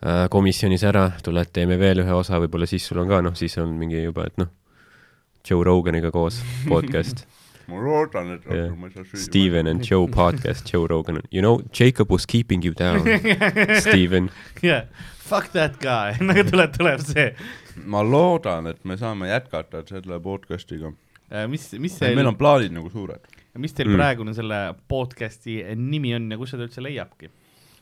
[0.05, 3.57] äh, komisjonis ära, tuled, teeme veel ühe osa, võib-olla siis sul on ka noh, siis
[3.61, 4.49] on mingi juba, et noh,
[5.45, 7.25] Joe Roganiga koos podcast,
[7.69, 9.21] ma loodan, et rohkem ma ei saa süüa.
[9.27, 13.05] Steven and Joe podcast, Joe Rogan, you know, Jacob was keeping you down,
[13.85, 14.31] Steven.
[14.63, 14.85] jah,
[15.21, 17.29] fuck that guy, nagu tuleb, tuleb see.
[17.85, 20.93] ma loodan, et me saame jätkata selle podcast'iga.
[21.49, 23.19] mis, mis teil meil, on plaanid nagu suured.
[23.57, 23.95] mis teil Mm.
[23.95, 27.29] praegune selle podcast'i nimi on ja kus seda üldse leiabki?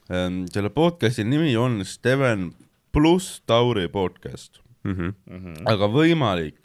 [0.09, 2.51] Ehm, selle podcast'i nimi on Steven
[2.93, 5.65] pluss Tauri podcast, Mhm.
[5.65, 6.59] aga võimalik,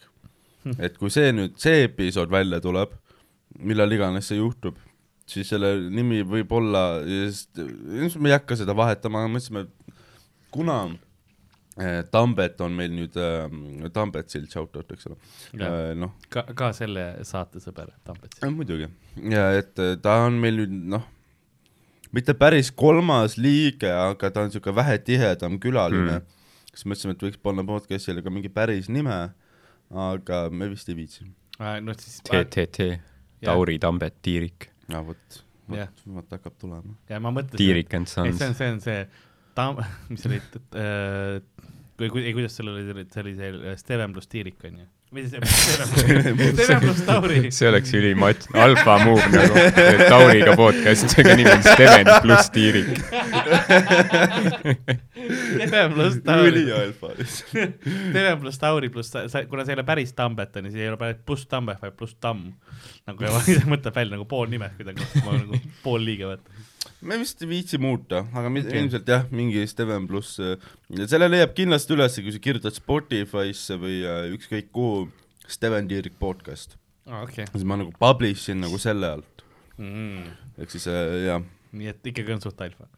[0.79, 2.91] et kui see nüüd, see episood välja tuleb,
[3.59, 4.75] millal iganes see juhtub,
[5.27, 9.95] siis selle nimi võib olla, me ei hakka seda vahetama, aga mõtlesime, et
[10.51, 10.99] kuna
[12.11, 15.19] Tambet on meil nüüd äh, Tambet sild shoutout, eks ole
[15.63, 18.41] äh,, noh, ka, ka selle saate sõber Tambets.
[18.43, 18.89] Äh, muidugi,
[19.31, 21.05] ja et äh, ta on meil nüüd noh,
[22.15, 26.41] mitte päris kolmas liige, aga ta on siuke vähe tihedam külaline mm..
[26.73, 29.21] siis mõtlesime, et võiks panna podcast'ile ka mingi päris nime,
[30.09, 31.29] aga me vist ei viitsi.
[31.59, 32.91] no siis, TTT,
[33.45, 35.41] Tauri Tambet, Tiirik, no vot,
[35.71, 35.95] Jah.
[35.95, 36.99] vot, vot hakkab tulema.
[37.07, 39.01] ja ma mõtlesin, Tiirik and ei Sons see on, see on see
[39.59, 39.83] tam-,
[40.13, 41.68] mis oli, või
[41.99, 44.85] kui, ei kuidas sul oli, see oli see Steven pluss Tiirik onju.
[45.15, 45.41] või see,
[46.55, 47.39] Steven pluss Tauri.
[47.57, 49.65] see oleks ülimat-, alfa move nagu,
[50.05, 52.93] Tauriga podcast, aga nimi on Steven pluss Tiirik.
[55.67, 56.53] Steven pluss Tauri.
[56.53, 57.83] ülialfa lihtsalt.
[57.89, 59.15] Steven pluss Tauri pluss,
[59.51, 62.15] kuna see ei ole päris Tambet onju, siis ei ole päris pluss Tambet, vaid pluss
[62.21, 62.53] Tamm.
[63.09, 63.35] nagu ja
[63.67, 66.68] mõtleb välja nagu pool nimed kuidagi, nagu pool liige vaata.
[67.03, 68.81] Me vist ei viitsi muuta, aga Okei.
[68.83, 70.39] ilmselt jah, mingi Steven pluss,
[71.07, 75.09] selle leiab kindlasti ülesse, kui sa kirjutad Spotify'sse või äh, ükskõik kuhu
[75.49, 76.75] Steven Tiirik podcast,
[77.07, 77.47] aa, okei.
[77.53, 79.35] siis ma nagu publish in nagu selle alt,
[79.79, 80.25] Mm.
[80.59, 82.89] ehk siis äh, jah, nii et ikkagi on suht alfa.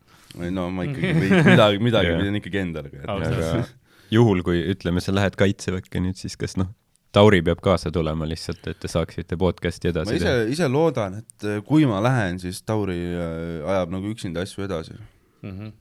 [0.48, 3.34] no ma ikkagi või midagi, midagi pidin ikkagi endale ka Ausalt.
[3.36, 3.58] jätma.
[3.58, 6.70] aga juhul, kui ütleme, sa lähed kaitseväkke nüüd, siis kas noh,
[7.12, 11.46] Tauri peab kaasa tulema lihtsalt, et te saaksite podcast'i ma edasi ise, ise loodan, et
[11.48, 14.94] äh, kui ma lähen, siis Tauri äh, ajab nagu üksinda asju edasi
[15.42, 15.72] Mhm.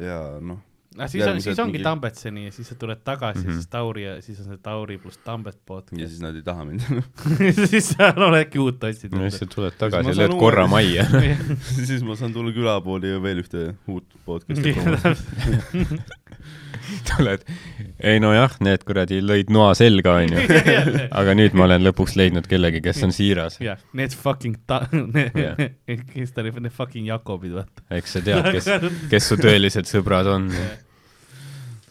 [0.00, 0.58] ja noh,
[0.96, 3.50] Ah, siis on, siis ongi mingi- Tambetseni ja siis sa tuled tagasi mm.
[3.50, 3.54] -hmm.
[3.60, 6.08] siis Tauri ja siis on see Tauri pluss Tambet ja podcast.
[6.08, 6.80] siis nad ei taha mind
[7.70, 11.04] siis sa oledki uut otsida no siis sa tuled tagasi ja lööd uue- korra majja.
[11.88, 14.74] siis ma saan tulla külapoodi ja veel ühte uut podcast'i
[17.08, 17.42] tuled,
[18.00, 20.44] ei nojah, need kuradi lõid noa selga, onju.
[21.20, 23.58] aga nüüd ma olen lõpuks leidnud kellegi, kes on siiras.
[23.60, 27.84] jah, need fucking ta-, kes ta oli, need fucking Jakobid, vaata.
[27.98, 28.70] eks sa tead, kes,
[29.12, 30.48] kes su tõelised sõbrad on.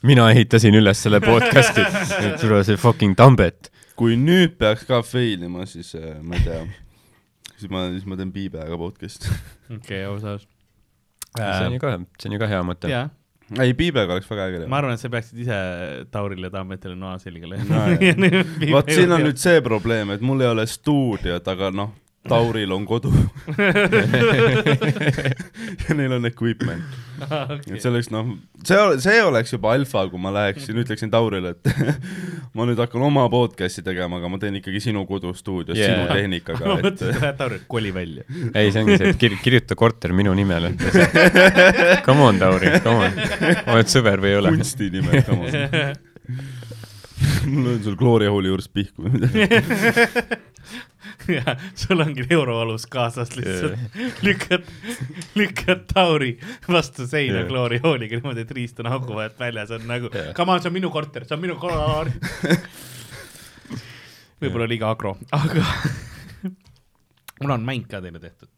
[0.07, 1.83] Mina ehitasin üles selle podcast'i,
[2.41, 3.71] tule see fucking Tambet.
[3.97, 6.63] kui nüüd peaks ka fail ima, siis äh, ma ei tea,
[7.57, 9.31] siis ma, siis ma teen Piibega podcast'i.
[9.77, 10.47] okei, ausalt.
[11.37, 12.91] see on ju ka, see on ju ka hea mõte.
[12.93, 13.07] jaa,
[13.63, 14.79] ei, Piibega oleks väga äge ma teha.
[14.81, 15.59] arvan, et sa peaksid ise
[16.13, 18.73] Taurile ja Tammetile noa selga No, jah.
[18.73, 21.91] vot siin on nüüd see probleem, et mul ei ole stuudiot, aga noh,
[22.29, 23.09] Tauril on kodu
[25.87, 26.83] ja neil on equipment.
[27.17, 28.25] et see oleks noh,
[28.67, 31.63] see, see oleks juba alfa, kui ma läheksin, ütleksin Taurile, et
[32.57, 35.93] ma nüüd hakkan oma podcast'i tegema, aga ma teen ikkagi sinu kodustuudios Yeah.
[35.93, 38.23] sinu tehnikaga, ma et mõtlesin, et lähed Taurile, koli välja.
[38.53, 40.69] ei, see ongi see, et kir-, kirjuta korter minu nimele.
[42.07, 43.13] Come on, Tauri, come on.
[43.73, 44.49] oled sõber või ei ole?
[44.57, 45.51] kunstinimed, come on.
[47.47, 49.39] ma löön sul Gloria Hooli juures pihku või midagi.
[51.37, 53.79] ja sul ongi euroalus kaasas lihtsalt,
[54.27, 54.67] lükkad,
[55.35, 56.37] lükkad Tauri
[56.67, 57.49] vastu seina Jah.
[57.49, 60.77] kloori hooliga niimoodi, et riist on augu vahelt väljas, on nagu come on, see on
[60.77, 62.13] minu korter, see on minu korter.
[64.41, 65.65] võib-olla liiga agro, aga
[67.41, 68.49] mul on mäng ka teile tehtud.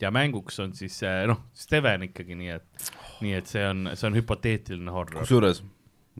[0.00, 2.90] ja mänguks on siis eh, noh, Steven ikkagi, nii et,
[3.24, 5.24] nii et see on, see on hüpoteetiline horror.
[5.24, 5.64] kusjuures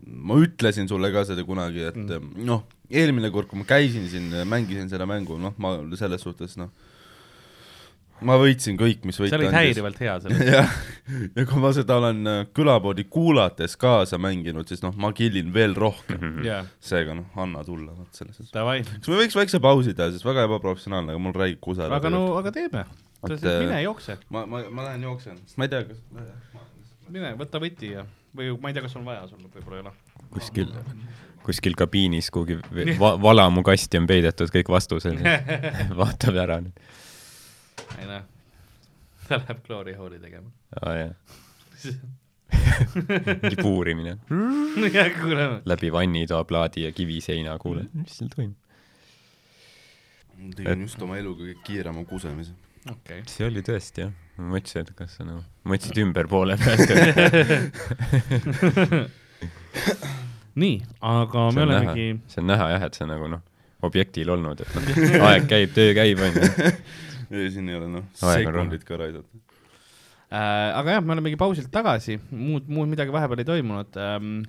[0.07, 2.45] ma ütlesin sulle ka seda kunagi, et Mm.
[2.49, 6.71] noh, eelmine kord, kui ma käisin siin, mängisin seda mängu, noh, ma selles suhtes noh,
[8.27, 10.49] ma võitsin kõik, mis sa võita olid häirivalt hea selles.
[10.55, 10.73] jah,
[11.37, 15.77] ja kui ma seda olen äh, külapoodi kuulates kaasa mänginud, siis noh, ma killin veel
[15.79, 16.43] rohkem.
[16.45, 18.53] jaa, seega noh, anna tulla, vot selles suhtes.
[18.57, 21.97] davai, kas me võiks väikse pausi teha, sest väga ebaprofessionaalne, aga mul räägib kusagil.
[21.97, 22.85] aga no, aga teeme.
[23.21, 25.99] Et, mine jookse, ma, ma, ma lähen jooksen, ma ei tea, kas
[27.13, 28.05] mine võta võti ja,
[28.37, 29.93] või ma ei tea, kas on vaja sul, võib-olla ei ole.
[30.35, 30.71] kuskil,
[31.47, 32.61] kuskil kabiinis kuhugi
[33.01, 35.21] va-, valamukasti on peidetud kõik vastused.
[36.01, 36.87] vaatab ära nüüd.
[37.99, 38.25] ei noh,
[39.27, 40.51] ta läheb kloori hooli tegema.
[40.81, 41.13] aa jaa,
[43.43, 44.17] mingi puurimine.
[44.95, 48.57] jah, läbi vannitoa plaadi ja kiviseina, kuule, mis seal toimub?
[50.57, 52.55] tegin just oma elu kõige kiirema kusemise.
[52.91, 56.89] okei, see oli tõesti jah, ma mõtlesin, et kas sa nagu, mõtlesid ümber poole pealt.
[60.63, 60.81] nii,
[61.13, 63.45] aga me olemegi, see on näha jah, et sa nagu noh,
[63.87, 64.83] objektil olnud, et noh,
[65.29, 66.43] aeg käib, töö käib, onju.
[67.55, 69.43] siin ei ole noh, on sekundit ka raidata.
[70.33, 74.41] äh, aga jah, me olemegi pausilt tagasi, muud, muud midagi vahepeal ei toimunud ähm,.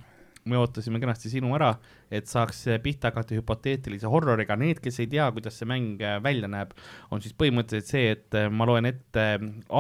[0.50, 1.72] Me ootasime kenasti sinu ära,
[2.12, 6.50] et saaks pihta hakata hüpoteetilise horroriga, need, kes ei tea, kuidas see mäng äh, välja
[6.52, 6.74] näeb,
[7.14, 9.28] on siis põhimõtteliselt see, et äh, ma loen ette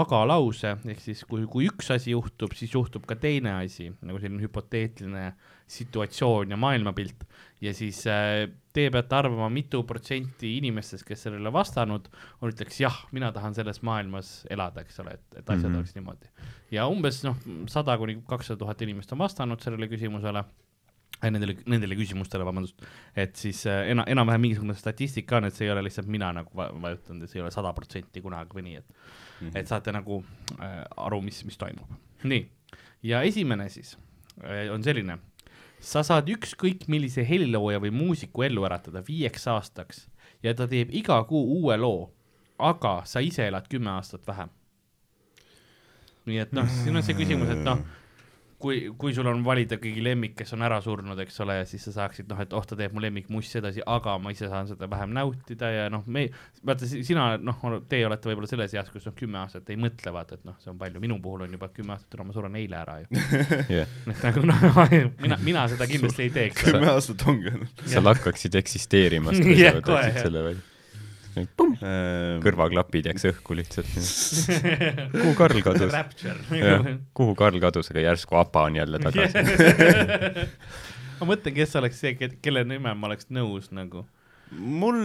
[0.01, 4.21] aga lause, ehk siis kui, kui üks asi juhtub, siis juhtub ka teine asi, nagu
[4.21, 5.31] selline hüpoteetiline
[5.71, 7.25] situatsioon ja maailmapilt
[7.61, 12.07] ja siis äh, te peate arvama, mitu protsenti inimestest, kes sellele vastanud,
[12.41, 15.73] on, ütleks jah, mina tahan selles maailmas elada, eks ole, et, et asjad mm.
[15.73, 15.77] -hmm.
[15.83, 16.31] oleks niimoodi.
[16.71, 17.37] ja umbes noh,
[17.69, 20.43] sada kuni kakssada tuhat inimest on vastanud sellele küsimusele,
[21.21, 22.81] nendele, nendele küsimustele, vabandust,
[23.15, 26.49] et siis äh, ena-, enam-vähem mingisugune statistika on, et see ei ole lihtsalt mina nagu
[26.55, 28.95] va- vajutanud, et see ei ole sada protsenti kunagi või nii, et
[29.41, 29.57] Mhm.
[29.57, 30.23] et saate nagu
[30.59, 31.89] äh, aru, mis, mis toimub.
[32.23, 32.43] nii,
[33.03, 33.97] ja esimene siis
[34.43, 35.17] äh, on selline,
[35.81, 40.05] sa saad ükskõik millise helilooja või muusiku ellu äratada viieks aastaks
[40.45, 42.09] ja ta teeb iga kuu uue loo,
[42.61, 44.49] aga sa ise elad kümme aastat vähem.
[46.25, 47.81] nii et noh, siin on see küsimus, et noh,
[48.61, 51.83] kui, kui sul on valida kõigi lemmik, kes on ära surnud, eks ole, ja siis
[51.87, 54.89] sa saaksid noh, et oh, ta teeb mu lemmikmuss edasi, aga ma ise saan seda
[54.91, 56.27] vähem nautida ja noh, me,
[56.67, 57.59] vaata si- sina noh,
[57.91, 60.71] teie olete võib-olla selles eas, kus noh, kümme aastat ei mõtle, vaata, et noh, see
[60.73, 63.09] on palju, minu puhul on juba kümme aastat üle, ma suren eile ära ju.
[63.79, 64.67] jah, et nagu noh,
[65.25, 66.67] mina, mina seda kindlasti ei teeks.
[66.69, 67.85] kümme aastat ongi olnud.
[67.91, 70.67] sa lakkaksid eksisteerimast, kui Jah, kohe, jah.
[71.39, 73.91] Ehm, kõrvaklapid jääks õhku lihtsalt.
[75.13, 75.93] kuhu Karl kadus?
[75.93, 76.95] Rapture.
[77.17, 79.45] kuhu Karl kadus, aga järsku Apa on jälle tagasi.
[81.21, 84.05] ma mõtlen, kes oleks see, kelle nime ma oleks nõus nagu.
[84.51, 84.99] mul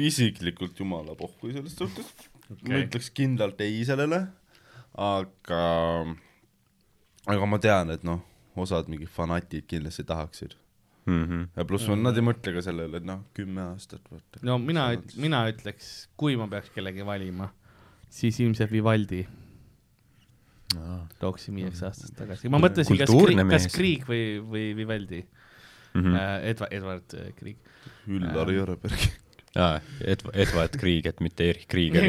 [0.00, 2.06] isiklikult jumala pohhu selles suhtes
[2.48, 2.70] okay..
[2.70, 4.22] ma ütleks kindlalt ei sellele,
[4.96, 5.60] aga,
[7.28, 8.22] aga ma tean, et noh,
[8.56, 10.56] osad mingid fanatid kindlasti tahaksid.
[11.10, 11.44] Mhm.
[11.56, 12.06] ja pluss mm.
[12.06, 14.42] nad ei mõtle ka sellele, et noh, kümme aastat vaata.
[14.46, 17.50] no mina, mina ütleks, kui ma peaks kellegi valima,
[18.10, 19.24] siis ilmselt Vivaldi
[21.20, 22.50] tooksin viieks aastast tagasi.
[22.52, 23.68] ma mõtlesin, kas Krieg, kas.
[23.74, 26.00] Krieg või, või Vivaldi mm.
[26.00, 26.14] Mhm.
[26.14, 26.46] -hmm.
[26.52, 27.58] Edward, Edward äh, Krieg.
[28.06, 29.08] Üllar Jõreberg.
[29.56, 32.06] aa, Ed-, Edward Krieg, et mitte Erich Krieger.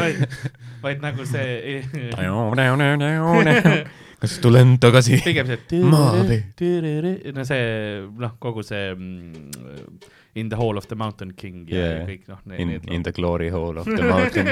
[0.00, 0.24] vaid,
[0.82, 1.46] vaid nagu see,
[4.20, 5.20] kas tulen tagasi?
[5.24, 5.60] pigem see
[7.34, 7.64] no see,
[8.18, 9.98] noh, kogu see mm,
[10.38, 12.04] In the Hall of the Mountain King ja Yeah.
[12.06, 14.46] kõik noh, In, need in the glory hall of the mountain.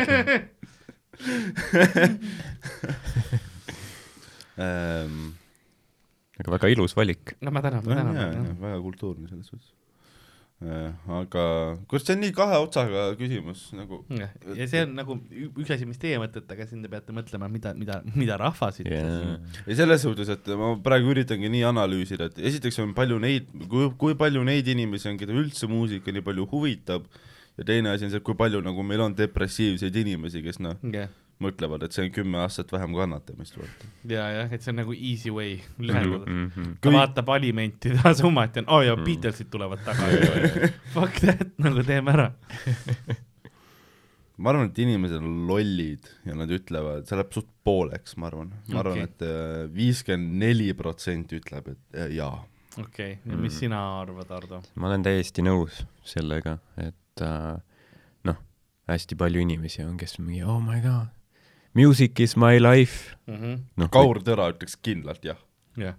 [4.57, 5.35] Ähm,
[6.41, 7.37] aga väga ilus valik.
[7.41, 8.57] no ma tänan, ma tänan.
[8.61, 9.71] väga kultuurne selles suhtes.
[10.57, 11.43] Aga
[11.85, 16.01] kus see on nii kahe otsaga küsimus nagu ja see on nagu üks asi, mis
[16.01, 20.07] teie mõtlete, aga siin te peate mõtlema, mida, mida, mida rahvas ütles jaa, ja selles
[20.07, 24.47] suhtes, et ma praegu üritangi nii analüüsida, et esiteks on palju neid, kui, kui palju
[24.49, 27.05] neid inimesi on, keda üldse muusika nii palju huvitab
[27.61, 31.13] ja teine asi on see, kui palju nagu meil on depressiivseid inimesi, kes noh, jah,
[31.43, 33.91] mõtlevad, et see on kümme aastat vähem kannatamist, vaata.
[34.09, 36.25] ja, jah, et see on nagu easy way lühendada.
[36.25, 36.77] Mhm.
[36.81, 40.73] ta vaatab alimentide summat ja on, aa oh, jaa, Beatlesid tulevad tagasi.
[40.95, 42.31] Fuck that, nagu teeme ära.
[44.37, 48.53] ma arvan, et inimesed on lollid ja nad ütlevad, see läheb suht pooleks, ma arvan,
[48.73, 49.09] ma arvan Okei.
[49.09, 52.37] et äh, viiskümmend neli protsenti ütleb, et äh, jaa.
[52.77, 54.61] okei okay., mis sina arvad, Ardo?
[54.77, 57.55] ma olen täiesti nõus sellega, et äh,
[58.29, 58.43] noh,
[58.93, 61.16] hästi palju inimesi on, kes mingi oh my god,
[61.77, 63.15] music is my life.
[63.29, 65.39] noh, Kaur Tõra ütleks kindlalt jah.
[65.77, 65.97] jah,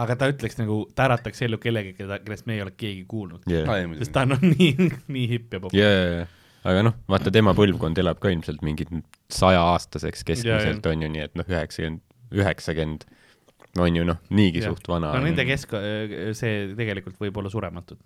[0.00, 3.44] aga ta ütleks nagu, ta ärataks ellu kellegi, keda, kellest me ei ole keegi kuulnud,
[3.50, 3.68] yeah..
[4.00, 6.28] sest ta on no, nii, nii hipp ja popp ja, ja, ja,
[6.70, 8.92] aga noh, vaata tema põlvkond elab ka ilmselt mingit
[9.34, 12.02] sajaaastaseks keskmiselt on ju, nii et noh, üheksakümmend,
[12.40, 13.06] üheksakümmend
[13.78, 14.72] on ju noh, niigi Jah.
[14.72, 15.12] suht vana.
[15.14, 15.74] no nende kesk,
[16.38, 18.00] see tegelikult võib olla surematud.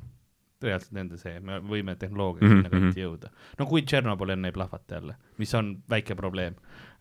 [0.64, 3.28] reaalselt nende see, me võime tehnoloogiaga Mhm, sinna kanti jõuda.
[3.58, 6.54] no kui Tšernobõl enne ei plahvata jälle, mis on väike probleem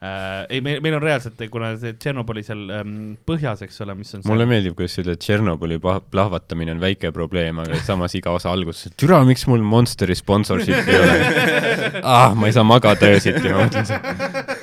[0.04, 0.46] äh,.
[0.50, 2.94] ei, meil, meil on reaalselt, kuna see Tšernobõli seal ähm,
[3.28, 7.80] põhjas, eks ole, mis on mulle meeldib, kuidas ütled, Tšernobõli plahvatamine on väike probleem, aga
[7.88, 11.18] samas iga osa alguses, türa, miks mul Monsteri sponsorship'i ei ole
[12.04, 12.36] ah,?
[12.36, 14.62] ma ei saa magada öösiti, ma mõtlen seda.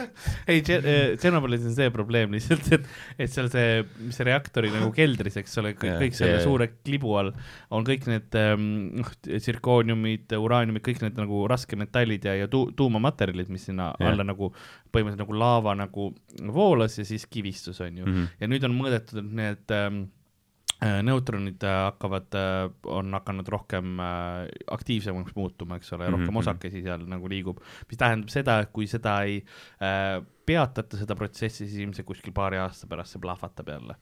[0.50, 2.86] ei, Tšernobõlis on see probleem lihtsalt, et,
[3.18, 6.44] et seal see, mis see reaktori nagu keldris, eks ole, kõik, kõik selle jah.
[6.46, 7.32] suure klibu all
[7.74, 8.68] on kõik need ähm,
[9.00, 14.12] noh, tsirkooniumid, uraaniumid, kõik need nagu raskmetallid ja, ja tu-, tuumamaterjalid, mis sinna Jah.
[14.12, 14.52] alla nagu
[14.90, 16.08] põhimõtteliselt nagu laava nagu
[16.54, 18.14] voolas ja siis kivistus on ju mm.
[18.14, 18.40] -hmm.
[18.40, 20.19] ja nüüd on mõõdetud, et need ähm, äh,
[20.80, 22.36] neutronid äh, hakkavad,
[22.88, 26.42] on hakanud rohkem äh, aktiivsemaks muutuma, eks ole, rohkem Mhm, mhm.
[26.42, 29.40] osakesi seal nagu liigub, mis tähendab seda, et kui seda ei
[29.82, 33.96] äh, peatata, seda protsessi, siis ilmselt kuskil paari aasta pärast see plahvatab jälle.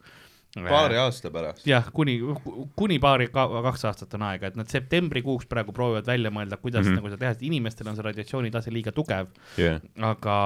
[0.55, 1.67] paari aasta pärast.
[1.67, 2.19] jah, kuni,
[2.75, 6.91] kuni paari, kaks aastat on aega, et nad septembrikuuks praegu proovivad välja mõelda, kuidas mm.
[6.91, 7.01] -hmm.
[7.01, 9.81] nagu seda teha, sest inimestel on see radiatsioonitase liiga tugev, jah,
[10.13, 10.37] aga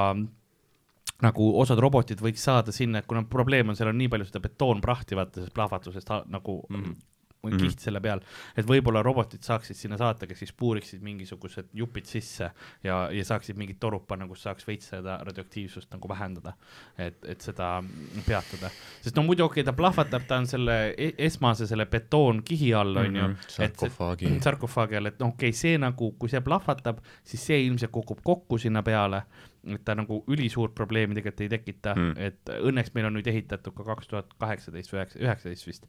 [1.24, 4.44] nagu osad robotid võiks saada sinna, et kuna probleem on, seal on nii palju seda
[4.44, 6.96] betoonprahti, vaata sellest plahvatusest nagu mm
[7.44, 7.56] Mhm.
[7.58, 7.60] -hmm.
[7.60, 8.22] kiht selle peal,
[8.56, 12.48] et võib-olla robotid saaksid sinna saata, kes siis puuriksid mingisugused jupid sisse
[12.84, 16.54] ja, ja saaksid mingit torud panna, kus saaks veits seda radioaktiivsust nagu vähendada,
[16.98, 17.84] et, et seda
[18.26, 18.70] peatada.
[19.02, 22.96] sest no muidu okei okay,, ta plahvatab, ta on selle e- esmase selle betoonkihi all,
[22.98, 24.40] on ju Mhm, sarkofaagi.
[24.40, 28.20] sarkofaagi all, et noh, okei okay,, see nagu, kui see plahvatab, siis see ilmselt kukub
[28.24, 29.24] kokku sinna peale,
[29.66, 32.10] et ta nagu ülisuurt probleemi tegelikult ei tekita Mm.
[32.10, 35.88] mm., et õnneks meil on nüüd ehitatud ka kaks tuhat kaheksateist või üheksa, üheksateist vist,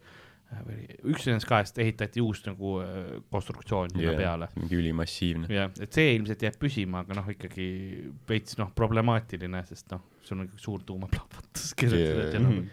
[0.66, 4.20] või üks nendest kahest ehitati uus nagu äh, konstruktsioon sinna yeah.
[4.20, 4.48] peale.
[4.60, 5.48] mingi ülimassiivne.
[5.50, 7.66] jah, et see ilmselt jääb püsima, aga noh, ikkagi
[8.28, 12.14] veits noh, problemaatiline, sest noh, sul on ikkagi suur tuumaplahvatus keset Yeah.
[12.30, 12.70] seda yeah.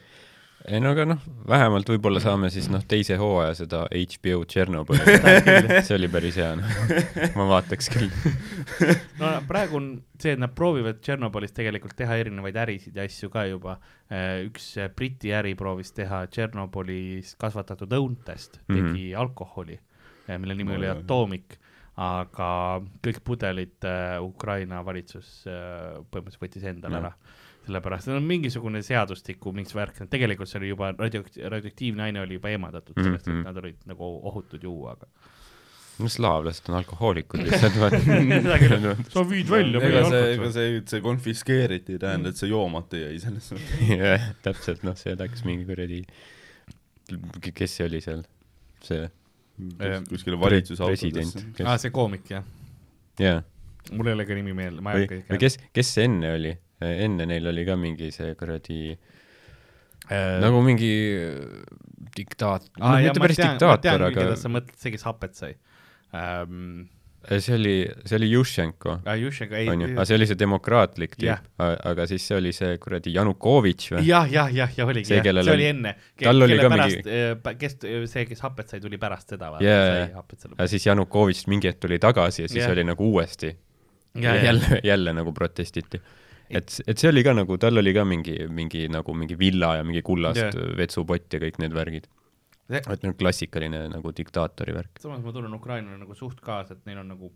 [0.70, 5.16] Ei no aga noh, vähemalt võib-olla saame siis noh, teise hooaja seda HBO Tšernobõli.
[5.88, 6.76] see oli päris hea, noh.
[7.38, 8.12] ma vaataks küll.
[9.22, 9.90] no praegu on
[10.22, 13.80] see, et nad proovivad Tšernobõlis tegelikult teha erinevaid ärisid ja asju ka juba.
[14.46, 18.96] üks äh, Briti äri proovis teha Tšernobõlis kasvatatud õuntest, tegi mm.
[18.96, 19.20] -hmm.
[19.26, 19.80] alkoholi,
[20.38, 20.92] mille nimi oli.
[20.92, 21.58] Atomic,
[22.02, 27.08] aga kõik pudelid äh, Ukraina valitsus äh, põhimõtteliselt võttis endale No.
[27.08, 31.22] ära sellepärast, et on mingisugune seadustiku mingi värk, tegelikult see oli juba radio,
[31.54, 33.38] radioaktiivne aine oli juba eemaldatud sellest mm, -hmm.
[33.38, 33.48] Mhm.
[33.48, 35.08] et nad olid nagu ohutud juua, aga
[36.02, 38.76] no slaavlased on alkohoolikud lihtsalt, Seda küll.
[38.88, 39.08] vaata.
[39.14, 43.20] sa viid välja ega see, ega see, see konfiskeeriti ei tähenda, et see joomata jäi
[43.22, 43.92] selles mõttes.
[44.02, 46.02] jah, täpselt, noh, see läks mingi kuradi,
[47.54, 48.26] kes see oli seal,
[48.86, 49.06] see
[50.10, 51.12] kuskile valitsusautodesse.
[51.12, 52.48] president, aa, kes, see koomik jah,
[53.22, 53.44] jaa,
[53.92, 56.56] mul ei ole ka nimi meelde, ma ei hakka või kes, kes see enne oli?
[56.82, 60.94] Enne neil oli ka mingi see kuradi äh, nagu mingi
[62.18, 65.54] diktaat-, no mitte päris diktaator, aga sa mõtled, see, kes hapet sai
[66.18, 66.90] ähm,.
[67.30, 67.76] see oli,
[68.10, 71.42] see oli Jušenko, Jušenko, ei, onju, aga see oli see demokraatlik Jah.
[71.46, 74.06] tüüp, aga siis see oli see kuradi Janukovitš või?
[74.10, 75.96] jah, jah, jah, ja oligi See, jah, see oli enne.
[76.18, 77.78] tal oli ka pärast, mingi..., kes,
[78.10, 82.02] see, kes hapet sai, tuli pärast seda, hapet selle aga siis Janukovitš mingi hetk tuli
[82.02, 82.74] tagasi ja siis Jah.
[82.74, 83.54] oli nagu uuesti
[84.16, 84.36] jaa.
[84.36, 86.02] jälle, jälle nagu protestiti.
[86.58, 89.86] et, et see oli ka nagu, tal oli ka mingi, mingi nagu mingi villa ja
[89.88, 90.58] mingi kullast Jah.
[90.78, 92.10] vetsupott ja kõik need värgid.
[92.72, 96.86] See- et nagu klassikaline nagu diktaatori värk samas ma tunnen Ukrainale nagu suht kaasa, et
[96.88, 97.32] neil on nagu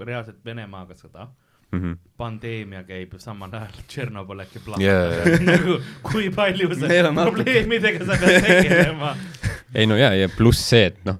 [0.00, 1.26] reaalselt Venemaaga sõda,
[1.72, 1.80] mm.
[1.80, 1.96] -hmm.
[2.16, 6.88] pandeemia käib samal ajal, Tšernobõl äkki plahvatab nagu kui palju sa
[7.24, 9.16] probleemidega sa pead tegelema.
[9.78, 11.18] ei no ja, ja pluss see, et noh,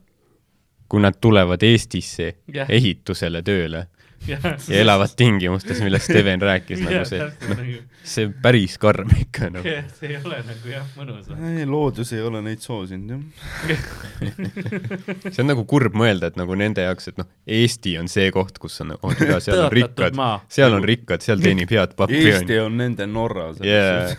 [0.89, 2.71] kui nad tulevad Eestisse Jah.
[2.71, 3.87] ehitusele tööle
[4.29, 4.39] ja
[4.81, 7.73] elavad tingimustes, millest Steven rääkis, nagu see, noh noh,
[8.05, 9.67] see on päris karm ikka noh.
[9.97, 11.31] see ei ole nagu jah, mõnus.
[11.37, 13.89] ei, loodus ei ole neid soosinud jah.
[15.33, 17.29] see on nagu kurb mõelda, et nagu nende jaoks, et noh,
[17.61, 20.17] Eesti on see koht, kus on, oh türa, seal on rikkad
[20.49, 23.51] seal on rikkad, seal teenib head pappi Eesti on nende Norra.
[23.65, 24.15] Yeah.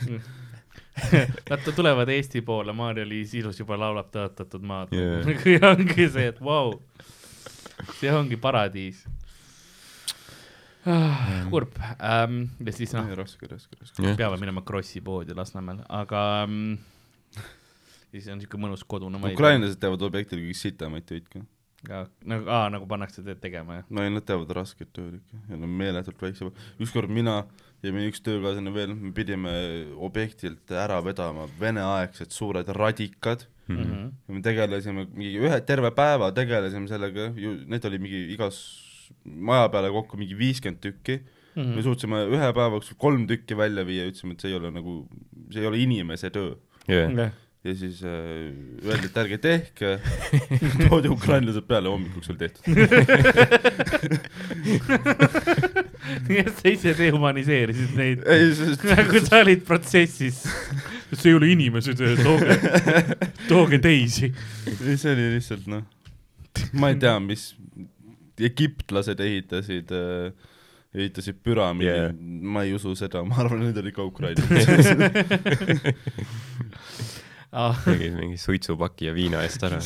[1.50, 5.24] Nad tulevad Eesti poole, Maarja-Liis Ilus juba laulab tõotatud maad yeah..
[5.56, 7.08] ja ongi see, et vau wow.,
[7.98, 9.06] see ongi paradiis.
[11.52, 14.14] Kurb ähm, ja siis noh, raske, raske, raske.
[14.18, 16.76] peame minema Krossi poodi Lasnamäel, aga ähm,
[18.12, 19.38] siis on siuke mõnus kodune maid.
[19.38, 21.44] ukrainlased teevad objektil kõige sitamaid töid ka.
[22.26, 23.90] nagu, aa, nagu pannakse teed tegema jah.
[23.90, 26.52] no ei, nad teevad rasket tööd ikka ja nad on meeletult väikse.
[26.82, 27.44] ükskord mina
[27.82, 29.56] ja meie üks töökaaslane veel, me pidime
[29.98, 33.92] objektilt ära vedama veneaegsed suured radikad Mm Mhm.
[33.94, 34.12] -hmm.
[34.28, 38.58] ja me tegelesime mingi ühe terve päeva tegelesime sellega, ju need oli mingi igas
[39.24, 41.62] maja peale kokku mingi viiskümmend tükki mm.
[41.62, 41.76] -hmm.
[41.76, 44.98] me suutsime ühe päeva jooksul kolm tükki välja viia, ütlesime, et see ei ole nagu,
[45.52, 46.56] see ei ole inimese töö.
[46.88, 47.32] jah,
[47.64, 48.10] ja siis äh,
[48.86, 50.00] öeldi, et ärge tehke,
[50.90, 52.64] toodi ukrainlased peale, hommikuks oli tehtud.
[56.28, 58.26] nii et sa ise dehumaniseerisid neid.
[58.96, 60.42] nagu sa olid protsessis.
[61.14, 62.56] see ei ole inimese töö, tooge,
[63.50, 64.32] tooge teisi.
[64.72, 65.84] ei, see oli lihtsalt noh,
[66.74, 67.52] ma ei tea, mis
[68.50, 70.32] egiptlased ehitasid äh,
[70.92, 72.16] ehitasid püramiidi Yeah.
[72.16, 75.94] ma ei usu seda, ma arvan, need olid ka ukrainlased.
[77.86, 79.80] tegid mingi suitsupaki ja viina eest ära.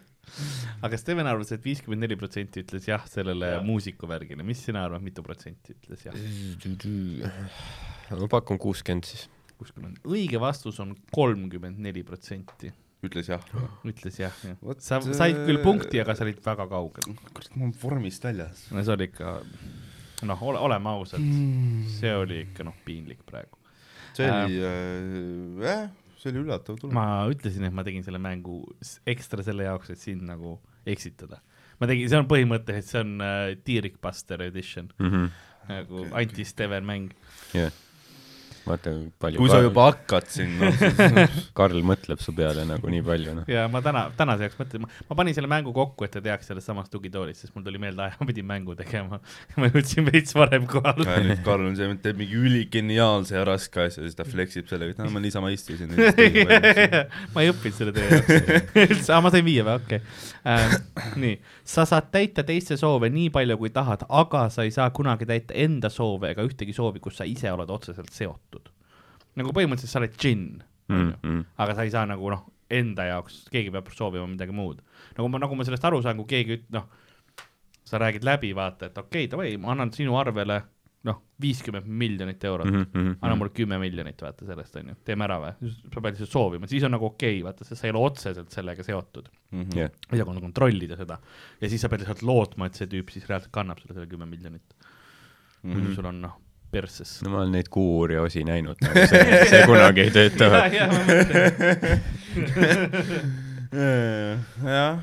[0.84, 3.64] aga Steven arvas, et viiskümmend neli protsenti ütles jah sellele Jah.
[3.66, 6.16] muusikuvärgile, mis sina arvad, mitu protsenti ütles jah?
[8.12, 9.26] ma pakun kuuskümmend siis.
[9.80, 12.70] on, õige vastus on kolmkümmend neli protsenti,
[13.06, 13.44] ütles jah.
[13.86, 14.58] ütles jah, jah.
[14.82, 17.12] Sa said küll äh, punkti, aga sa olid väga kaugel.
[17.34, 18.64] kurat, ma olen vormist väljas.
[18.74, 19.36] no see oli ikka,
[20.30, 21.28] noh, ole, oleme ausad,
[21.98, 23.60] see oli ikka noh, piinlik praegu.
[24.18, 25.84] see oli äh,, jah,
[26.18, 26.96] see oli üllatav tulemus.
[26.98, 28.60] ma ütlesin, et ma tegin selle mängu
[29.08, 30.56] ekstra selle jaoks, et sind nagu
[30.88, 31.42] eksitada.
[31.78, 34.90] ma tegin, see on põhimõtteliselt, see on äh, T-Rickbuster edition
[35.68, 37.12] nagu Okei, okay, anti-Steven mäng.
[37.54, 37.84] jah.
[38.70, 43.04] vaata, palju kui sa juba hakkad siin, noh, siis Karl mõtleb su peale nagu nii
[43.06, 43.48] palju, noh.
[43.50, 46.92] ja ma täna, tänaseks mõtlesin, ma panin selle mängu kokku, et ta teaks sellest samast
[46.94, 49.20] tugitoolist, sest mul tuli meelde aja, ma pidin mängu tegema.
[49.60, 51.06] ma jõudsin veits varem kohale.
[51.08, 54.94] ja nüüd Karl on see, teeb mingi üligeniaalse ja raske asja, siis ta fleksib sellega,
[54.94, 55.92] et no ma niisama istusin.
[57.34, 59.10] ma ei õppinud selle töö jaoks.
[59.12, 60.80] aa, ma sain viie või, okei okay..
[61.20, 61.34] nii,
[61.68, 65.56] sa saad täita teiste soove nii palju, kui tahad, aga sa ei saa kunagi täita
[65.58, 68.57] enda soove ega ühtegi soovi, kus sa ise oled otseselt seotud.
[69.38, 70.58] Nagu põhimõtteliselt sa oled džinn
[70.88, 71.44] Mm, mm.
[71.60, 74.80] aga sa ei saa nagu noh, enda jaoks, keegi peab soovima midagi muud.
[75.18, 76.86] nagu ma, nagu ma sellest aru saan, kui keegi üt-, noh,
[77.88, 80.62] sa räägid läbi, vaata, et okei okay,, davai, ma annan sinu arvele
[81.08, 83.12] noh, viiskümmend miljonit eurot mm, -hmm.
[83.20, 86.88] anna mulle kümme miljonit, vaata sellest onju, teeme ära või, sa pead lihtsalt soovima, siis
[86.88, 89.28] on nagu okei okay,, vaata, sest sa ei ole otseselt sellega seotud.
[89.76, 91.20] jah, ei saa nagu kontrollida seda
[91.60, 94.26] ja siis sa pead lihtsalt lootma, et see tüüp siis reaalselt kannab sulle selle kümme
[94.26, 95.68] miljonit mm.
[95.68, 95.74] -hmm.
[95.76, 96.40] muidu sul on noh,
[96.72, 97.18] persses.
[97.24, 100.44] no ma olen neid Kuuri osi näinud, nagu see, see kunagi ei tööta.
[104.64, 105.00] jah,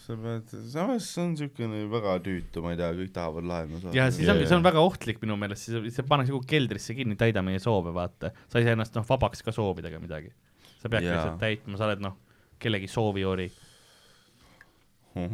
[0.00, 3.96] sa pead, samas see on niisugune väga tüütu, ma ei tea, kõik tahavad laenu saada.
[3.96, 7.18] ja siis ongi, see on väga ohtlik minu meelest, siis see pannakse kogu keldrisse kinni,
[7.20, 8.32] täida meie soove, vaata.
[8.48, 10.32] sa ei saa ennast noh, vabaks ka soovida ega midagi.
[10.80, 11.12] sa pead Jaa.
[11.16, 12.16] lihtsalt täitma, sa oled noh,
[12.60, 13.48] kellegi sooviori.
[15.14, 15.30] jah,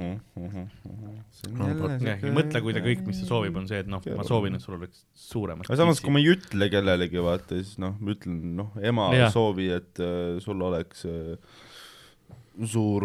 [2.23, 4.65] ja mõtle, kui ta kõik, mis ta soovib, on see, et noh, ma soovin, et
[4.65, 8.37] sul oleks suuremad aga samas, kui ma ei ütle kellelegi, vaata, siis noh, ma ütlen,
[8.63, 9.31] noh, ema Jah.
[9.35, 11.37] soovi, et äh, sul oleks äh,
[12.65, 13.03] suur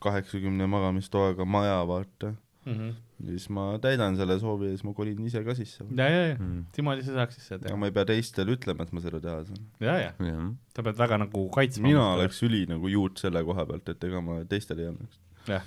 [0.00, 2.34] kaheksakümne magamistoaga maja, vaata.
[2.64, 2.72] mm.
[2.72, 2.92] -hmm.
[3.26, 5.84] siis ma täidan selle soovi ja siis ma kolin ise ka sisse.
[5.96, 6.64] ja, ja, ja Mm.
[6.76, 7.76] niimoodi sa saaksid seda ja teha.
[7.76, 9.58] ma ei pea teistele ütlema, et ma seda teha saan.
[9.80, 11.88] ja, ja jah, sa pead väga nagu kaitsma.
[11.88, 15.18] mina oleks üli nagu juut selle koha pealt, et ega ma teistele ei annaks.
[15.48, 15.62] jah,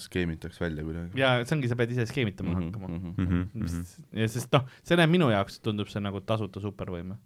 [0.00, 1.18] skeemitaks välja kuidagi.
[1.20, 2.88] ja see ongi, sa pead ise skeemitama Mhm, hakkama.
[3.16, 3.42] Mhm.
[3.54, 7.16] Mis- ja sest noh, see näeb minu jaoks tundub see nagu tasuta supervõime.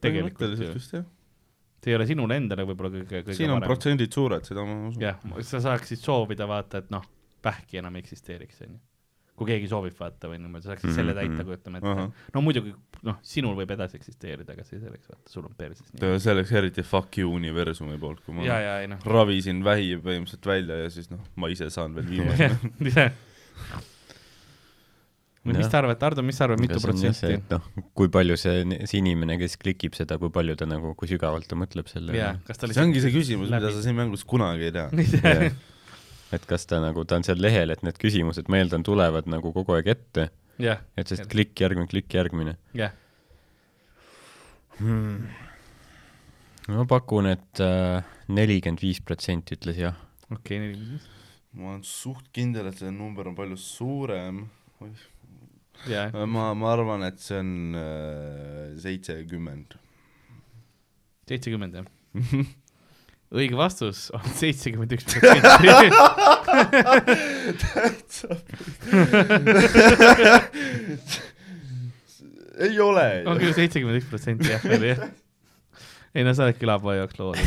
[0.00, 0.74] tegelikult põhimõtteliselt ju.
[0.74, 1.04] vist jah.
[1.82, 3.68] see ei ole sinule endale võib-olla kõige, kõige siin on parem.
[3.70, 5.00] protsendid suured, seda ma usun.
[5.00, 7.04] jah, sa saaksid soovida vaata, et noh,
[7.44, 8.78] vähki enam eksisteeriks, onju.
[9.36, 11.48] Kui keegi soovib vaata või niimoodi, sa saaksid selle Mhm, täita, mhm.
[11.50, 12.28] kujutame ette Ahah..
[12.34, 12.72] no muidugi,
[13.06, 16.14] noh, sinul võib edasi eksisteerida, aga see selleks, vaata, sul on perses nii.
[16.22, 19.98] see oleks eriti fuck you universumi poolt, kui ma ja, ja ei noh, ravisin vähi
[20.00, 22.56] põhimõtteliselt välja ja siis noh, ma ise saan veel viimasena.
[22.90, 23.06] ise.
[25.46, 27.36] mis te arvate, Ardo, mis sa arvad, mitu protsenti?
[27.52, 31.46] noh, kui palju see, see inimene, kes klikib seda, kui palju ta nagu, kui sügavalt
[31.50, 32.16] ta mõtleb selle
[32.48, 34.90] ta see ongi see küsimus, mida sa siin mängus kunagi ei tea.
[36.36, 39.52] Et kas ta nagu, ta on seal lehel, et need küsimused, ma eeldan, tulevad nagu
[39.54, 40.28] kogu aeg ette,
[40.62, 42.94] jah, et sest klikk järgmine, klikk järgmine jah,
[44.80, 45.30] hmm..
[46.74, 49.96] ma pakun, et äh, nelikümmend viis protsenti ütles jah.
[50.32, 51.08] okei, nelikümmend viis.
[51.56, 54.44] ma olen suht kindel, et see number on palju suurem.
[55.88, 59.78] jah, ma, ma arvan, et see on äh, seitsekümmend.
[61.32, 61.90] seitsekümmend jah.
[63.34, 65.90] õige vastus on seitsekümmend üks protsenti.
[72.66, 75.02] ei ole on küll seitsekümmend üks protsenti jah, oli jah.
[76.14, 77.44] ei no sa oled külapoe jaoks loodud.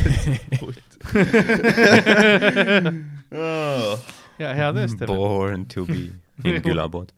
[4.39, 5.07] ja hea Steven.
[5.07, 6.01] Born to be
[6.43, 7.09] in külapood.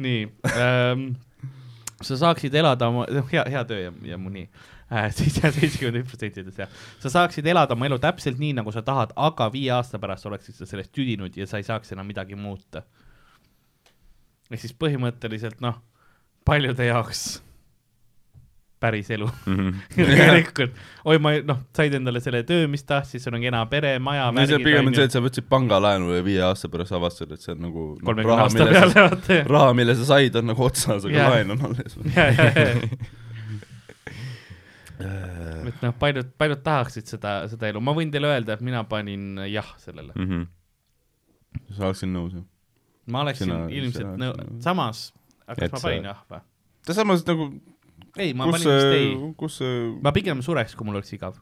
[0.00, 0.20] nii
[0.56, 1.00] ähm,,
[2.00, 4.48] sa saaksid elada oma, noh, hea, hea töö ja, ja mu nii
[4.92, 5.08] äh.
[5.16, 6.80] seitsekümmend üks protsenti ütles jah.
[7.02, 10.58] sa saaksid elada oma elu täpselt nii, nagu sa tahad, aga viie aasta pärast oleksid
[10.58, 12.84] sa sellest tüdinud ja sa ei saaks enam midagi muuta.
[14.50, 15.80] ehk siis põhimõtteliselt noh,
[16.44, 17.40] paljude jaoks
[18.82, 19.68] päris elu Mhm.
[19.94, 20.74] tegelikult,
[21.06, 24.46] oi ma noh, said endale selle töö, mis tahtsid, sul on kena pere, maja, no
[24.50, 27.54] see pigem on see, et sa võtsid pangalaenu ja viie aasta pärast avastad, et see
[27.54, 31.54] on nagu kolmekümne raha, mille sa, raha, mille sa said, on nagu otsas, aga laen
[31.54, 31.98] on alles.
[35.02, 38.84] ja, et noh, paljud, paljud tahaksid seda, seda elu, ma võin teile öelda, et mina
[38.88, 40.14] panin jah sellele.
[40.16, 40.46] Mhm.
[41.76, 42.44] sa oleksid nõus, jah?
[43.12, 45.12] ma oleksin Sina- ilmselt sina nõu- samas,
[45.46, 46.40] aga Et kas ma sa- panin jah või?
[46.86, 47.48] ta samas nagu,
[48.16, 51.36] ei, ma kus panin vist ei., kus see, ma pigem sureks, kui mul oleks igav.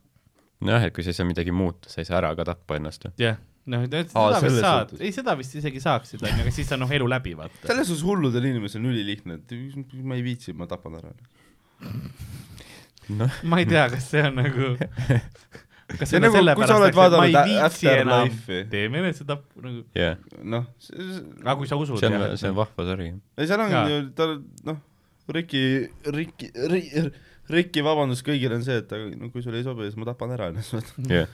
[0.60, 3.04] nojah, et kui sa ei saa midagi muuta, sa ei saa ära ka tappa ennast
[3.06, 3.12] ju.
[3.22, 6.80] jah, noh, seda Aa, vist saad, ei seda vist isegi saaksid, onju, aga siis on
[6.80, 7.60] noh, elu läbi, vaata.
[7.68, 11.12] selles suhtes hulludel inimestel on ülilihtne, et ma ei viitsi, ma tapan ära.
[13.08, 14.74] noh, ma ei tea, kas see on nagu
[15.98, 18.60] kas See nagu, kui sa oled vaadanud Afterlife'i.
[18.70, 20.68] teeme enesetappu nagu, jah, noh,
[21.42, 23.10] aga kui sa usud see on, jah, see on vahva sari.
[23.40, 24.36] ei seal ongi ju, tal
[24.68, 24.80] noh,
[25.30, 25.62] Riki,
[26.10, 26.50] Riki,
[27.50, 30.34] Riki vabandus kõigile on see, et aga no kui sulle ei sobi, siis ma tapan
[30.36, 30.94] ära ennast.
[31.10, 31.30] jah.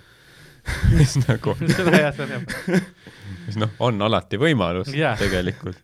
[0.98, 5.14] mis nagu, seda seda mis noh, on alati võimalus Jah.
[5.20, 5.78] tegelikult,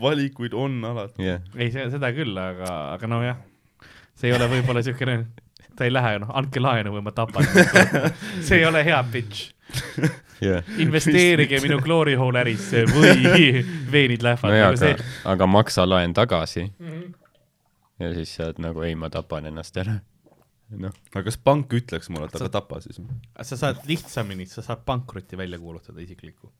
[0.00, 1.24] valikuid on alati.
[1.26, 1.42] jah.
[1.56, 3.40] ei, seda küll, aga, aga nojah,
[4.22, 5.16] see ei ole võib-olla siukene,
[5.74, 7.48] ta ei lähe, noh, andke laenu või ma tapan.
[8.46, 9.48] see ei ole hea pitch.
[10.42, 10.62] jah.
[10.84, 16.14] investeerige minu glory hole ärisse või veenid lähevad nojah, nagu aga see., aga maksa laen
[16.14, 16.68] tagasi.
[18.02, 19.98] ja siis sa oled nagu, ei, ma tapan ennast ära.
[20.72, 23.00] noh, aga kas pank ütleks mulle, et Sa- aga tapa siis?
[23.42, 26.52] sa saad lihtsamini, sa saad pankrotti välja kuulutada isiklikku.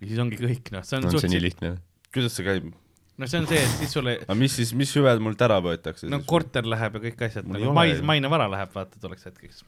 [0.00, 1.74] ja siis ongi kõik, noh, see on, on suhteliselt, lihtne?
[2.14, 2.72] kuidas see käib?
[3.18, 6.08] No see on see, et siis sulle aga mis siis, mis hüved mult ära võetakse
[6.10, 9.62] no korter läheb ja kõik asjad nagu mai mainevara läheb vaata tolleks hetkeks.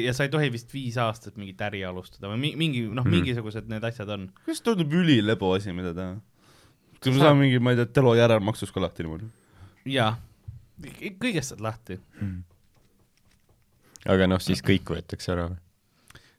[0.00, 3.10] ja sa ei tohi vist viis aastat mingit äri alustada või mi- mingi noh, Mhm.
[3.14, 4.30] mingisugused need asjad on.
[4.46, 6.16] kas tundub ülilebo asi, mida teha?
[7.00, 9.28] kas ma Sa- saan mingi, ma ei tea, telo järelmaksust ka lahti niimoodi?
[9.86, 10.16] jaa,
[11.20, 11.98] kõigest saad lahti.
[14.06, 15.58] aga noh, siis kõik võetakse ära või?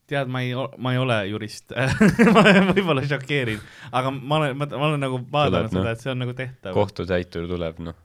[0.10, 1.74] tead, ma ei, ma ei ole jurist
[2.36, 3.62] ma võib-olla šokeerin,
[3.92, 6.76] aga ma olen, ma olen nagu vaadanud seda, et see on nagu tehtav.
[6.78, 7.98] kohtutäitur tuleb, noh,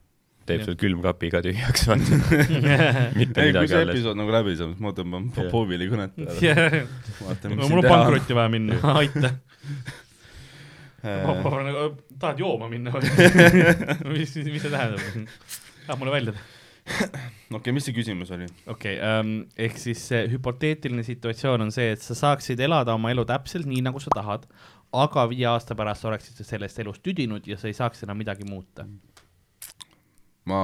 [0.49, 2.21] teeb sul külmkapi ka tühjaks, vaata.
[3.21, 3.95] mitte ei, kui midagi see alles.
[3.95, 5.27] episood nagu läbi saab, siis ma tõmban.
[5.37, 6.85] Popovile kõnet peale.
[7.51, 7.91] No mul on on.
[7.91, 9.37] pankrotti vaja minna, aitäh.
[11.01, 11.29] Äh,
[12.21, 13.09] tahad jooma minna või?
[14.15, 15.29] mis, mis see tähendab?
[15.87, 16.60] tahad mulle välja teha?
[17.11, 18.47] okei okay,, mis see küsimus oli?
[18.67, 23.13] okei okay, um,, ehk siis see hüpoteetiline situatsioon on see, et sa saaksid elada oma
[23.15, 24.47] elu täpselt nii, nagu sa tahad,
[24.97, 28.47] aga viie aasta pärast oleksid sa sellest elust tüdinud ja sa ei saaks enam midagi
[28.49, 28.87] muuta.
[30.51, 30.63] ma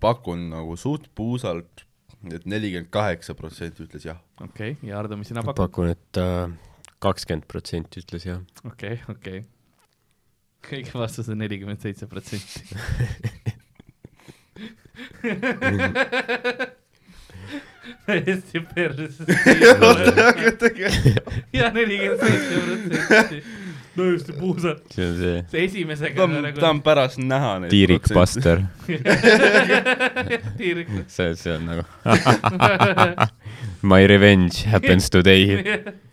[0.00, 1.86] pakun nagu suht puusalt,
[2.30, 4.20] et nelikümmend kaheksa protsenti ütles jah.
[4.40, 5.64] okei okay,, ja Ardo, mis sina pakud?
[5.64, 6.46] pakun, et äh,
[7.02, 8.44] kakskümmend protsenti ütles jah.
[8.64, 9.42] okei, okei.
[10.64, 12.64] kõige vastus on nelikümmend seitse protsenti.
[18.06, 19.18] täiesti perses.
[21.52, 23.42] ja nelikümmend seitse protsenti.
[23.96, 24.84] täiesti puusalt.
[24.94, 28.62] see on see see esimesega ta on, ta on pärast näha neid tiirikpaster,
[30.58, 30.88] tiirik.
[31.06, 31.82] see, see on nagu
[33.84, 35.44] My revenge happens today.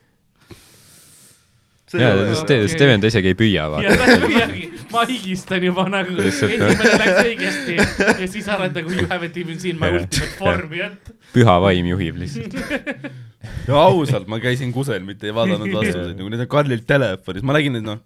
[2.00, 3.98] jaa, Ste-, Steven ta isegi ei püüa, ja vaata.
[3.98, 9.10] ta ei püüagi, ma higistan juba nagu, esimene läks õigesti ja siis arvad nagu you
[9.10, 11.12] haven't even seen my ultimate form'i, et.
[11.36, 12.58] püha vaim juhib lihtsalt.
[13.70, 17.58] ja ausalt, ma käisin kusel, mitte ei vaadanud vastuseid, nagu need on Karlil telefonis, ma
[17.58, 18.02] nägin, et noh,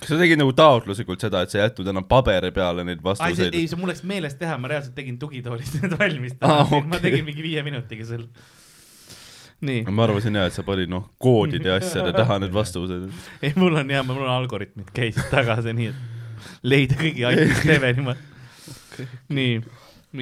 [0.00, 3.04] kas sa tegid nagu taotluslikult seda, et sa ei jätnud enam paberi peale neid ei,
[3.04, 3.56] vastuseid?
[3.56, 6.64] ei, see mul läks meelest teha, ma reaalselt tegin tugitoolist need valmis ah,.
[6.64, 6.86] okei.
[6.90, 8.26] ma tegin mingi viie minutiga seal.
[9.66, 13.10] nii, ma arvasin jah, et sa panid noh, koodide ja asjade taha need vastused.
[13.44, 18.26] ei mul on hea, mul on algoritmid käisid tagasi, nii et leida kõigi ainult Stevenimaad.
[19.36, 19.60] nii,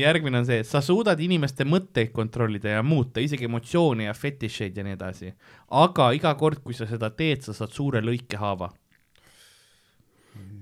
[0.02, 4.77] järgmine on see, et sa suudad inimeste mõtteid kontrollida ja muuta, isegi emotsioone ja fetišeid
[4.77, 5.32] ja nii edasi.
[5.70, 8.73] aga iga kord, kui sa seda teed, sa saad suure lõikehaava.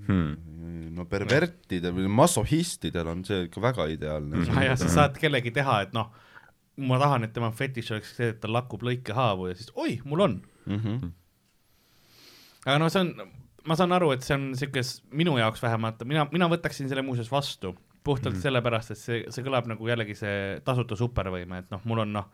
[0.07, 0.37] Hmm.
[0.95, 4.61] no pervertidel või masohhistidel on see ikka väga ideaalne ah,.
[4.63, 6.07] ja sa saad kellegi teha, et noh,
[6.77, 10.23] ma tahan, et tema fetiš oleks see, et tal lakub lõikehaavu ja siis oi, mul
[10.27, 10.39] on.
[10.67, 11.11] Mm -hmm.
[12.65, 13.13] aga no see on,
[13.65, 14.81] ma saan aru, et see on siuke
[15.11, 18.41] minu jaoks vähemalt, mina, mina võtaksin selle muuseas vastu puhtalt mm -hmm.
[18.41, 22.29] sellepärast, et see, see kõlab nagu jällegi see tasuta supervõime, et noh, mul on noh,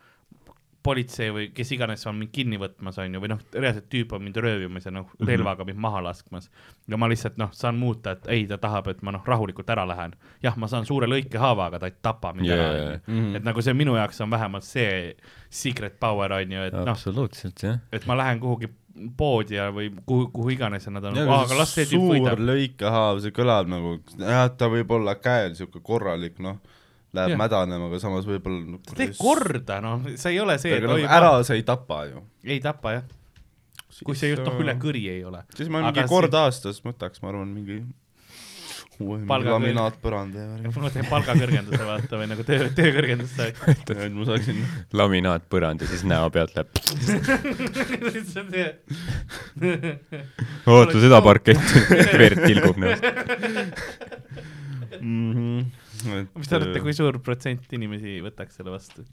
[0.84, 4.23] politsei või kes iganes on mind kinni võtmas, on ju, või noh, reaalselt tüüp on
[4.26, 6.49] mind röövimas ja noh, relvaga mind maha laskmas.
[6.88, 9.85] ja ma lihtsalt noh, saan muuta, et ei, ta tahab, et ma noh, rahulikult ära
[9.88, 10.14] lähen.
[10.43, 13.35] jah, ma saan suure lõikehaava, aga ta ei tapa mind Jaa, ära jaa,, Mhm.
[13.35, 15.15] et nagu see minu jaoks on vähemalt see
[15.49, 17.80] secret power on ju, et noh, absoluutselt jah.
[17.91, 18.68] et ma lähen kuhugi
[19.18, 22.43] poodi ja, või kuhu, kuhu iganes ja nad on, aga las see tüüp suur võidab.
[22.45, 26.60] lõikehaav, see kõlab nagu, jah, ta võib olla käel siuke korralik, noh,
[27.14, 27.40] läheb Jah.
[27.40, 31.03] mädanema, aga samas võib-olla no, tee korda, noh, see ei ole see, et aga oi
[31.06, 32.23] nagu, ära sa ei tapa ju.
[32.45, 33.03] ei tapa jah,
[34.03, 35.44] kui see just noh, üle kõri ei ole.
[35.57, 37.84] siis ma Aga mingi si- kord aastas võtaks, ma arvan, mingi
[39.03, 40.80] laminaatpõranda ja värgi.
[40.81, 43.60] ma teen palgakõrgenduse vaata või nagu töö, töökõrgendust saaks.
[43.73, 44.60] et ma saaksin,
[44.94, 46.69] laminaatpõrand ja siis näo pealt läheb.
[48.14, 48.68] see see,
[50.69, 51.85] oota seda parketti,
[52.22, 53.03] verd tilgub näost.
[56.09, 59.05] mis te arvate, kui suur protsent inimesi võtaks selle vastu?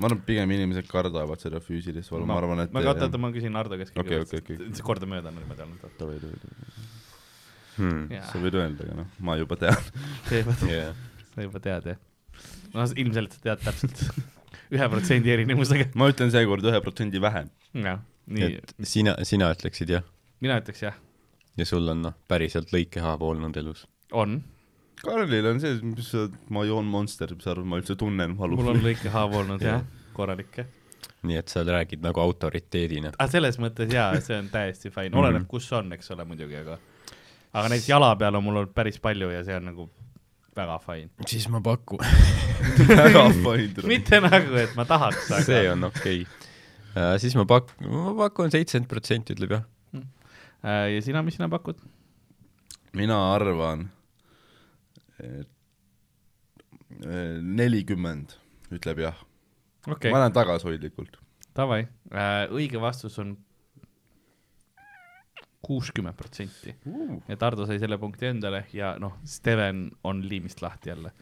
[0.00, 3.20] ma arvan, et pigem inimesed kardavad seda füüsilist valu, ma arvan, et ma oota, oota,
[3.20, 4.68] ma küsin Hardo käest Okei, kõigepealt, okei, okei.
[4.70, 5.84] sest see kordamööda on niimoodi olnud.
[5.98, 6.54] sa võid öelda,
[7.72, 8.02] Hmm.
[8.28, 9.78] sa võid öelda, aga noh, ma juba tean.
[10.28, 10.92] sa juba, Yeah.
[11.34, 12.00] sa juba tead jah?
[12.74, 14.02] no ilmselt sa tead täpselt
[14.76, 15.86] ühe protsendi erinevusega.
[15.96, 17.48] ma ütlen seekord ühe protsendi vähem.
[17.72, 20.04] jah, nii, et sina, sina ütleksid jah
[20.44, 20.96] mina ütleks jah,
[21.56, 23.86] ja sul on noh, päriselt lõikehaavu olnud elus.
[24.12, 24.40] on,
[25.02, 28.58] Karlil on see, mis sa, ma joon Monster, mis sa arvad, ma üldse tunnen valu.
[28.60, 29.82] mul on lõikehaava olnud jah,
[30.16, 30.68] korralik jah.
[31.26, 33.14] nii et sa räägid nagu autoriteedina.
[33.18, 35.18] aga selles mõttes jaa, see on täiesti fine, Mhm.
[35.24, 36.78] oleneb, kus on, eks ole muidugi, aga
[37.52, 39.88] aga näiteks jala peal on mul olnud päris palju ja see on nagu
[40.56, 41.10] väga fine.
[41.26, 41.98] siis ma pakun.
[43.04, 43.86] väga fine.
[43.88, 47.18] mitte nagu, et ma tahaks, aga see on okei okay..
[47.18, 49.66] siis ma pak-, ma pakun seitsekümmend protsenti ütleb jah.
[50.62, 51.80] Äh, ja sina, mis sina pakud?
[52.94, 53.88] mina arvan,
[57.42, 58.36] nelikümmend
[58.72, 59.18] ütleb jah
[59.86, 60.10] okay..
[60.12, 61.18] ma lähen tagasihoidlikult.
[61.56, 61.84] davai,
[62.52, 63.36] õige vastus on
[65.62, 66.74] kuuskümmend protsenti.
[67.30, 71.14] et Ardo sai selle punkti endale ja noh, Steven on liimist lahti jälle.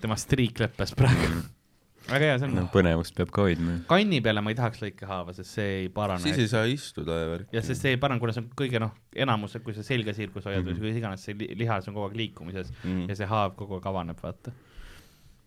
[0.00, 1.32] tema striik lõppes praegu.
[2.08, 3.76] väga hea, see no on, põnevust peab ka hoidma.
[3.90, 6.38] kanni peale ma ei tahaks lõikehaava, sest see ei parane siis.
[6.42, 7.48] ei saa istuda ja värki.
[7.56, 8.92] ja sest see ei parane, kuna see on kõige noh,
[9.26, 10.80] enamus, kui sa selga sirgus hoiad Mhm.
[10.82, 13.08] või mis iganes, see li- lihas on kogu aeg liikumises mm.
[13.08, 14.52] ja see haav kogu aeg avaneb, vaata.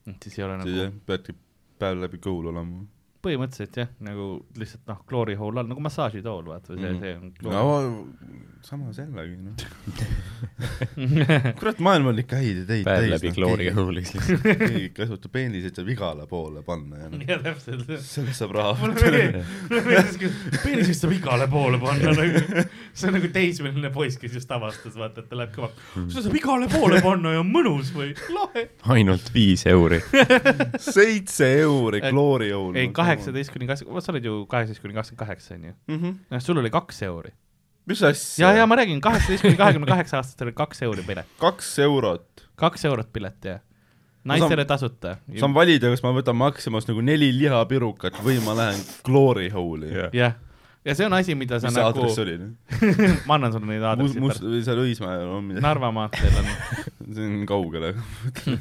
[0.07, 1.36] et siis ei ole siis nagu jah, peadki
[1.80, 2.86] päev läbi kõhul olema.
[3.26, 4.30] Põhimõtteliselt jah, nagu
[4.61, 6.99] lihtsalt noh, kloorihool all nagu massaažitool, vaata või see, Mhm.
[7.02, 7.53] see on kloor....
[7.53, 8.07] no
[8.65, 9.53] samas jällegi noh,
[11.60, 13.10] kurat, maailm on ikka häid ideid täis.
[13.11, 14.45] läbi kloorihõulis lihtsalt.
[14.61, 17.84] keegi käsutab peeniseid saab igale poole panna ja noh, jah, täpselt.
[18.02, 19.11] sellest saab raha mulle võtta.
[19.11, 20.31] meeldib, mulle meeldis, kui
[20.64, 22.65] peenisest saab igale poole panna nagu,
[22.95, 25.85] see on nagu teismeline poiss, kes just avastas, vaata, et ta läheb kõvaks.
[26.15, 28.65] seda saab igale poole panna ja mõnus või, lahe.
[28.95, 30.02] ainult viis euri.
[30.81, 32.73] seitse euri kloorijool.
[32.81, 35.74] ei, kaheksateist kuni kakskümmend, sa oled ju kaheksateist kuni kakskümmend kaheksa onju.
[35.90, 36.16] -hmm.
[36.32, 37.34] noh, sul oli kaks euri.
[37.86, 41.28] mis asja ja, ja ma räägin, kaheksateist kuni kahekümne kaheksa aastastel oli kaks euri pilet,
[41.40, 42.48] kaks eurot.
[42.56, 43.60] kaks eurot pilet jah.
[44.24, 45.18] naisele tasuta.
[45.40, 49.94] saan valida, kas ma võtan Maximas nagu neli lihapirukat või ma lähen kloorihooli.
[50.14, 50.36] jah,
[50.86, 52.38] ja see on asi, mida sa mis see nagu aadress, oli?
[53.28, 54.52] ma annan sulle neid must, must aadressid.
[54.54, 56.52] või seal Õismäel on midagi, Narva maanteel on,
[57.16, 58.60] see on kaugel, aga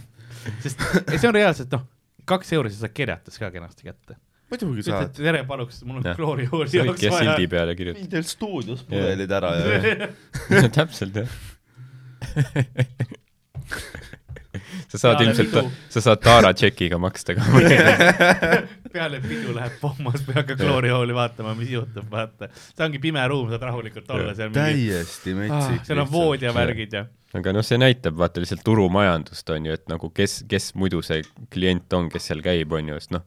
[0.65, 0.81] sest
[1.15, 1.85] see on reaalselt noh,
[2.29, 4.17] kaks euri sa saad kerjates ka kenasti kätte.
[4.53, 5.17] Muidugi ütled saad.
[5.19, 8.01] tere, paluks, mul on sa jaoks võidki jah sildi peale kirjutada.
[8.03, 11.31] viin teil stuudios pudelid ära ja täpselt jah.
[14.89, 17.43] sa saad Peale ilmselt sa saad Taara tšekiga maksta ka.
[18.95, 22.51] peale pidu läheb pommas, peab hakka kloorihooli vaatama, mis juhtub, vaata.
[22.55, 25.87] see ongi pime ruum, saad rahulikult olla seal mingi, täiesti metsik.
[25.89, 27.07] seal on vood ja värgid ja.
[27.35, 31.25] aga noh, see näitab vaata lihtsalt turumajandust on ju, et nagu kes, kes muidu see
[31.55, 33.27] klient on, kes seal käib, on ju, sest noh,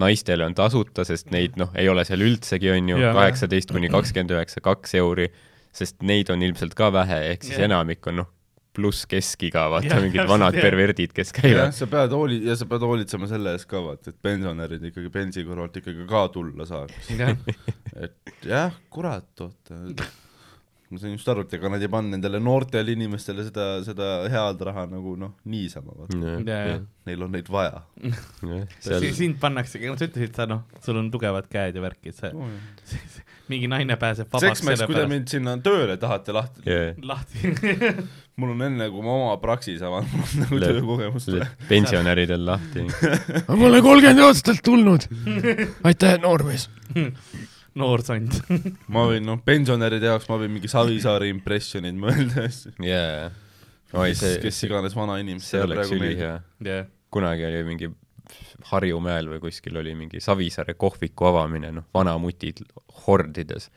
[0.00, 4.34] naistele on tasuta, sest neid noh, ei ole seal üldsegi, on ju, kaheksateist kuni kakskümmend
[4.36, 5.28] üheksa, kaks euri,
[5.76, 7.68] sest neid on ilmselt ka vähe, ehk siis Jah.
[7.70, 8.30] enamik on noh,
[8.76, 10.66] pluss keskiga, vaata Jah, mingid vanad jah.
[10.66, 11.72] perverdid, kes käivad.
[11.72, 15.46] sa pead hooli-, ja sa pead hoolitsema selle eest ka vaata, et pensionärid ikkagi pensi
[15.48, 17.10] kõrvalt ikkagi ka tulla saaks.
[18.04, 19.80] et jah, kurat, oota.
[20.90, 24.60] Ma sain just aru, et ega nad ei pannud nendele noortele inimestele seda, seda head
[24.68, 26.20] raha nagu noh, niisama, vaata.
[26.46, 26.76] Ja, ja.
[27.06, 27.82] Neil on neid vaja.
[28.82, 32.30] seal sind pannaksegi, sa ütlesid, sa noh, sul on tugevad käed ja värk, et sa,
[33.50, 37.52] mingi naine pääseb vabaks Seksmees, kui te mind sinna tööle tahate lahti yeah., lahti.
[38.40, 41.34] mul on enne, kui ma oma Praxis avan, mul on nagu töökogemust
[41.70, 42.86] pensionäridel lahti.
[42.86, 45.06] ma pole kolmkümmend aastat tulnud.
[45.86, 46.68] aitäh, noormees.
[47.76, 48.40] Noor sant.
[48.92, 52.46] ma võin noh, pensionäride jaoks ma võin mingi Savisaare impressionid mõelda,
[52.84, 53.28] jaa.
[53.92, 56.34] oi, kes, see, kes iganes see vanainimestele oleks ülihea
[56.66, 57.92] jah, kunagi oli mingi
[58.72, 62.64] Harjumäel või kuskil oli mingi Savisaare kohviku avamine, noh, vanamutid
[63.04, 63.68] hordides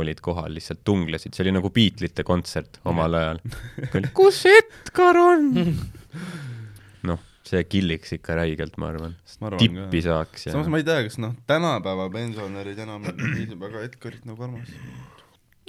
[0.00, 3.42] olid kohal, lihtsalt tunglesid, see oli nagu Beatlesite kontsert omal ajal.
[4.16, 5.52] kus Edgar on?
[7.48, 9.14] see killiks ikka räigelt, ma arvan.
[9.40, 10.06] Ma arvan tippi ka.
[10.08, 14.26] saaks ja samas ma ei tea, kas noh, tänapäeva pensionärid enam ei pidanud väga Edgarit
[14.28, 14.96] nagu armastama.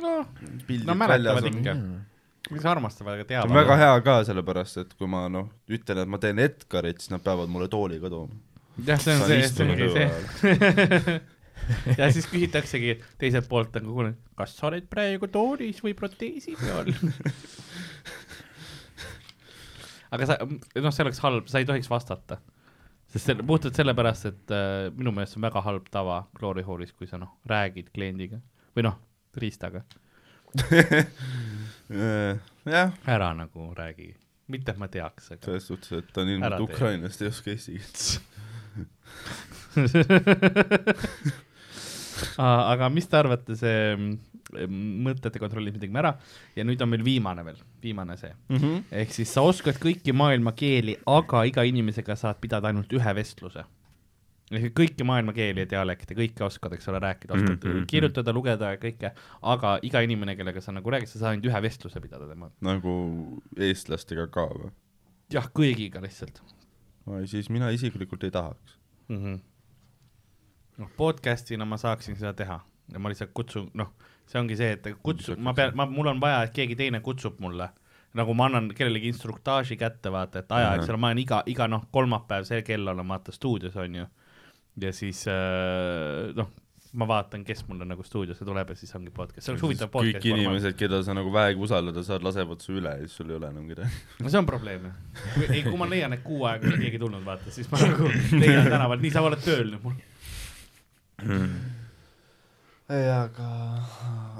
[0.03, 0.33] noh,
[0.89, 1.59] no mäletavad on.
[1.59, 1.75] ikka.
[2.53, 3.55] mis armastavad, aga teavad.
[3.57, 7.23] väga hea ka, sellepärast et kui ma noh, ütlen, et ma teen Edgarit, siis nad
[7.25, 8.41] peavad mulle tooli ka tooma.
[8.85, 11.19] jah, see on see, see ongi see.
[11.99, 16.93] ja siis küsitaksegi teiselt poolt nagu, kuule, kas sa oled praegu toolis või proteesi peal?
[20.13, 22.39] aga sa, noh, see oleks halb, sa ei tohiks vastata.
[23.13, 27.19] sest see puhtalt sellepärast, et äh, minu meelest on väga halb tava kloorihoolis, kui sa
[27.21, 28.39] noh, räägid kliendiga
[28.73, 28.97] või noh,
[29.37, 29.83] riistaga,
[32.73, 34.09] jah, ära nagu räägi,
[34.53, 36.65] mitte et ma teaks, aga selles suhtes, et ta on ilmselt.
[36.67, 37.99] Ukrainast, ei oska eesti keelt.
[42.37, 43.95] Aga mis te arvate, see
[44.69, 46.13] mõtete kontrollis me tegime ära
[46.55, 48.33] ja nüüd on meil viimane veel, viimane see.
[48.91, 53.65] ehk siis sa oskad kõiki maailma keeli, aga iga inimesega saad pidada ainult ühe vestluse.
[54.53, 57.85] ehk kõiki maailma keeli ja dialekte, kõike oskad, eks ole, rääkida, oskad mm Mhm, mhm.
[57.87, 59.11] kirjutada, lugeda ja kõike,
[59.41, 62.53] aga iga inimene, kellega sa nagu räägid, sa saad ainult ühe vestluse pidada temaga.
[62.61, 64.71] nagu eestlastega ka või?
[65.31, 66.41] jah, kõigiga lihtsalt
[67.25, 68.79] siis mina isiklikult ei tahaks.
[69.07, 69.17] mm.
[69.17, 69.39] -hmm.
[70.77, 72.59] noh, podcast'ina ma saaksin seda teha
[72.93, 73.93] ja ma lihtsalt kutsun, noh,
[74.29, 77.39] see ongi see, et kutsu, ma pean, ma, mul on vaja, et keegi teine kutsub
[77.43, 77.69] mulle.
[78.13, 81.65] nagu ma annan kellelegi instruktaaži kätte, vaata, et aja, eks ole, ma olen iga, iga
[81.69, 84.05] noh, kolmapäev see kell olen vaata stuudios on ju.
[84.81, 86.51] ja siis äh, noh,
[86.93, 89.95] ma vaatan, kes mulle nagu stuudiosse tuleb ja siis ongi podcast, see oleks huvitav kõik
[89.95, 90.43] podcast formaat.
[90.45, 93.49] inimesed, keda sa nagu vähegi usaldada saad, lasevad su üle ja siis sul ei ole
[93.49, 94.01] enam kedagi.
[94.21, 95.47] no see on probleem jah.
[95.47, 98.11] ei, kui ma leian, et kuu aega ei ole keegi tulnud, vaata, siis ma nagu
[98.43, 99.97] leian tänavalt, nii sa oled tööl nüüd mul.
[102.91, 103.47] ei, aga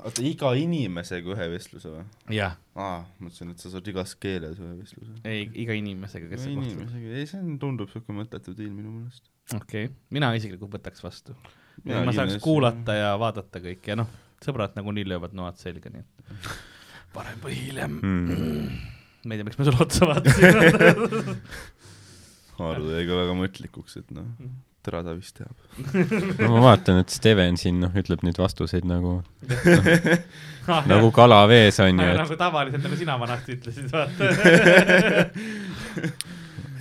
[0.04, 2.04] oota, iga inimesega ühe vestluse või?
[2.36, 5.16] jah, aa, mõtlesin, et sa saad igas keeles ühe vestluse.
[5.28, 9.30] ei iga inimesega, kes sa inimesega, ei see on, tundub siuke mõttetu diil minu meelest.
[9.56, 11.38] okei okay., mina isiklikult võtaks vastu.
[11.84, 14.12] Ma saaks kindlasti- kuulata ja vaadata kõike ja noh,
[14.44, 16.52] sõbrad nagunii löövad noad selga, nii et
[17.16, 18.68] parem või hiljem mm..
[19.24, 21.40] ma ei tea, miks ma sulle otsa vaatasin.
[22.60, 24.28] Haaru jäi ka väga mõtlikuks, et noh,
[24.84, 25.56] tere, ta vist teab.
[26.42, 29.12] no ma vaatan, et Steven siin noh, ütleb neid vastuseid nagu,
[30.92, 34.24] nagu kala vees on ju, et, nagu tavaliselt, nagu sina vanasti ütlesid, vaata.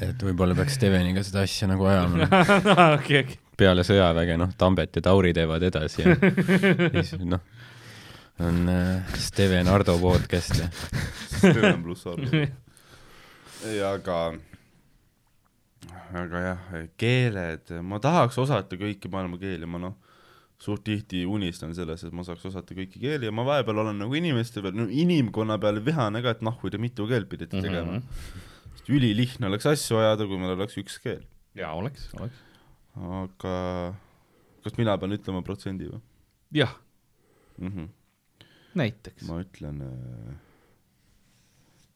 [0.09, 2.27] et võib-olla peaks Steveniga seda asja nagu ajama.
[2.99, 3.39] okei, okei.
[3.59, 6.09] peale sõjaväge noh, Tambet ja Tauri teevad edasi ja
[7.07, 7.43] siis noh,
[8.43, 10.67] on äh, Steven Ardo podcast ja
[11.39, 12.31] Steven pluss Ardo.
[12.43, 14.17] ei, aga,
[16.13, 19.97] aga jah, keeled, ma tahaks osata kõiki maailma keeli, ma noh,
[20.63, 24.15] suht tihti unistan selles, et ma saaks osata kõiki keeli ja ma vahepeal olen nagu
[24.19, 28.05] inimeste peal, no inimkonna peale vihane ka, et nahku te mitu keelt pidite tegema mm.
[28.05, 28.47] -hmm.
[28.77, 31.25] sest ülilihtne oleks asju ajada, kui meil oleks üks keel.
[31.59, 32.39] jaa, oleks, oleks.
[32.95, 33.57] aga
[34.63, 36.01] kas mina pean ütlema protsendi või
[36.63, 36.77] jah,
[37.59, 37.69] mm?
[37.69, 38.47] -hmm.
[38.79, 39.27] näiteks.
[39.27, 40.41] ma ütlen äh...,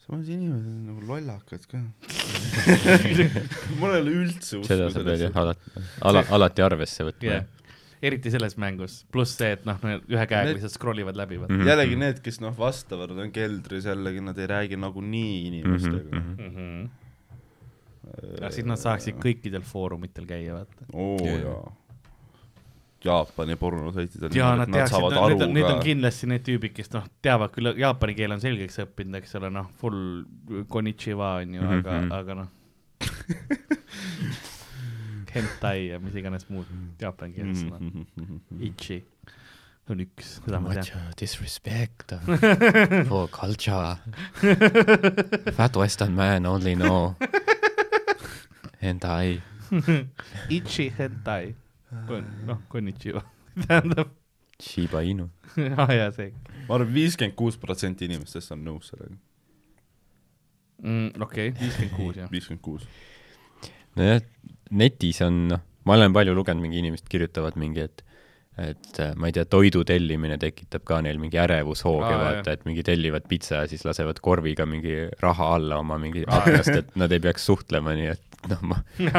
[0.06, 1.80] samas inimesed on nagu lollakad ka.
[3.80, 7.46] mul ei ole üldse usku seda sa pead jah alati, ala, alati arvesse võtma jah,
[8.06, 11.56] eriti selles mängus, pluss see, et noh, ühe käega Need- lihtsalt scroll ivad läbi, vaata.
[11.56, 11.66] Mhm.
[11.70, 16.30] jällegi need, kes noh, vastavad, nad on keldris jällegi, nad ei räägi nagunii inimestega mm.
[16.36, 16.46] Mhm.
[16.46, 16.86] Mhm.
[18.38, 20.86] aga siis nad saaksid kõikidel foorumitel käia, vaata.
[20.94, 21.40] oo Jaa.
[21.42, 21.66] jaa.
[23.06, 25.84] Jaapani pornosaitid on ja nad et teaksid, saavad need aru on, need on ka.
[25.86, 29.66] kindlasti need tüübid, kes noh, teavad küll, jaapani keele on selgeks õppinud, eks ole, noh,
[29.80, 30.00] full
[30.72, 32.08] konnichiwa on ju, aga mm, Mhm.
[32.08, 32.12] -hmm.
[32.20, 32.48] aga noh.
[35.36, 36.66] Hentai ja mis iganes muud
[37.00, 37.68] jaapani keeles Mhm.
[37.68, 38.62] sõnad.
[38.70, 39.02] Ichi
[39.90, 40.86] on üks, seda ma tean.
[40.86, 42.14] Much disrespect
[43.10, 43.96] for culture.
[45.58, 47.14] Fat western man only know
[48.82, 49.40] hentai.
[50.50, 51.54] Ichi hentai,
[52.46, 53.22] noh, konnichiwa,
[53.66, 54.14] tähendab,
[54.62, 55.28] Shiba Inu.
[55.82, 56.30] aa jaa, see
[56.66, 59.16] ma arvan, viiskümmend kuus protsenti inimestest on nõus sellega.
[60.82, 62.32] mm,, okei okay,, viiskümmend kuus jah.
[62.32, 62.88] viiskümmend kuus.
[63.98, 64.24] nojah,
[64.82, 68.02] netis on, noh, ma olen palju lugenud, mingi inimesed kirjutavad mingi, et
[68.56, 72.62] et äh, ma ei tea, toidu tellimine tekitab ka neil mingi ärevushooge ah,, vaata, et
[72.64, 77.12] mingi tellivad pitsa ja siis lasevad korviga mingi raha alla oma mingi aknast, et nad
[77.12, 78.78] ei peaks suhtlema, nii et noh, ma,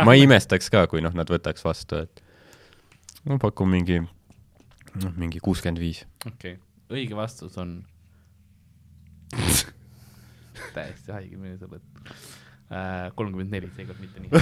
[0.10, 2.24] ma imestaks ka, kui noh, nad võtaks vastu, et
[3.28, 3.98] ma pakun mingi,
[5.04, 6.00] noh, mingi kuuskümmend viis.
[6.26, 6.62] okei okay.,
[6.94, 7.70] õige vastus on
[10.76, 11.82] täiesti haige, milline sa oled.
[13.16, 14.30] kolmkümmend neli, seekord mitte nii.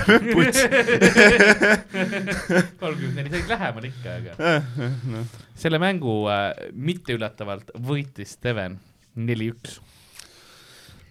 [2.82, 4.32] kolmkümmend neli, sa olid lähemal ikka, aga
[5.66, 8.74] selle mängu äh, mitte üllatavalt võitis Steven
[9.16, 9.72] neli-üks.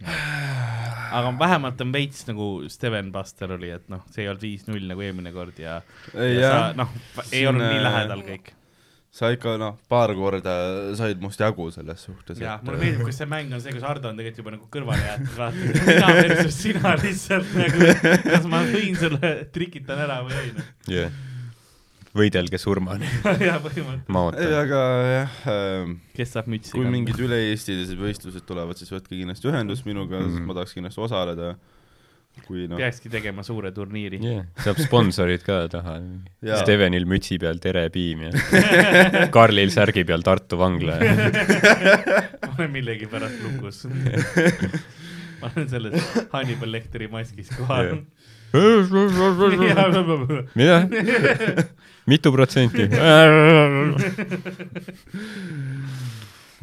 [0.05, 5.05] Aga vähemalt on veits nagu Steven Buster oli, et noh, see ei olnud viis-null nagu
[5.05, 5.79] eelmine kord ja,
[6.13, 6.91] ja jah, noh,
[7.31, 8.51] ei olnud nii äh, lähedal kõik.
[9.15, 10.55] sa ikka noh, paar korda
[10.99, 12.41] said must jagu selles suhtes.
[12.41, 15.07] jah, mulle meeldib, kus see mäng on see, kus Hardo on tegelikult juba nagu kõrvale
[15.07, 17.93] jäetud, vaata, mina versus sina lihtsalt nagu,
[18.27, 20.75] kas ma võin sulle, trikitan ära või ei, noh.
[20.97, 21.23] jah.
[22.15, 23.07] Võidelge surmani.
[23.47, 24.09] jaa, põhimõtteliselt.
[24.13, 24.57] ma ei, ootan.
[24.61, 24.81] aga
[25.11, 30.19] jah ähm,, kes saab mütsi kui mingid üle-eestilised võistlused tulevad, siis võtke kindlasti ühendust minuga
[30.21, 30.29] mm.
[30.29, 30.45] -hmm.
[30.47, 31.55] ma tahaks kindlasti osaleda.
[32.45, 34.19] kui noh, peakski tegema suure turniiri.
[34.23, 35.97] jah, saab sponsorid ka taha.
[36.63, 38.31] Stevenil mütsi peal Tere Piim ja
[39.35, 41.15] Karlil särgi peal Tartu vangla ja
[42.47, 43.85] ma olen millegipärast lukus.
[45.41, 48.05] ma olen selles Hannibal Lecteri maskis kohal.
[50.59, 50.87] mida?
[52.07, 52.83] mitu protsenti?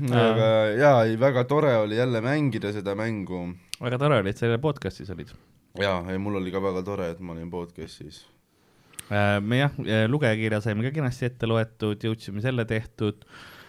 [0.02, 0.48] aga
[0.78, 3.42] jaa, ei väga tore oli jälle mängida seda mängu.
[3.80, 5.28] väga tore oli, et sa podcast'is olid.
[5.78, 8.24] jaa, ei mul oli ka väga tore, et ma olin podcast'is.
[9.12, 9.72] Äh, me jah,
[10.08, 13.24] lugejakirja saime ka kenasti ette loetud, jõudsime selle tehtud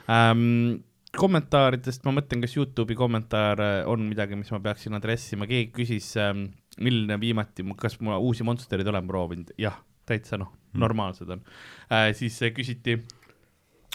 [0.07, 0.83] ähm,.
[1.13, 6.07] kommentaaridest ma mõtlen, kas Youtube'i kommentaar äh, on midagi, mis ma peaksin adressima, keegi küsis
[6.17, 6.47] ähm,,
[6.81, 9.77] milline viimati, kas ma uusi Monstereid olen proovinud, jah,
[10.09, 11.43] täitsa noh, normaalsed on
[11.91, 12.09] äh,.
[12.17, 12.97] siis äh, küsiti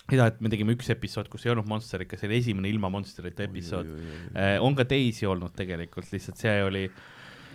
[0.08, 2.88] seda, et me tegime üks episood, kus ei olnud Monsterit, kas see oli esimene ilma
[2.92, 3.90] Monsterita episood.
[4.32, 6.86] Äh, on ka teisi olnud tegelikult, lihtsalt see oli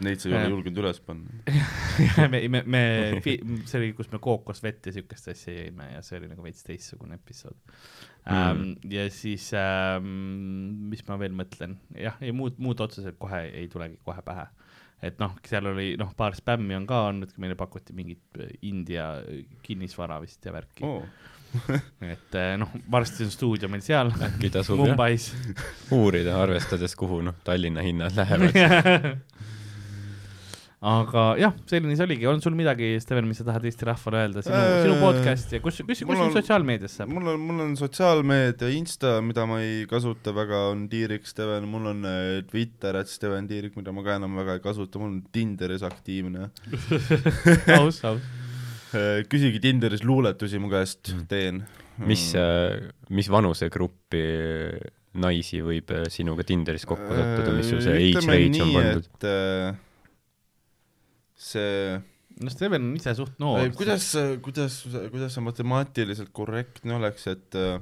[0.02, 0.50] Neid sa ei ole Äh.
[0.50, 1.30] julgenud üles panna.
[2.32, 2.82] me, me, me,
[3.22, 7.20] see oli, kus me kookosvett ja siukest asja jõime ja see oli nagu veits teistsugune
[7.20, 8.34] episood mm.
[8.34, 8.64] ähm,.
[8.90, 14.00] ja siis ähm,, mis ma veel mõtlen, jah, ei muud, muud otseselt kohe ei tulegi
[14.06, 14.48] kohe pähe.
[15.04, 19.12] Et noh, seal oli noh, paar spämmi on ka olnud, meile pakuti mingit äh, India
[19.66, 21.04] kinnisvara vist ja värki oh.
[22.14, 25.30] et äh, noh, varsti on stuudio meil seal äkki tasub jah Mumbais.
[26.00, 28.58] uurida, arvestades, kuhu noh, Tallinna hinnad lähevad.
[30.84, 34.42] aga jah, selline see oligi, on sul midagi, Steven, mis sa tahad Eesti rahvale öelda,
[34.44, 37.14] sinu Äh, sinu podcast ja kus, kus, kus mul sind on- sotsiaalmeedias saab?
[37.16, 41.88] mul on, mul on sotsiaalmeedia Insta, mida ma ei kasuta väga, on Tiirik Steven, mul
[41.94, 45.22] on äh, Twitter, et Steven Tiirik, mida ma ka enam väga ei kasuta, mul on
[45.32, 46.50] Tinderis aktiivne.
[47.80, 48.28] aus, aus.
[49.32, 51.64] küsige Tinderis luuletusi mu käest, teen.
[52.04, 52.28] mis,
[53.14, 54.22] mis vanusegruppi
[55.24, 59.10] naisi võib äh, sinuga Tinderis kokku sattuda, mis sul see age range on pandud?
[61.44, 62.00] See
[62.42, 64.10] no Steven on ise suht noor kuidas,
[64.46, 64.80] kuidas,
[65.12, 67.78] kuidas see matemaatiliselt korrektne oleks, et äh,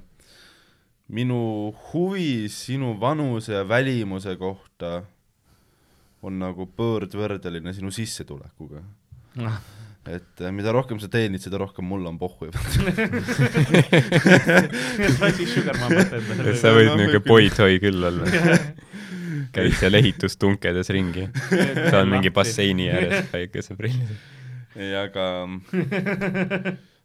[1.11, 5.01] minu huvi sinu vanuse ja välimuse kohta
[6.21, 8.83] on nagu pöördvõrdeline sinu sissetulekuga.
[10.05, 12.45] et äh, mida rohkem sa teenid, seda rohkem mul on pohhu.
[12.51, 12.53] et
[16.59, 18.25] sa võid niisugune boy-toy küll olla.
[19.55, 24.29] käid seal ehitustunkedes ringi, sa oled mingi basseini ääres päikeseprillis.
[24.75, 25.27] ei, aga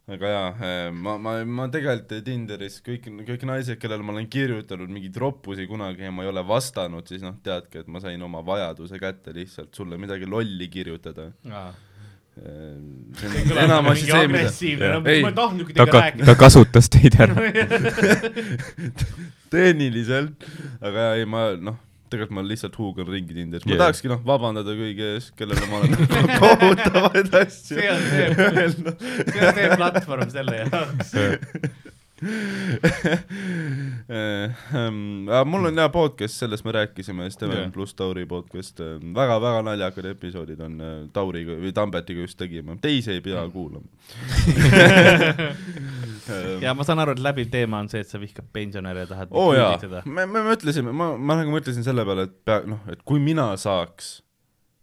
[0.06, 5.18] aga jaa, ma, ma, ma tegelikult Tinderis kõik, kõik naised, kellele ma olen kirjutanud mingeid
[5.18, 9.00] roppusi kunagi ja ma ei ole vastanud, siis noh, teadki, et ma sain oma vajaduse
[9.02, 11.32] kätte lihtsalt sulle midagi lolli kirjutada.
[12.36, 15.22] see on enamasti see, mida no Ei.
[15.72, 16.26] ta ka-, rääkida.
[16.28, 17.34] ta kasutas teid ära.
[19.54, 20.44] tehniliselt,
[20.84, 21.80] aga ei, ma noh,
[22.12, 23.82] tegelikult ma lihtsalt huugan ringi Tinderis, ma yeah.
[23.84, 25.96] tahakski noh, vabandada kõigi ees, kellele ma olen
[26.42, 29.04] kohutavaid asju see on see, öelnud.
[29.32, 31.14] see on see platvorm selle jaoks.
[34.08, 37.72] Äh, mul on hea podcast, sellest me rääkisime, Steven Jah.
[37.72, 38.80] pluss Tauri podcast,
[39.14, 43.86] väga-väga naljakad episoodid on äh, Tauriga või Tambetiga just tegime, teisi ei pea kuulama.
[46.64, 49.28] ja ma saan aru, et läbiv teema on see, et sa vihkad pensionäre ja tahad
[49.36, 50.02] oo oh, jaa.
[50.04, 53.50] me, me mõtlesime, ma, ma nagu mõtlesin selle peale, et pea, noh, et kui mina
[53.60, 54.22] saaks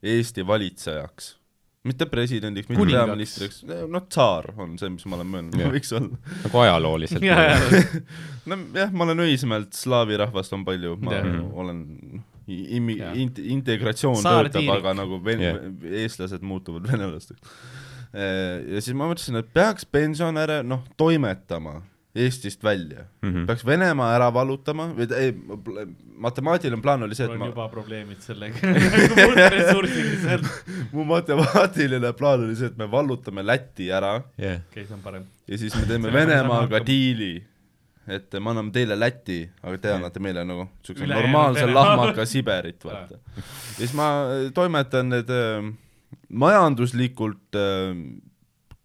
[0.04, 1.38] Eesti valitsejaks,
[1.84, 3.06] mitte presidendiks, mitte Kuningaks.
[3.10, 6.20] peaministriks, noh, tsaar on see, mis ma olen mõelnud, ma võiks olla.
[6.46, 7.26] nagu ajalooliselt.
[7.28, 7.58] ja, ja,
[8.54, 11.28] nojah, ma olen Õismäelt, slaavi rahvast on palju, ma Jah.
[11.64, 11.82] olen
[12.48, 15.60] imi- Jah., int-, integratsioon Saar töötab, aga nagu ven- yeah.,
[16.04, 17.42] eestlased muutuvad venelasteks.
[18.14, 21.82] ja siis ma mõtlesin, et peaks pensionäre, noh, toimetama
[22.16, 23.30] Eestist välja mm.
[23.34, 23.46] -hmm.
[23.48, 25.32] peaks Venemaa ära vallutama või ei,
[26.22, 28.60] matemaatiline plaan oli see, et on ma, juba probleemid sellega.
[30.96, 35.26] mu matemaatiline plaan oli see, et me vallutame Läti ära jah, okei, see on parem.
[35.48, 37.34] ja siis me teeme Venemaaga diili,
[38.08, 43.18] et me anname teile Läti, aga te annate meile nagu siukse normaalse lahmaka Siberit, vaata.
[43.18, 45.66] ja siis ma äh, toimetan need äh,
[46.30, 47.98] majanduslikult äh,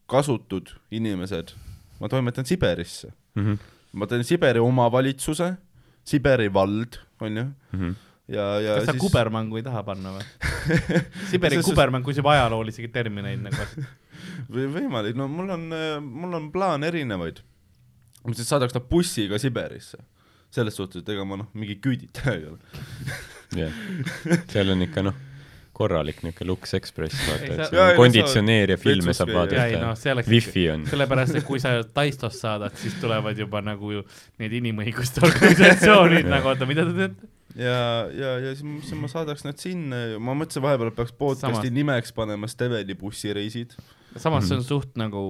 [0.08, 1.52] kasutud inimesed,
[2.00, 3.12] ma toimetan Siberisse.
[3.36, 3.58] Mhm.
[3.92, 5.56] ma teen Siberi omavalitsuse,
[6.04, 7.94] Siberi vald, onju, Mhm.
[8.28, 10.24] ja, ja kas sa siis kubermängu ei taha panna või?
[11.30, 13.64] Siberi kubermäng, kui sa juba ajaloolisi termineid nagu
[14.52, 15.64] või võimalik, no mul on,
[16.04, 17.40] mul on plaan erinevaid.
[18.24, 19.96] ma siis saadaks ta bussiga Siberisse.
[20.50, 22.58] selles suhtes, et ega ma noh, mingi küüditaja ei ole.
[23.56, 23.72] jah.
[24.48, 25.14] seal on ikka noh,
[25.78, 30.68] korralik niisugune Lux Express, vaata, et Jaa, on konditsioneer ja filme saab vaadata, oleks wifi
[30.74, 30.84] on.
[30.90, 34.04] sellepärast, et kui sa Taistost saadad, siis tulevad juba nagu ju
[34.42, 37.32] need inimõiguste organisatsioonid nagu, oota, mida te teete?
[37.58, 37.80] ja,
[38.12, 41.14] ja, ja siis ma mõtlesin, ma saadaks nad sinna ja ma mõtlesin vahepeal, et peaks
[41.16, 43.76] podcast'i Samas- nimeks panema Steveni bussireisid.
[44.16, 45.22] samas see on suht nagu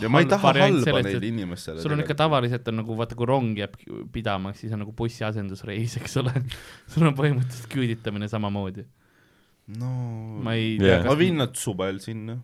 [0.00, 1.82] ja ma ei taha halba sellest, neile inimestele.
[1.82, 2.16] sul on ikka.
[2.18, 3.76] tavaliselt on nagu vaata, kui rong jääb
[4.12, 6.34] pidama, siis on nagu bussi asendusreis, eks ole.
[6.92, 8.86] sul on põhimõtteliselt küüditamine samamoodi.
[9.66, 9.90] No
[10.44, 11.02] ma ei Jah.
[11.02, 12.36] tea, ma viin nad suvel sinna,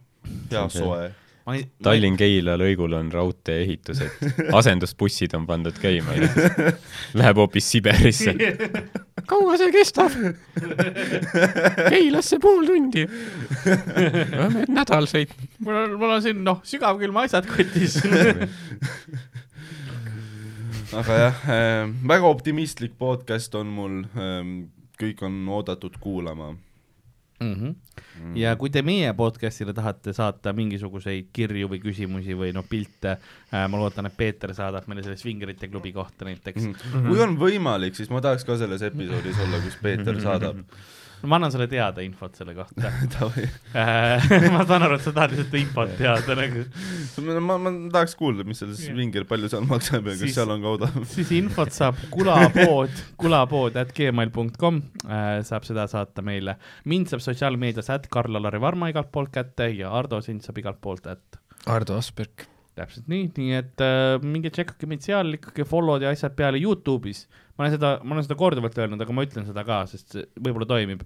[0.50, 1.10] hea soe.
[1.44, 4.24] ma ei, Tallinn-Keila lõigul on raudtee-ehitused,
[4.58, 6.30] asendusbussid on pandud käima ja
[7.20, 8.34] läheb hoopis Siberisse.
[9.30, 10.14] kaua see kestab?
[11.90, 13.04] Keilasse pool tundi.
[13.04, 15.50] oleme nädal sõitnud.
[15.66, 18.00] mul on, mul on siin noh, sügavkülma asjad kotis.
[21.00, 24.40] aga jah äh,, väga optimistlik podcast on mul äh,,
[25.00, 26.54] kõik on oodatud kuulama.
[27.40, 27.54] mm.
[27.54, 28.36] -hmm.
[28.36, 33.66] ja kui te meie podcast'ile tahate saata mingisuguseid kirju või küsimusi või noh, pilte äh,,
[33.68, 36.88] ma loodan, et Peeter saadab meile selle Svingerite klubi kohta näiteks mm.
[36.94, 37.08] Mhm.
[37.08, 40.64] kui on võimalik, siis ma tahaks ka selles episoodis olla, kus Peeter saadab.
[41.28, 42.88] Ma annan sulle teada infot selle kohta
[43.74, 44.50] äh,.
[44.54, 46.64] ma saan aru, et sa tahad lihtsalt infot teada nagu.
[47.44, 48.80] ma, ma tahaks kuulda, mis seal Jah.
[48.86, 50.96] Svinger, palju seal maksab ja kas Siis- seal on ka odav.
[51.10, 56.56] siis infot saab kulapood, kulapood at gmail.com äh, saab seda saata meile.
[56.88, 61.06] mind saab sotsiaalmeedias at Karl-Alari Varma igalt poolt kätte ja Ardo sind saab igalt poolt
[61.10, 62.46] at Ardo Asperg.
[62.78, 67.26] täpselt nii, nii et äh, minge tšekkake meid seal ikkagi follow'd ja asjad peale Youtube'is.
[67.60, 70.24] Ma olen seda, ma olen seda korduvalt öelnud, aga ma ütlen seda ka, sest see
[70.40, 71.04] võib-olla toimib.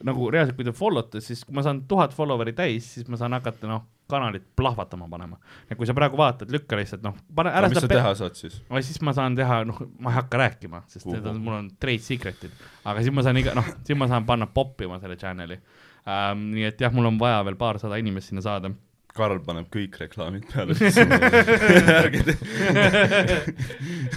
[0.00, 3.18] nagu reaalselt, kui te follow te, siis kui ma saan tuhat follower'i täis, siis ma
[3.20, 5.36] saan hakata noh, kanalit plahvatama panema.
[5.68, 8.56] ja kui sa praegu vaatad, lükka lihtsalt noh, pane ära mis sa teha saad siis?
[8.70, 11.68] või siis ma saan teha, noh, ma ei hakka rääkima, sest need on, mul on
[11.76, 15.60] trade secret'id, aga siis ma saan iga, noh, siis ma saan panna poppima selle channel'i
[16.08, 16.48] ähm,.
[16.56, 18.72] nii et jah, mul on vaja veel paarsada inimest sinna saada
[19.16, 20.74] Karl paneb kõik reklaamid peale,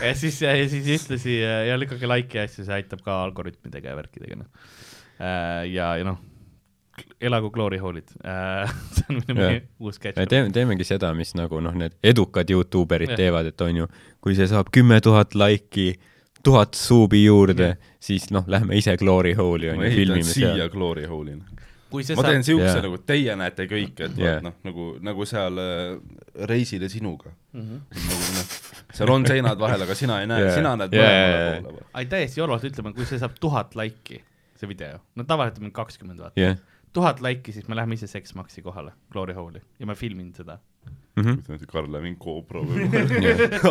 [0.04, 3.94] ja siis, ja siis ühtlasi äh, ja lükake like'i ja asju, see aitab ka algoritmidega
[3.94, 4.50] ja värkidega, noh.
[5.72, 6.20] ja, ja noh,
[7.22, 8.10] elagu glory hole'id,
[8.96, 9.62] see on minu yeah.
[9.80, 10.20] uus catch.
[10.30, 13.22] teeme, teemegi seda, mis nagu noh, need edukad Youtube erid Jah.
[13.24, 13.88] teevad, et on ju,
[14.22, 15.94] kui see saab kümme tuhat laiki,
[16.44, 20.70] tuhat suubi juurde, siis noh, lähme ise glory hole'i on ju, filmime siia seal.
[20.74, 21.63] Glory Hole'ina.
[21.94, 22.84] Kui see ma teen saab, siukse Jaa.
[22.88, 25.96] nagu teie näete kõik, et vaat noh, nagu, nagu seal äh,
[26.50, 27.34] reisile sinuga.
[27.54, 27.84] Mhm.
[28.02, 28.52] nagu noh,
[28.98, 31.88] seal on seinad vahel, aga sina ei näe yeah., sina näed Jaa, mõlemale poole.
[32.02, 34.24] ai täiesti jolvalt ütleme, kui see saab tuhat laiki,
[34.58, 36.58] see video, no tavaliselt on kakskümmend vaata jah.
[36.98, 40.58] tuhat laiki, siis me läheme ise Sex Maxi kohale, Glory Hole'i ja ma filmin seda.
[41.14, 41.44] Mhm.
[41.70, 42.64] Karl läheb mingi GoPro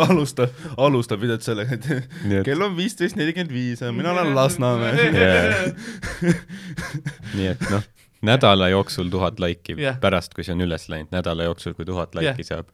[0.07, 5.09] alustab, alustab videot sellega, et kell on viisteist nelikümmend viis ja mina olen Lasnamäe.
[7.37, 7.83] nii et noh,
[8.23, 9.99] nädala jooksul tuhat laiki Jah.
[10.01, 12.67] pärast, kui see on üles läinud, nädala jooksul, kui tuhat laiki saab.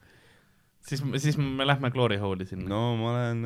[0.86, 2.96] siis, siis me lähme Glory Hole'i sinna no..
[2.96, 3.40] ma lähen,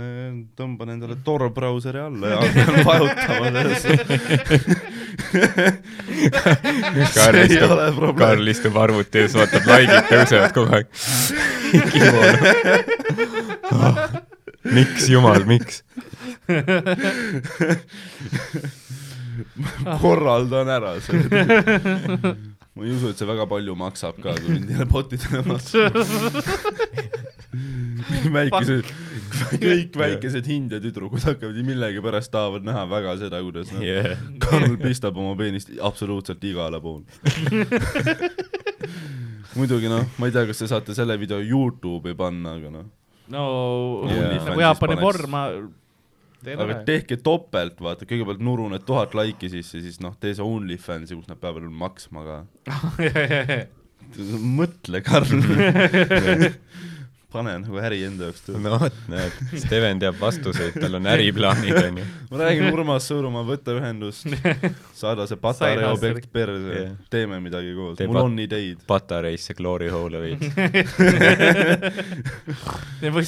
[0.56, 3.46] tõmban endale Tor brauseri alla ja hakkan vajutama.
[7.14, 8.16] Karl istub.
[8.18, 10.86] Karl istub arvuti ees, vaatab, laigid tõusevad kogu aeg.
[14.78, 15.74] miks, jumal, miks?
[20.02, 21.44] korraldan ära selle.
[22.74, 25.94] ma ei usu, et see väga palju maksab ka, kui jälle botidele maksab.
[28.34, 28.88] väikesed,
[29.62, 34.18] kõik väikesed India tüdrukud hakkavad millegipärast tahavad näha väga seda, kuidas noh Yeah.
[34.42, 37.06] Karl pistab oma peenist absoluutselt igale poole.
[39.54, 42.90] muidugi noh, ma ei tea, kas te saate selle video Youtube'i panna, aga noh,
[43.30, 43.44] no
[44.10, 44.34] Jaa.
[44.50, 45.46] nagu Jaapani porn, ma
[46.52, 51.16] aga tehke topelt, vaata, kõigepealt nuru need tuhat laiki sisse, siis noh, tee see OnlyFansi,
[51.18, 52.40] kus nad peavad maksma ka.
[54.58, 55.40] mõtle, Karl.
[57.34, 58.60] pane nagu äri enda jaoks tööle.
[58.62, 59.32] no vot, näed,
[59.64, 62.04] Steven teab vastuseid, tal on äriplaanid, onju.
[62.30, 64.30] ma räägin Urmas Sõõrumaa, võta ühendust,
[64.96, 68.78] saada see patarei objekt perse Jah., teeme midagi koos, Tee mul on ideid.
[68.88, 70.48] patareisse Glory Hole'i veits.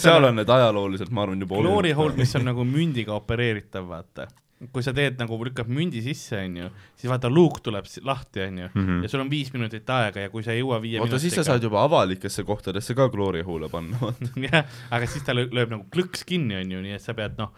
[0.03, 4.29] seal on need ajalooliselt, ma arvan, juba Glory Hole, mis on nagu mündiga opereeritav, vaata.
[4.73, 9.03] Kui sa teed nagu, lükkad mündi sisse, onju, siis vaata luuk tuleb lahti, onju, Mhm.
[9.05, 11.45] ja sul on viis minutit aega ja kui sa ei jõua viie oota, siis sa
[11.45, 13.09] saad juba avalikesse kohtadesse ka
[13.45, 14.31] Hole'e panna, vaata.
[14.41, 17.53] jah, aga siis ta lö- lööb nagu klõks kinni, onju, nii et sa pead noh,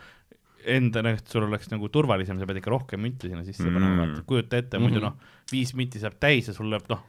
[0.66, 3.74] endale, et sul oleks nagu turvalisem, sa pead ikka rohkem münti sinna sisse Mm.
[3.78, 5.04] panema, vaata, kujuta ette, muidu Mhm.
[5.04, 5.14] noh,
[5.52, 7.06] viis minti saab täis ja sul lööb noh,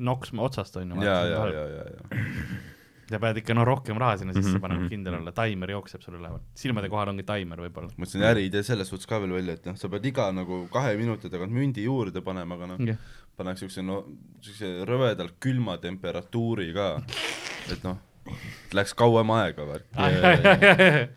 [0.00, 1.00] noksma otsast onju.
[1.04, 2.20] ja, ja, ja, ja, ja.
[3.10, 6.02] Sa pead ikka noh, rohkem raha sinna sisse Mhm, panema, mhm, kindel olla, taimer jookseb
[6.04, 7.90] sulle üleval, silmade kohal ongi taimer võib-olla.
[7.96, 10.94] ma mõtlesin äriidee selles suhtes ka veel välja, et noh, sa pead iga nagu kahe
[10.96, 12.96] minuti tagant mündi juurde panema, aga noh, jah,
[13.36, 14.04] pannakse siukse no,
[14.40, 16.88] siukse rõvedalt külma temperatuuri ka,
[17.72, 17.98] et noh,
[18.76, 19.86] läks kauem aega värk.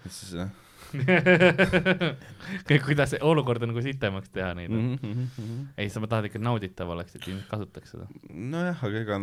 [0.09, 0.49] siis noh,
[2.87, 4.93] kuidas see olukord on nagu sitemaks teha neid mm.
[4.93, 5.25] Mhm.
[5.25, 5.65] -hmm.
[5.77, 8.07] ei, sa tahad ikka nauditav oleks, et inimesed kasutaks seda.
[8.29, 9.19] nojah, aga ega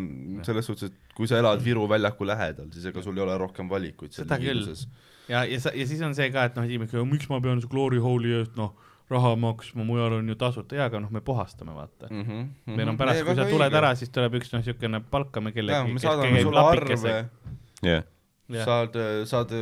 [0.48, 3.70] selles suhtes, et kui sa elad Viru väljaku lähedal, siis ega sul ei ole rohkem
[3.70, 4.62] valikuid seal Seda küll.
[4.62, 4.88] liikluses.
[5.28, 7.98] ja, ja sa, ja siis on see ka, et noh, inimesed, miks ma pean Glory
[8.02, 8.74] Hole'i eest noh,
[9.10, 12.16] raha maksma, mujal on ju tasuta, jaa, aga noh, me puhastame, vaata mm.
[12.16, 12.22] mm.
[12.22, 12.47] -hmm.
[12.66, 12.76] -hmm.
[12.76, 15.92] meil on pärast, kui sa tuled ära, siis tuleb üks noh, niisugune palkame jah, kellegi,
[15.92, 17.28] me saadame sulle arve,
[17.82, 18.05] jah.
[18.51, 18.97] saad,
[19.31, 19.52] saad,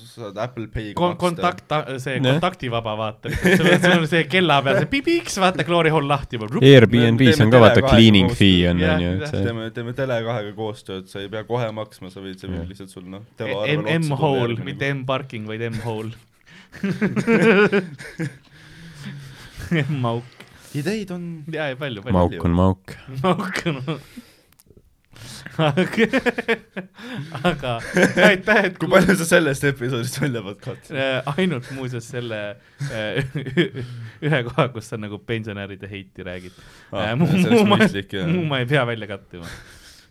[0.00, 1.68] saad Apple Pay'ga Kon-, kontakt,
[2.02, 2.24] see Jah.
[2.26, 6.32] kontaktivaba, vaata, sul on, sul on see kella peal see pipiks, vaata, Glory Hole lahti
[6.38, 6.46] juba.
[6.64, 8.40] Airbnb-s teeme on ka vaata Tele2 cleaning koostööd.
[8.40, 8.86] fee on, et
[9.28, 12.90] see teeme, teeme Tele2-ga koostööd, sa ei pea kohe maksma, sa võid, see võib lihtsalt
[12.94, 13.44] sul noh, M,
[13.98, 16.12] M-hole, mitte M-parking, vaid M-hole.
[19.92, 20.24] M-auk,
[20.76, 21.22] ideid on
[21.52, 22.16] jaa, ja palju, palju.
[22.16, 22.84] mauk on mauk.
[23.22, 23.76] mauk on.
[27.44, 27.72] Aga
[28.28, 30.96] aitäh, et kui palju sa sellest episoodist välja pead katma?
[30.96, 32.40] Äh, ainult muuseas selle
[32.88, 33.20] äh,
[34.26, 36.56] ühe koha, kus sa nagu pensionäride heiti räägid
[36.92, 37.14] Ah, äh,.
[37.18, 37.78] muu oleks ma,
[38.32, 39.48] muu ma ei pea välja kattima.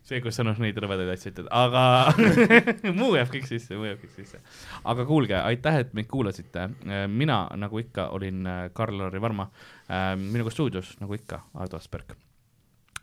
[0.06, 1.84] see, kus sa noh neid rõvedaid asju ütled, aga
[3.00, 4.42] muu jääb kõik sisse, muu jääb kõik sisse.
[4.84, 6.70] aga kuulge, aitäh, et meid kuulasite.
[7.08, 9.50] mina, nagu ikka, olin äh, Karl-Lari Varma.
[10.18, 12.16] minuga stuudios, nagu ikka, Ardo Asperg.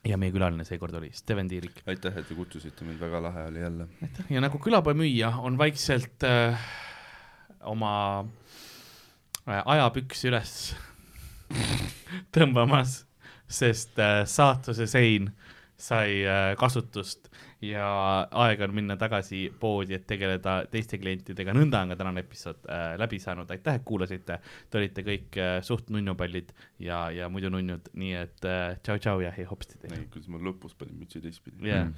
[0.07, 1.83] Ja meie külaline seekord oli Steven Tiirik.
[1.87, 3.89] aitäh, et te kutsusite mind, väga lahe oli jälle.
[4.03, 6.69] aitäh ja nagu külapoemüüja on vaikselt äh,
[7.61, 7.95] oma
[9.49, 10.55] äh, ajapüksi üles
[12.35, 13.03] tõmbamas,
[13.49, 15.33] sest äh, saatuse sein
[15.79, 17.28] sai äh, kasutust
[17.65, 17.87] ja
[18.45, 22.93] aeg on minna tagasi poodi, et tegeleda teiste klientidega, nõnda on ka tänane episood äh,
[23.01, 24.39] läbi saanud, aitäh, et kuulasite,
[24.71, 26.53] te olite kõik äh, suht nunnupallid
[26.85, 29.99] ja, ja muidu nunnud, nii et äh, tšau-tšau ja hei hopsti teile.
[29.99, 31.71] ei, kuidas ma lõpus panin mütsi teistpidi.
[31.73, 31.91] jah,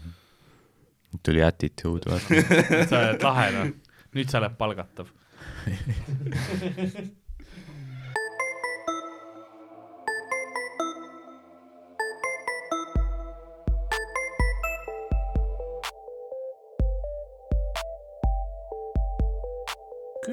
[1.26, 2.28] tuli attitude, vaata.
[2.90, 3.72] sa oled lahe noh,
[4.16, 5.12] nüüd sa oled palgatav.